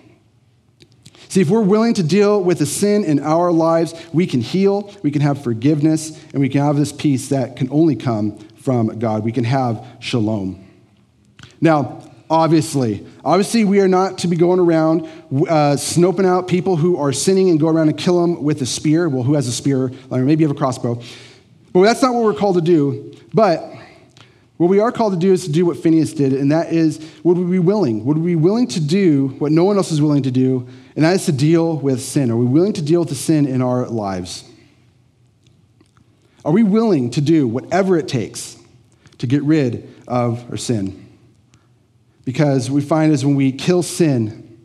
See, 1.28 1.42
if 1.42 1.50
we're 1.50 1.60
willing 1.60 1.92
to 1.94 2.02
deal 2.02 2.42
with 2.42 2.58
the 2.58 2.66
sin 2.66 3.04
in 3.04 3.20
our 3.20 3.52
lives, 3.52 3.94
we 4.14 4.26
can 4.26 4.40
heal, 4.40 4.94
we 5.02 5.10
can 5.10 5.20
have 5.20 5.42
forgiveness, 5.42 6.18
and 6.32 6.40
we 6.40 6.48
can 6.48 6.62
have 6.62 6.76
this 6.76 6.90
peace 6.90 7.28
that 7.28 7.56
can 7.56 7.68
only 7.70 7.96
come 7.96 8.38
from 8.56 8.98
God. 8.98 9.24
We 9.24 9.32
can 9.32 9.44
have 9.44 9.86
shalom. 10.00 10.66
Now, 11.60 12.02
obviously, 12.30 13.06
obviously, 13.24 13.64
we 13.64 13.80
are 13.80 13.88
not 13.88 14.18
to 14.18 14.28
be 14.28 14.36
going 14.36 14.58
around 14.58 15.02
uh, 15.02 15.76
snoping 15.76 16.24
out 16.24 16.48
people 16.48 16.76
who 16.76 16.96
are 16.96 17.12
sinning 17.12 17.50
and 17.50 17.60
go 17.60 17.68
around 17.68 17.88
and 17.88 17.98
kill 17.98 18.22
them 18.22 18.42
with 18.42 18.62
a 18.62 18.66
spear. 18.66 19.08
Well, 19.08 19.22
who 19.22 19.34
has 19.34 19.46
a 19.48 19.52
spear? 19.52 19.92
Maybe 20.10 20.42
you 20.42 20.48
have 20.48 20.56
a 20.56 20.58
crossbow. 20.58 21.02
But 21.72 21.82
that's 21.82 22.00
not 22.00 22.14
what 22.14 22.24
we're 22.24 22.34
called 22.34 22.56
to 22.56 22.62
do. 22.62 23.14
But 23.34 23.70
what 24.58 24.68
we 24.68 24.80
are 24.80 24.90
called 24.90 25.12
to 25.12 25.18
do 25.18 25.32
is 25.32 25.44
to 25.44 25.52
do 25.52 25.64
what 25.64 25.76
Phineas 25.76 26.12
did, 26.12 26.32
and 26.32 26.50
that 26.50 26.72
is, 26.72 27.00
would 27.22 27.38
we 27.38 27.44
be 27.44 27.58
willing? 27.60 28.04
Would 28.04 28.18
we 28.18 28.32
be 28.32 28.36
willing 28.36 28.66
to 28.68 28.80
do 28.80 29.28
what 29.38 29.52
no 29.52 29.62
one 29.62 29.76
else 29.76 29.92
is 29.92 30.02
willing 30.02 30.24
to 30.24 30.32
do, 30.32 30.68
and 30.96 31.04
that 31.04 31.14
is 31.14 31.26
to 31.26 31.32
deal 31.32 31.76
with 31.76 32.02
sin? 32.02 32.28
Are 32.30 32.36
we 32.36 32.44
willing 32.44 32.72
to 32.72 32.82
deal 32.82 33.00
with 33.00 33.08
the 33.08 33.14
sin 33.14 33.46
in 33.46 33.62
our 33.62 33.86
lives? 33.86 34.44
Are 36.44 36.50
we 36.50 36.64
willing 36.64 37.10
to 37.10 37.20
do 37.20 37.46
whatever 37.46 37.96
it 37.96 38.08
takes 38.08 38.56
to 39.18 39.28
get 39.28 39.44
rid 39.44 39.94
of 40.08 40.44
our 40.50 40.56
sin? 40.56 41.08
Because 42.24 42.68
we 42.68 42.80
find 42.80 43.12
is 43.12 43.24
when 43.24 43.36
we 43.36 43.52
kill 43.52 43.84
sin, 43.84 44.58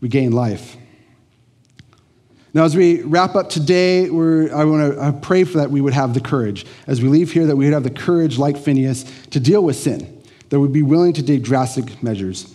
we 0.00 0.08
gain 0.08 0.32
life. 0.32 0.76
Now, 2.58 2.64
as 2.64 2.74
we 2.74 3.02
wrap 3.02 3.36
up 3.36 3.50
today, 3.50 4.06
I 4.06 4.64
want 4.64 4.96
to 4.96 5.16
pray 5.22 5.44
for 5.44 5.58
that 5.58 5.70
we 5.70 5.80
would 5.80 5.92
have 5.92 6.12
the 6.12 6.20
courage, 6.20 6.66
as 6.88 7.00
we 7.00 7.08
leave 7.08 7.30
here, 7.30 7.46
that 7.46 7.54
we 7.54 7.66
would 7.66 7.72
have 7.72 7.84
the 7.84 7.90
courage, 7.90 8.36
like 8.36 8.56
Phineas, 8.56 9.04
to 9.30 9.38
deal 9.38 9.62
with 9.62 9.76
sin, 9.76 10.20
that 10.48 10.58
we'd 10.58 10.72
be 10.72 10.82
willing 10.82 11.12
to 11.12 11.22
take 11.22 11.42
drastic 11.44 12.02
measures. 12.02 12.52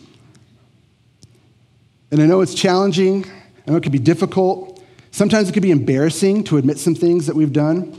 And 2.12 2.22
I 2.22 2.26
know 2.26 2.42
it's 2.42 2.54
challenging, 2.54 3.24
I 3.66 3.72
know 3.72 3.78
it 3.78 3.84
can 3.84 3.94
be 3.94 3.98
difficult. 3.98 4.84
Sometimes 5.12 5.48
it 5.48 5.54
can 5.54 5.64
be 5.64 5.72
embarrassing 5.72 6.44
to 6.44 6.58
admit 6.58 6.80
some 6.80 6.96
things 6.96 7.26
that 7.28 7.36
we've 7.38 7.54
done, 7.54 7.92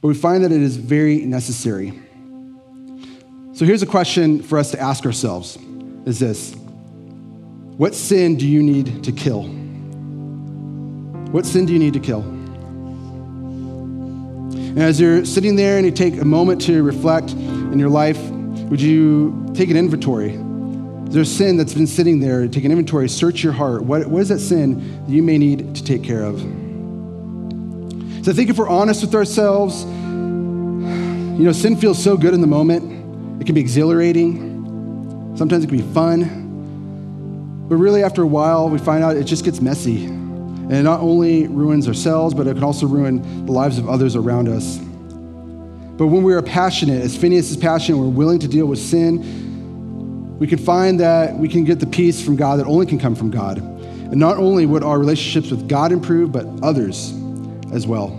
but 0.00 0.06
we 0.06 0.14
find 0.14 0.44
that 0.44 0.52
it 0.52 0.62
is 0.62 0.76
very 0.76 1.24
necessary. 1.24 1.92
So 3.52 3.64
here's 3.64 3.82
a 3.82 3.86
question 3.86 4.44
for 4.44 4.58
us 4.58 4.70
to 4.70 4.80
ask 4.80 5.04
ourselves 5.04 5.58
is 6.06 6.20
this 6.20 6.54
What 7.76 7.96
sin 7.96 8.36
do 8.36 8.46
you 8.46 8.62
need 8.62 9.02
to 9.02 9.10
kill? 9.10 9.65
What 11.32 11.44
sin 11.46 11.66
do 11.66 11.72
you 11.72 11.78
need 11.78 11.94
to 11.94 12.00
kill? 12.00 12.20
And 14.76 14.82
as 14.82 15.00
you're 15.00 15.24
sitting 15.24 15.56
there 15.56 15.78
and 15.78 15.86
you 15.86 15.92
take 15.92 16.20
a 16.20 16.24
moment 16.24 16.60
to 16.62 16.82
reflect 16.82 17.32
in 17.32 17.78
your 17.78 17.88
life, 17.88 18.18
would 18.68 18.80
you 18.80 19.50
take 19.54 19.70
an 19.70 19.76
inventory? 19.76 20.32
Is 20.32 21.14
there 21.14 21.22
a 21.22 21.26
sin 21.26 21.56
that's 21.56 21.72
been 21.72 21.86
sitting 21.86 22.20
there? 22.20 22.46
Take 22.46 22.64
an 22.64 22.72
inventory, 22.72 23.08
search 23.08 23.42
your 23.42 23.52
heart. 23.52 23.84
What, 23.84 24.06
what 24.06 24.20
is 24.22 24.28
that 24.28 24.40
sin 24.40 25.04
that 25.06 25.12
you 25.12 25.22
may 25.22 25.38
need 25.38 25.74
to 25.76 25.84
take 25.84 26.02
care 26.02 26.22
of? 26.22 26.40
So 28.24 28.32
I 28.32 28.34
think 28.34 28.50
if 28.50 28.58
we're 28.58 28.68
honest 28.68 29.02
with 29.02 29.14
ourselves, 29.14 29.84
you 29.84 31.44
know, 31.44 31.52
sin 31.52 31.76
feels 31.76 32.02
so 32.02 32.16
good 32.16 32.34
in 32.34 32.40
the 32.40 32.46
moment. 32.46 33.40
It 33.40 33.46
can 33.46 33.54
be 33.54 33.60
exhilarating. 33.60 35.34
Sometimes 35.36 35.64
it 35.64 35.68
can 35.68 35.76
be 35.76 35.94
fun. 35.94 37.66
But 37.68 37.76
really, 37.76 38.02
after 38.02 38.22
a 38.22 38.26
while, 38.26 38.68
we 38.68 38.78
find 38.78 39.04
out 39.04 39.16
it 39.16 39.24
just 39.24 39.44
gets 39.44 39.60
messy. 39.60 40.06
And 40.68 40.72
it 40.72 40.82
not 40.82 41.00
only 41.00 41.46
ruins 41.46 41.86
ourselves, 41.86 42.34
but 42.34 42.48
it 42.48 42.54
can 42.54 42.64
also 42.64 42.86
ruin 42.86 43.46
the 43.46 43.52
lives 43.52 43.78
of 43.78 43.88
others 43.88 44.16
around 44.16 44.48
us. 44.48 44.78
But 45.96 46.08
when 46.08 46.24
we 46.24 46.34
are 46.34 46.42
passionate, 46.42 47.02
as 47.02 47.16
Phineas 47.16 47.50
is 47.50 47.56
passionate, 47.56 47.98
we're 47.98 48.08
willing 48.08 48.40
to 48.40 48.48
deal 48.48 48.66
with 48.66 48.80
sin, 48.80 50.38
we 50.38 50.46
can 50.46 50.58
find 50.58 51.00
that 51.00 51.36
we 51.36 51.48
can 51.48 51.64
get 51.64 51.78
the 51.78 51.86
peace 51.86 52.22
from 52.22 52.34
God 52.34 52.58
that 52.58 52.66
only 52.66 52.84
can 52.84 52.98
come 52.98 53.14
from 53.14 53.30
God. 53.30 53.58
And 53.58 54.16
not 54.16 54.38
only 54.38 54.66
would 54.66 54.82
our 54.82 54.98
relationships 54.98 55.50
with 55.50 55.68
God 55.68 55.92
improve, 55.92 56.32
but 56.32 56.46
others 56.62 57.12
as 57.72 57.86
well. 57.86 58.10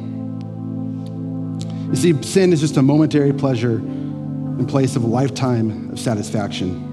You 1.89 1.95
see, 1.95 2.21
sin 2.23 2.51
is 2.53 2.61
just 2.61 2.77
a 2.77 2.81
momentary 2.81 3.33
pleasure 3.33 3.77
in 3.77 4.65
place 4.67 4.95
of 4.95 5.03
a 5.03 5.07
lifetime 5.07 5.91
of 5.91 5.99
satisfaction. 5.99 6.86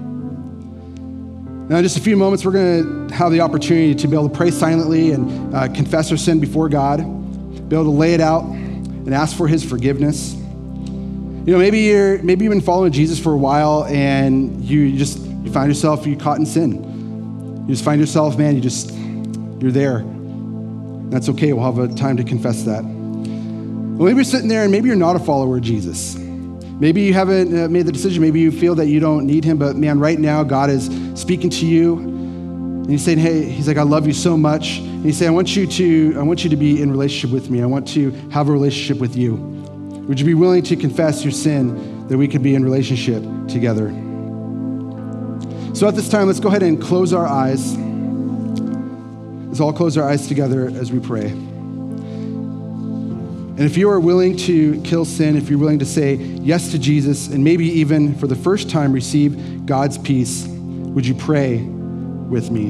Now, 1.67 1.77
in 1.77 1.83
just 1.83 1.97
a 1.97 2.01
few 2.01 2.15
moments, 2.15 2.45
we're 2.45 2.51
going 2.51 3.07
to 3.07 3.15
have 3.15 3.31
the 3.31 3.41
opportunity 3.41 3.95
to 3.95 4.07
be 4.07 4.15
able 4.15 4.29
to 4.29 4.35
pray 4.35 4.51
silently 4.51 5.11
and 5.11 5.55
uh, 5.55 5.67
confess 5.69 6.11
our 6.11 6.17
sin 6.17 6.39
before 6.39 6.69
God, 6.69 6.99
be 6.99 7.75
able 7.75 7.85
to 7.85 7.89
lay 7.89 8.13
it 8.13 8.21
out 8.21 8.43
and 8.43 9.11
ask 9.15 9.35
for 9.35 9.47
His 9.47 9.65
forgiveness. 9.65 10.35
You 10.35 11.53
know, 11.53 11.57
maybe 11.57 11.79
you're 11.79 12.21
maybe 12.21 12.45
you've 12.45 12.51
been 12.51 12.61
following 12.61 12.91
Jesus 12.91 13.19
for 13.19 13.33
a 13.33 13.37
while 13.37 13.85
and 13.85 14.63
you 14.63 14.95
just 14.95 15.17
you 15.19 15.51
find 15.51 15.67
yourself 15.67 16.05
you 16.05 16.15
caught 16.15 16.37
in 16.37 16.45
sin. 16.45 17.63
You 17.67 17.73
just 17.73 17.83
find 17.83 17.99
yourself, 17.99 18.37
man, 18.37 18.53
you 18.53 18.61
just 18.61 18.91
you're 19.59 19.71
there. 19.71 20.03
That's 21.09 21.29
okay. 21.29 21.51
We'll 21.53 21.65
have 21.65 21.79
a 21.79 21.93
time 21.95 22.17
to 22.17 22.23
confess 22.23 22.63
that. 22.63 22.83
Well, 22.83 24.05
maybe 24.05 24.17
you're 24.17 24.23
sitting 24.23 24.49
there 24.49 24.63
and 24.63 24.71
maybe 24.71 24.87
you're 24.87 24.95
not 24.95 25.15
a 25.15 25.19
follower 25.19 25.57
of 25.57 25.63
Jesus. 25.63 26.15
Maybe 26.79 27.01
you 27.01 27.13
haven't 27.13 27.57
uh, 27.57 27.69
made 27.69 27.85
the 27.85 27.91
decision. 27.91 28.21
Maybe 28.21 28.41
you 28.41 28.51
feel 28.51 28.75
that 28.75 28.87
you 28.87 28.99
don't 28.99 29.25
need 29.25 29.45
him, 29.45 29.57
but 29.57 29.77
man, 29.77 29.97
right 29.97 30.19
now, 30.19 30.43
God 30.43 30.69
is 30.69 30.89
speaking 31.19 31.49
to 31.51 31.65
you. 31.65 31.97
And 31.97 32.89
he's 32.89 33.03
saying, 33.03 33.17
hey, 33.17 33.43
he's 33.43 33.67
like, 33.67 33.77
I 33.77 33.83
love 33.83 34.05
you 34.05 34.13
so 34.13 34.35
much. 34.35 34.79
And 34.79 35.05
he's 35.05 35.17
saying, 35.17 35.31
I 35.31 35.33
want 35.33 35.55
you 35.55 35.65
to, 35.65 36.15
I 36.19 36.21
want 36.21 36.43
you 36.43 36.49
to 36.49 36.57
be 36.57 36.81
in 36.81 36.91
relationship 36.91 37.33
with 37.33 37.49
me. 37.49 37.61
I 37.61 37.65
want 37.65 37.87
to 37.89 38.11
have 38.29 38.49
a 38.49 38.51
relationship 38.51 38.99
with 38.99 39.15
you. 39.15 39.35
Would 40.07 40.19
you 40.19 40.25
be 40.25 40.33
willing 40.33 40.63
to 40.63 40.75
confess 40.75 41.23
your 41.23 41.31
sin 41.31 42.07
that 42.09 42.17
we 42.17 42.27
could 42.27 42.43
be 42.43 42.55
in 42.55 42.63
relationship 42.63 43.23
together? 43.47 43.89
So 45.73 45.87
at 45.87 45.95
this 45.95 46.09
time, 46.09 46.27
let's 46.27 46.41
go 46.41 46.49
ahead 46.49 46.61
and 46.61 46.81
close 46.81 47.13
our 47.13 47.25
eyes. 47.25 47.75
Let's 49.47 49.61
all 49.61 49.73
close 49.73 49.97
our 49.97 50.07
eyes 50.07 50.27
together 50.27 50.67
as 50.67 50.91
we 50.91 50.99
pray. 50.99 51.29
And 53.57 53.63
if 53.63 53.77
you 53.77 53.89
are 53.89 54.01
willing 54.01 54.35
to 54.37 54.81
kill 54.81 55.05
sin, 55.05 55.37
if 55.37 55.49
you're 55.49 55.57
willing 55.57 55.79
to 55.79 55.85
say 55.85 56.15
yes 56.15 56.71
to 56.71 56.77
Jesus, 56.77 57.29
and 57.29 57.41
maybe 57.41 57.65
even 57.79 58.13
for 58.15 58.27
the 58.27 58.35
first 58.35 58.69
time 58.69 58.91
receive 58.91 59.65
God's 59.65 59.97
peace, 59.97 60.45
would 60.45 61.07
you 61.07 61.15
pray 61.15 61.59
with 61.59 62.51
me? 62.51 62.65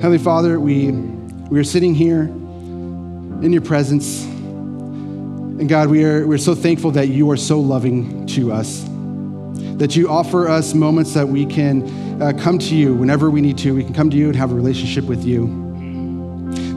Heavenly 0.00 0.16
Father, 0.16 0.58
we, 0.58 0.92
we 0.92 1.60
are 1.60 1.64
sitting 1.64 1.94
here 1.94 2.22
in 3.42 3.52
your 3.52 3.60
presence. 3.60 4.24
And 4.24 5.68
God, 5.68 5.90
we 5.90 6.04
are, 6.04 6.26
we're 6.26 6.38
so 6.38 6.54
thankful 6.54 6.90
that 6.92 7.08
you 7.08 7.30
are 7.30 7.36
so 7.36 7.60
loving 7.60 8.26
to 8.28 8.52
us, 8.52 8.84
that 9.76 9.96
you 9.96 10.08
offer 10.08 10.48
us 10.48 10.72
moments 10.72 11.12
that 11.12 11.28
we 11.28 11.44
can 11.44 12.22
uh, 12.22 12.32
come 12.38 12.58
to 12.58 12.74
you 12.74 12.94
whenever 12.94 13.28
we 13.28 13.42
need 13.42 13.58
to. 13.58 13.74
We 13.74 13.84
can 13.84 13.92
come 13.92 14.08
to 14.08 14.16
you 14.16 14.28
and 14.28 14.36
have 14.36 14.50
a 14.50 14.54
relationship 14.54 15.04
with 15.04 15.24
you. 15.24 15.46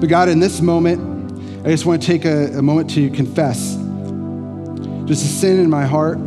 But 0.01 0.09
God, 0.09 0.27
in 0.27 0.41
this 0.41 0.59
moment, 0.59 1.10
I 1.63 1.65
just 1.65 1.85
want 1.85 2.01
to 2.01 2.07
take 2.07 2.25
a, 2.25 2.57
a 2.57 2.61
moment 2.63 2.89
to 2.91 3.11
confess 3.11 3.75
just 5.05 5.23
a 5.23 5.27
sin 5.27 5.59
in 5.59 5.69
my 5.69 5.85
heart, 5.85 6.17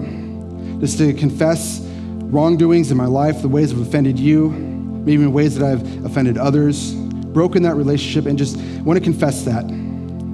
just 0.79 0.97
to 0.99 1.12
confess 1.12 1.81
wrongdoings 1.83 2.92
in 2.92 2.97
my 2.97 3.07
life, 3.07 3.42
the 3.42 3.49
ways 3.49 3.73
I've 3.73 3.81
offended 3.81 4.16
you, 4.16 4.51
maybe 4.51 5.25
in 5.25 5.33
ways 5.33 5.59
that 5.59 5.68
I've 5.68 6.05
offended 6.05 6.38
others, 6.38 6.94
broken 6.94 7.64
that 7.64 7.75
relationship, 7.75 8.27
and 8.27 8.38
just 8.38 8.59
want 8.85 8.97
to 8.97 9.03
confess 9.03 9.42
that 9.42 9.66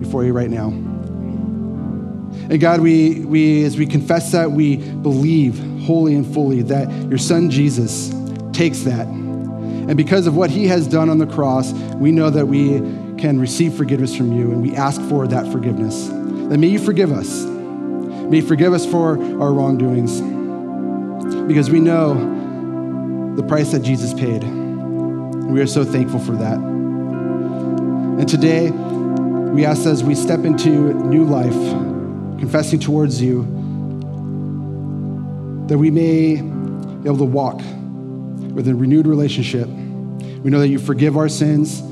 before 0.00 0.22
you 0.22 0.34
right 0.34 0.50
now. 0.50 0.68
And 0.68 2.60
God, 2.60 2.80
we, 2.80 3.24
we 3.24 3.64
as 3.64 3.78
we 3.78 3.86
confess 3.86 4.32
that, 4.32 4.52
we 4.52 4.76
believe 4.76 5.58
wholly 5.80 6.14
and 6.14 6.30
fully 6.34 6.60
that 6.64 6.90
your 7.08 7.16
son 7.16 7.48
Jesus 7.48 8.10
takes 8.52 8.80
that. 8.80 9.06
And 9.06 9.96
because 9.96 10.26
of 10.26 10.36
what 10.36 10.50
he 10.50 10.66
has 10.66 10.86
done 10.86 11.08
on 11.08 11.16
the 11.16 11.26
cross, 11.26 11.72
we 11.94 12.12
know 12.12 12.28
that 12.28 12.48
we 12.48 12.80
can 13.20 13.38
receive 13.38 13.74
forgiveness 13.74 14.16
from 14.16 14.32
you, 14.32 14.50
and 14.50 14.62
we 14.62 14.74
ask 14.74 15.00
for 15.02 15.26
that 15.28 15.46
forgiveness. 15.52 16.08
That 16.08 16.58
may 16.58 16.68
you 16.68 16.78
forgive 16.78 17.12
us. 17.12 17.44
May 17.44 18.38
you 18.38 18.46
forgive 18.46 18.72
us 18.72 18.86
for 18.86 19.22
our 19.40 19.52
wrongdoings, 19.52 20.20
because 21.46 21.70
we 21.70 21.80
know 21.80 23.34
the 23.36 23.42
price 23.42 23.72
that 23.72 23.82
Jesus 23.82 24.14
paid. 24.14 24.42
We 24.42 25.60
are 25.60 25.66
so 25.66 25.84
thankful 25.84 26.20
for 26.20 26.32
that. 26.32 26.58
And 26.58 28.28
today, 28.28 28.70
we 28.70 29.64
ask 29.64 29.84
as 29.86 30.02
we 30.02 30.14
step 30.14 30.44
into 30.44 30.94
new 30.94 31.24
life, 31.24 31.52
confessing 32.38 32.80
towards 32.80 33.20
you, 33.20 33.42
that 35.68 35.76
we 35.76 35.90
may 35.90 36.36
be 36.36 37.08
able 37.08 37.18
to 37.18 37.24
walk 37.24 37.60
with 38.54 38.66
a 38.66 38.74
renewed 38.74 39.06
relationship. 39.06 39.68
We 39.68 40.50
know 40.50 40.60
that 40.60 40.68
you 40.68 40.78
forgive 40.78 41.16
our 41.16 41.28
sins 41.28 41.82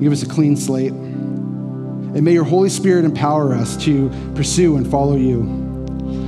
Give 0.00 0.12
us 0.12 0.22
a 0.22 0.26
clean 0.26 0.56
slate. 0.56 0.92
And 0.92 2.22
may 2.22 2.32
your 2.32 2.44
Holy 2.44 2.70
Spirit 2.70 3.04
empower 3.04 3.52
us 3.54 3.76
to 3.84 4.10
pursue 4.34 4.76
and 4.76 4.90
follow 4.90 5.16
you. 5.16 5.42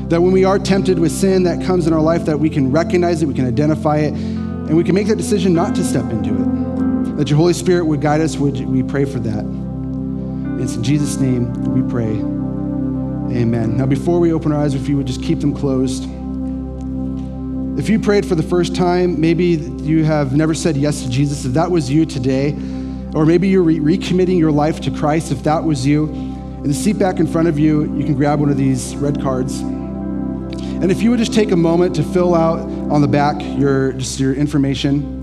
That 0.08 0.20
when 0.20 0.30
we 0.30 0.44
are 0.44 0.58
tempted 0.58 0.98
with 0.98 1.10
sin 1.10 1.42
that 1.44 1.64
comes 1.64 1.86
in 1.86 1.92
our 1.92 2.00
life, 2.00 2.26
that 2.26 2.38
we 2.38 2.50
can 2.50 2.70
recognize 2.70 3.22
it, 3.22 3.26
we 3.26 3.34
can 3.34 3.46
identify 3.46 3.96
it, 3.96 4.12
and 4.12 4.76
we 4.76 4.84
can 4.84 4.94
make 4.94 5.08
that 5.08 5.16
decision 5.16 5.54
not 5.54 5.74
to 5.74 5.82
step 5.82 6.04
into 6.10 6.30
it. 6.30 7.16
That 7.16 7.30
your 7.30 7.38
Holy 7.38 7.54
Spirit 7.54 7.86
would 7.86 8.00
guide 8.00 8.20
us, 8.20 8.36
would 8.36 8.60
we 8.66 8.82
pray 8.82 9.06
for 9.06 9.18
that. 9.20 9.44
It's 10.62 10.76
in 10.76 10.84
Jesus' 10.84 11.16
name 11.16 11.52
we 11.74 11.82
pray. 11.90 12.12
Amen. 13.36 13.76
Now, 13.78 13.86
before 13.86 14.20
we 14.20 14.32
open 14.32 14.52
our 14.52 14.62
eyes, 14.62 14.74
if 14.74 14.86
you 14.88 14.98
would 14.98 15.06
just 15.06 15.22
keep 15.22 15.40
them 15.40 15.54
closed. 15.54 16.04
If 17.78 17.88
you 17.88 17.98
prayed 17.98 18.26
for 18.26 18.34
the 18.34 18.42
first 18.42 18.76
time, 18.76 19.18
maybe 19.18 19.46
you 19.46 20.04
have 20.04 20.36
never 20.36 20.52
said 20.52 20.76
yes 20.76 21.02
to 21.02 21.08
Jesus. 21.08 21.46
If 21.46 21.54
that 21.54 21.70
was 21.70 21.90
you 21.90 22.04
today, 22.04 22.54
or 23.14 23.26
maybe 23.26 23.48
you're 23.48 23.62
re- 23.62 23.78
recommitting 23.78 24.38
your 24.38 24.52
life 24.52 24.80
to 24.82 24.90
Christ, 24.90 25.32
if 25.32 25.42
that 25.44 25.62
was 25.62 25.86
you. 25.86 26.04
In 26.06 26.68
the 26.68 26.74
seat 26.74 26.98
back 26.98 27.18
in 27.18 27.26
front 27.26 27.48
of 27.48 27.58
you, 27.58 27.94
you 27.96 28.04
can 28.04 28.14
grab 28.14 28.40
one 28.40 28.48
of 28.48 28.56
these 28.56 28.94
red 28.96 29.20
cards. 29.20 29.60
And 29.60 30.90
if 30.90 31.02
you 31.02 31.10
would 31.10 31.18
just 31.18 31.34
take 31.34 31.50
a 31.50 31.56
moment 31.56 31.94
to 31.96 32.02
fill 32.02 32.34
out 32.34 32.60
on 32.90 33.00
the 33.02 33.08
back 33.08 33.36
your 33.58 33.92
just 33.92 34.18
your 34.18 34.34
information. 34.34 35.20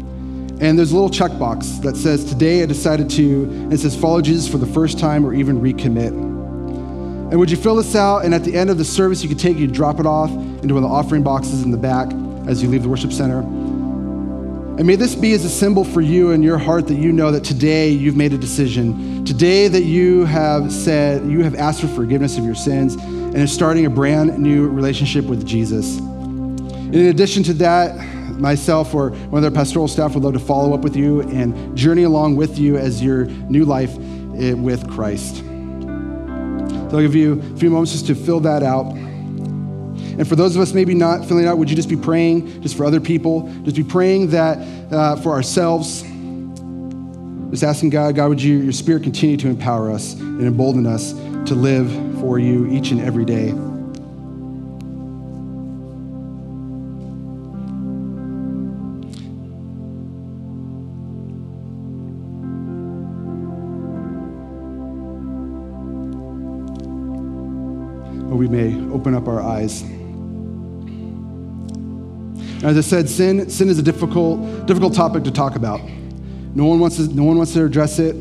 And 0.61 0.77
there's 0.77 0.91
a 0.91 0.97
little 0.97 1.09
checkbox 1.09 1.81
that 1.83 1.95
says, 1.95 2.25
Today 2.25 2.63
I 2.63 2.65
decided 2.65 3.09
to, 3.11 3.43
and 3.43 3.73
it 3.73 3.79
says, 3.79 3.95
follow 3.95 4.21
Jesus 4.21 4.47
for 4.49 4.57
the 4.57 4.67
first 4.67 4.99
time 4.99 5.25
or 5.25 5.33
even 5.33 5.61
recommit. 5.61 6.09
And 6.09 7.39
would 7.39 7.51
you 7.51 7.57
fill 7.57 7.75
this 7.75 7.95
out? 7.95 8.25
And 8.25 8.33
at 8.33 8.43
the 8.43 8.55
end 8.55 8.69
of 8.69 8.77
the 8.77 8.85
service, 8.85 9.21
you 9.23 9.29
could 9.29 9.39
take, 9.39 9.57
you 9.57 9.67
drop 9.67 9.99
it 9.99 10.05
off 10.05 10.31
into 10.31 10.73
one 10.73 10.83
of 10.83 10.89
the 10.89 10.95
offering 10.95 11.23
boxes 11.23 11.63
in 11.63 11.71
the 11.71 11.77
back 11.77 12.11
as 12.47 12.61
you 12.63 12.69
leave 12.69 12.83
the 12.83 12.89
worship 12.89 13.13
center. 13.13 13.41
And 14.79 14.87
may 14.87 14.95
this 14.95 15.13
be 15.13 15.33
as 15.33 15.43
a 15.43 15.49
symbol 15.49 15.83
for 15.83 15.99
you 15.99 16.31
in 16.31 16.41
your 16.41 16.57
heart 16.57 16.87
that 16.87 16.95
you 16.95 17.11
know 17.11 17.31
that 17.31 17.43
today 17.43 17.89
you've 17.89 18.15
made 18.15 18.31
a 18.31 18.37
decision. 18.37 19.25
Today 19.25 19.67
that 19.67 19.83
you 19.83 20.23
have 20.23 20.71
said, 20.71 21.29
you 21.29 21.43
have 21.43 21.53
asked 21.55 21.81
for 21.81 21.89
forgiveness 21.89 22.37
of 22.37 22.45
your 22.45 22.55
sins 22.55 22.95
and 22.95 23.35
are 23.35 23.45
starting 23.45 23.85
a 23.87 23.89
brand 23.89 24.39
new 24.39 24.69
relationship 24.69 25.25
with 25.25 25.45
Jesus. 25.45 25.97
In 25.97 27.07
addition 27.07 27.43
to 27.43 27.53
that, 27.55 27.93
myself 28.39 28.95
or 28.95 29.09
one 29.09 29.43
of 29.43 29.53
the 29.53 29.59
pastoral 29.59 29.89
staff 29.89 30.13
would 30.13 30.23
love 30.23 30.31
to 30.31 30.39
follow 30.39 30.73
up 30.73 30.79
with 30.79 30.95
you 30.95 31.23
and 31.23 31.75
journey 31.75 32.03
along 32.03 32.37
with 32.37 32.57
you 32.57 32.77
as 32.77 33.03
your 33.03 33.25
new 33.25 33.65
life 33.65 33.93
eh, 34.37 34.53
with 34.53 34.89
Christ. 34.89 35.39
So 35.39 36.89
I'll 36.93 37.01
give 37.01 37.15
you 37.15 37.41
a 37.53 37.57
few 37.57 37.69
moments 37.69 37.91
just 37.91 38.07
to 38.07 38.15
fill 38.15 38.39
that 38.39 38.63
out. 38.63 38.85
And 40.19 40.27
for 40.27 40.35
those 40.35 40.53
of 40.53 40.61
us 40.61 40.73
maybe 40.73 40.93
not 40.93 41.25
filling 41.25 41.45
it 41.45 41.47
out, 41.47 41.57
would 41.57 41.69
you 41.69 41.77
just 41.77 41.87
be 41.87 41.95
praying 41.95 42.61
just 42.61 42.75
for 42.75 42.83
other 42.83 42.99
people? 42.99 43.49
Just 43.63 43.77
be 43.77 43.85
praying 43.85 44.31
that 44.31 44.57
uh, 44.91 45.15
for 45.15 45.31
ourselves. 45.31 46.01
Just 47.51 47.63
asking 47.63 47.91
God, 47.91 48.15
God, 48.15 48.27
would 48.27 48.41
you, 48.41 48.57
your 48.57 48.73
spirit 48.73 49.03
continue 49.03 49.37
to 49.37 49.47
empower 49.47 49.89
us 49.89 50.15
and 50.15 50.41
embolden 50.41 50.85
us 50.85 51.13
to 51.13 51.55
live 51.55 51.89
for 52.19 52.37
you 52.37 52.69
each 52.69 52.91
and 52.91 52.99
every 52.99 53.23
day? 53.23 53.51
Or 68.29 68.35
we 68.35 68.49
may 68.49 68.77
open 68.93 69.15
up 69.15 69.29
our 69.29 69.41
eyes. 69.41 69.81
As 72.61 72.77
I 72.77 72.81
said, 72.81 73.09
sin, 73.09 73.49
sin 73.49 73.69
is 73.69 73.79
a 73.79 73.81
difficult, 73.81 74.65
difficult 74.65 74.93
topic 74.93 75.23
to 75.23 75.31
talk 75.31 75.55
about. 75.55 75.79
No 76.53 76.65
one, 76.65 76.81
wants 76.81 76.97
to, 76.97 77.07
no 77.07 77.23
one 77.23 77.37
wants 77.37 77.53
to 77.53 77.63
address 77.63 77.99
it. 77.99 78.17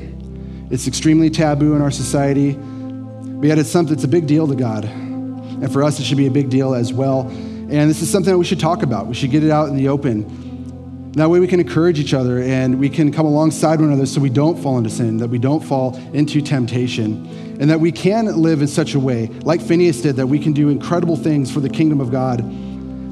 It's 0.70 0.86
extremely 0.86 1.28
taboo 1.28 1.74
in 1.74 1.82
our 1.82 1.90
society. 1.90 2.52
But 2.52 3.48
yet 3.48 3.58
it's 3.58 3.68
something, 3.68 3.94
it's 3.94 4.04
a 4.04 4.08
big 4.08 4.28
deal 4.28 4.46
to 4.46 4.54
God. 4.54 4.84
And 4.84 5.72
for 5.72 5.82
us, 5.82 5.98
it 5.98 6.04
should 6.04 6.18
be 6.18 6.28
a 6.28 6.30
big 6.30 6.50
deal 6.50 6.72
as 6.72 6.92
well. 6.92 7.22
And 7.28 7.90
this 7.90 8.00
is 8.00 8.08
something 8.08 8.32
that 8.32 8.38
we 8.38 8.44
should 8.44 8.60
talk 8.60 8.84
about. 8.84 9.08
We 9.08 9.14
should 9.14 9.32
get 9.32 9.42
it 9.42 9.50
out 9.50 9.70
in 9.70 9.76
the 9.76 9.88
open. 9.88 11.12
That 11.14 11.28
way 11.30 11.40
we 11.40 11.48
can 11.48 11.58
encourage 11.58 11.98
each 11.98 12.14
other 12.14 12.38
and 12.40 12.78
we 12.78 12.88
can 12.88 13.10
come 13.10 13.26
alongside 13.26 13.80
one 13.80 13.88
another 13.88 14.06
so 14.06 14.20
we 14.20 14.30
don't 14.30 14.56
fall 14.56 14.78
into 14.78 14.90
sin, 14.90 15.16
that 15.16 15.30
we 15.30 15.38
don't 15.38 15.64
fall 15.64 15.96
into 16.12 16.40
temptation, 16.42 17.26
and 17.60 17.68
that 17.68 17.80
we 17.80 17.90
can 17.90 18.26
live 18.40 18.62
in 18.62 18.68
such 18.68 18.94
a 18.94 19.00
way, 19.00 19.26
like 19.42 19.60
Phineas 19.60 20.00
did, 20.00 20.14
that 20.14 20.28
we 20.28 20.38
can 20.38 20.52
do 20.52 20.68
incredible 20.68 21.16
things 21.16 21.50
for 21.50 21.58
the 21.58 21.68
kingdom 21.68 22.00
of 22.00 22.12
God 22.12 22.44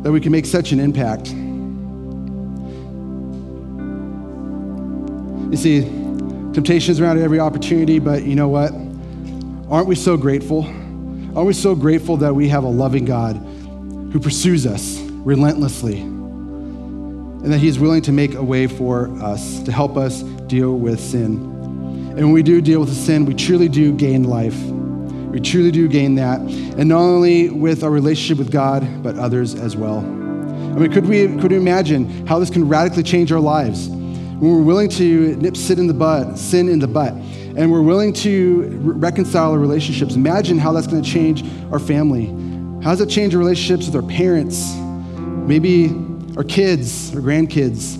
that 0.06 0.12
we 0.12 0.20
can 0.20 0.30
make 0.30 0.46
such 0.46 0.70
an 0.70 0.78
impact. 0.78 1.30
You 5.50 5.56
see, 5.56 5.80
temptation 6.52 6.92
is 6.92 7.00
around 7.00 7.18
every 7.18 7.40
opportunity, 7.40 7.98
but 7.98 8.22
you 8.22 8.36
know 8.36 8.46
what? 8.46 8.70
Aren't 9.68 9.88
we 9.88 9.96
so 9.96 10.16
grateful? 10.16 10.62
Aren't 10.64 11.48
we 11.48 11.54
so 11.54 11.74
grateful 11.74 12.16
that 12.18 12.32
we 12.32 12.48
have 12.50 12.62
a 12.62 12.68
loving 12.68 13.04
God 13.04 13.34
who 14.12 14.20
pursues 14.20 14.64
us 14.64 15.00
relentlessly 15.00 15.98
and 15.98 17.52
that 17.52 17.58
He's 17.58 17.80
willing 17.80 18.02
to 18.02 18.12
make 18.12 18.34
a 18.34 18.44
way 18.44 18.68
for 18.68 19.08
us 19.20 19.60
to 19.64 19.72
help 19.72 19.96
us 19.96 20.22
deal 20.22 20.78
with 20.78 21.00
sin? 21.00 21.32
And 21.32 22.18
when 22.18 22.30
we 22.30 22.44
do 22.44 22.60
deal 22.60 22.78
with 22.78 22.90
the 22.90 22.94
sin, 22.94 23.26
we 23.26 23.34
truly 23.34 23.68
do 23.68 23.92
gain 23.92 24.22
life. 24.22 24.54
We 25.36 25.42
truly 25.42 25.70
do 25.70 25.86
gain 25.86 26.14
that. 26.14 26.40
And 26.40 26.88
not 26.88 27.00
only 27.00 27.50
with 27.50 27.84
our 27.84 27.90
relationship 27.90 28.38
with 28.38 28.50
God, 28.50 29.02
but 29.02 29.18
others 29.18 29.54
as 29.54 29.76
well. 29.76 29.98
I 29.98 30.78
mean, 30.78 30.90
could 30.90 31.04
we, 31.04 31.26
could 31.26 31.50
we 31.50 31.58
imagine 31.58 32.26
how 32.26 32.38
this 32.38 32.48
can 32.48 32.66
radically 32.66 33.02
change 33.02 33.30
our 33.32 33.38
lives? 33.38 33.88
When 33.88 34.50
we're 34.50 34.62
willing 34.62 34.88
to 34.88 35.36
nip 35.36 35.54
sin 35.54 35.78
in 35.78 35.88
the 35.88 35.92
butt, 35.92 36.38
sin 36.38 36.70
in 36.70 36.78
the 36.78 36.88
butt, 36.88 37.12
and 37.12 37.70
we're 37.70 37.82
willing 37.82 38.14
to 38.14 38.62
re- 38.62 38.96
reconcile 38.96 39.52
our 39.52 39.58
relationships, 39.58 40.14
imagine 40.14 40.56
how 40.56 40.72
that's 40.72 40.86
going 40.86 41.02
to 41.02 41.10
change 41.10 41.44
our 41.70 41.78
family. 41.78 42.28
How 42.82 42.92
does 42.92 43.02
it 43.02 43.10
change 43.10 43.34
our 43.34 43.38
relationships 43.38 43.84
with 43.84 44.02
our 44.02 44.10
parents, 44.10 44.74
maybe 45.46 45.90
our 46.38 46.44
kids, 46.44 47.14
our 47.14 47.20
grandkids, 47.20 47.96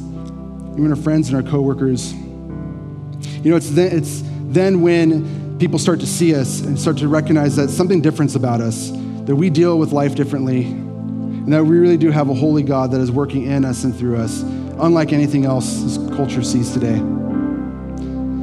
even 0.73 0.89
our 0.89 0.97
friends 0.97 1.29
and 1.29 1.37
our 1.37 1.43
coworkers? 1.43 2.15
You 2.15 3.51
know, 3.51 3.57
it's 3.57 3.69
then, 3.73 3.95
it's 3.95 4.23
then 4.25 4.81
when 4.81 5.46
people 5.59 5.79
start 5.79 6.01
to 6.01 6.07
see 6.07 6.35
us 6.35 6.61
and 6.61 6.79
start 6.79 6.99
to 6.99 7.09
recognize 7.09 7.57
that 7.57 7.71
something 7.71 8.03
different's 8.03 8.35
about 8.35 8.61
us, 8.61 8.91
that 9.25 9.35
we 9.35 9.49
deal 9.49 9.79
with 9.79 9.93
life 9.93 10.15
differently, 10.15 10.65
and 10.67 11.53
that 11.53 11.65
we 11.65 11.79
really 11.79 11.97
do 11.97 12.11
have 12.11 12.29
a 12.29 12.35
holy 12.35 12.63
God 12.63 12.91
that 12.91 13.01
is 13.01 13.11
working 13.11 13.45
in 13.45 13.65
us 13.65 13.85
and 13.85 13.97
through 13.97 14.19
us, 14.19 14.43
unlike 14.43 15.13
anything 15.13 15.47
else 15.47 15.81
this 15.83 15.97
culture 16.15 16.43
sees 16.43 16.73
today. 16.73 16.99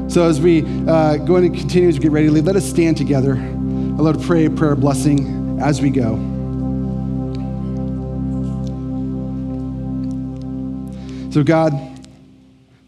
So 0.09 0.27
as 0.27 0.41
we 0.41 0.63
uh, 0.87 1.17
go 1.17 1.35
and 1.35 1.55
continue 1.55 1.91
we 1.91 1.99
get 1.99 2.11
ready 2.11 2.27
to 2.27 2.33
leave, 2.33 2.45
let 2.45 2.55
us 2.55 2.67
stand 2.67 2.97
together. 2.97 3.35
I'd 3.35 3.99
love 3.99 4.19
to 4.19 4.25
pray 4.25 4.45
a 4.45 4.49
prayer 4.49 4.75
blessing 4.75 5.59
as 5.61 5.81
we 5.81 5.89
go. 5.91 6.15
So 11.31 11.43
God, 11.43 11.73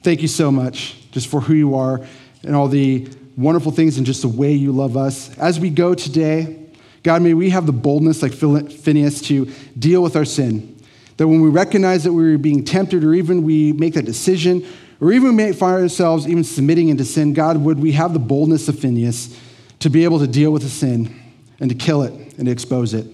thank 0.03 0.21
you 0.21 0.27
so 0.27 0.51
much 0.51 0.95
just 1.11 1.27
for 1.27 1.41
who 1.41 1.53
you 1.53 1.75
are 1.75 2.05
and 2.43 2.55
all 2.55 2.67
the 2.67 3.07
wonderful 3.37 3.71
things 3.71 3.97
in 3.97 4.05
just 4.05 4.21
the 4.21 4.27
way 4.27 4.53
you 4.53 4.71
love 4.71 4.95
us. 4.95 5.37
As 5.37 5.59
we 5.59 5.69
go 5.69 5.93
today, 5.93 6.59
God, 7.03 7.21
may 7.21 7.33
we 7.33 7.49
have 7.51 7.65
the 7.65 7.73
boldness, 7.73 8.21
like 8.21 8.33
Phineas, 8.33 9.21
to 9.21 9.45
deal 9.77 10.01
with 10.01 10.15
our 10.15 10.25
sin. 10.25 10.75
That 11.17 11.27
when 11.27 11.41
we 11.41 11.49
recognize 11.49 12.03
that 12.03 12.13
we're 12.13 12.37
being 12.37 12.65
tempted, 12.65 13.03
or 13.03 13.13
even 13.13 13.43
we 13.43 13.73
make 13.73 13.93
that 13.93 14.05
decision, 14.05 14.65
or 14.99 15.11
even 15.11 15.35
we 15.35 15.53
find 15.53 15.81
ourselves 15.81 16.27
even 16.27 16.43
submitting 16.43 16.89
into 16.89 17.05
sin, 17.05 17.33
God, 17.33 17.57
would 17.57 17.79
we 17.79 17.91
have 17.91 18.13
the 18.13 18.19
boldness 18.19 18.67
of 18.67 18.79
Phineas 18.79 19.39
to 19.79 19.89
be 19.89 20.03
able 20.03 20.19
to 20.19 20.27
deal 20.27 20.51
with 20.51 20.63
the 20.63 20.69
sin 20.69 21.13
and 21.59 21.69
to 21.69 21.75
kill 21.75 22.01
it 22.01 22.13
and 22.37 22.47
to 22.47 22.51
expose 22.51 22.93
it? 22.93 23.05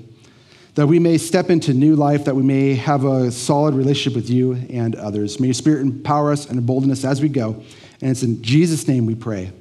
That 0.75 0.87
we 0.87 0.99
may 0.99 1.17
step 1.17 1.49
into 1.49 1.73
new 1.73 1.95
life, 1.95 2.25
that 2.25 2.35
we 2.35 2.43
may 2.43 2.75
have 2.75 3.03
a 3.03 3.29
solid 3.29 3.75
relationship 3.75 4.15
with 4.15 4.29
you 4.29 4.53
and 4.69 4.95
others. 4.95 5.39
May 5.39 5.47
your 5.47 5.53
Spirit 5.53 5.81
empower 5.81 6.31
us 6.31 6.45
and 6.45 6.57
embolden 6.57 6.91
us 6.91 7.03
as 7.03 7.21
we 7.21 7.27
go. 7.27 7.61
And 7.99 8.11
it's 8.11 8.23
in 8.23 8.41
Jesus' 8.41 8.87
name 8.87 9.05
we 9.05 9.15
pray. 9.15 9.51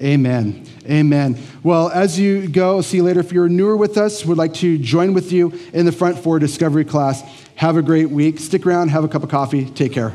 Amen. 0.00 0.64
Amen. 0.88 1.38
Well, 1.62 1.88
as 1.88 2.18
you 2.18 2.48
go, 2.48 2.80
see 2.80 2.98
you 2.98 3.02
later. 3.02 3.20
If 3.20 3.32
you're 3.32 3.48
newer 3.48 3.76
with 3.76 3.98
us, 3.98 4.24
would 4.24 4.38
like 4.38 4.54
to 4.54 4.78
join 4.78 5.12
with 5.12 5.32
you 5.32 5.52
in 5.72 5.86
the 5.86 5.92
front 5.92 6.18
for 6.18 6.38
discovery 6.38 6.84
class. 6.84 7.22
Have 7.56 7.76
a 7.76 7.82
great 7.82 8.10
week. 8.10 8.38
Stick 8.38 8.64
around, 8.64 8.90
have 8.90 9.02
a 9.02 9.08
cup 9.08 9.24
of 9.24 9.28
coffee. 9.28 9.64
Take 9.64 9.92
care. 9.92 10.14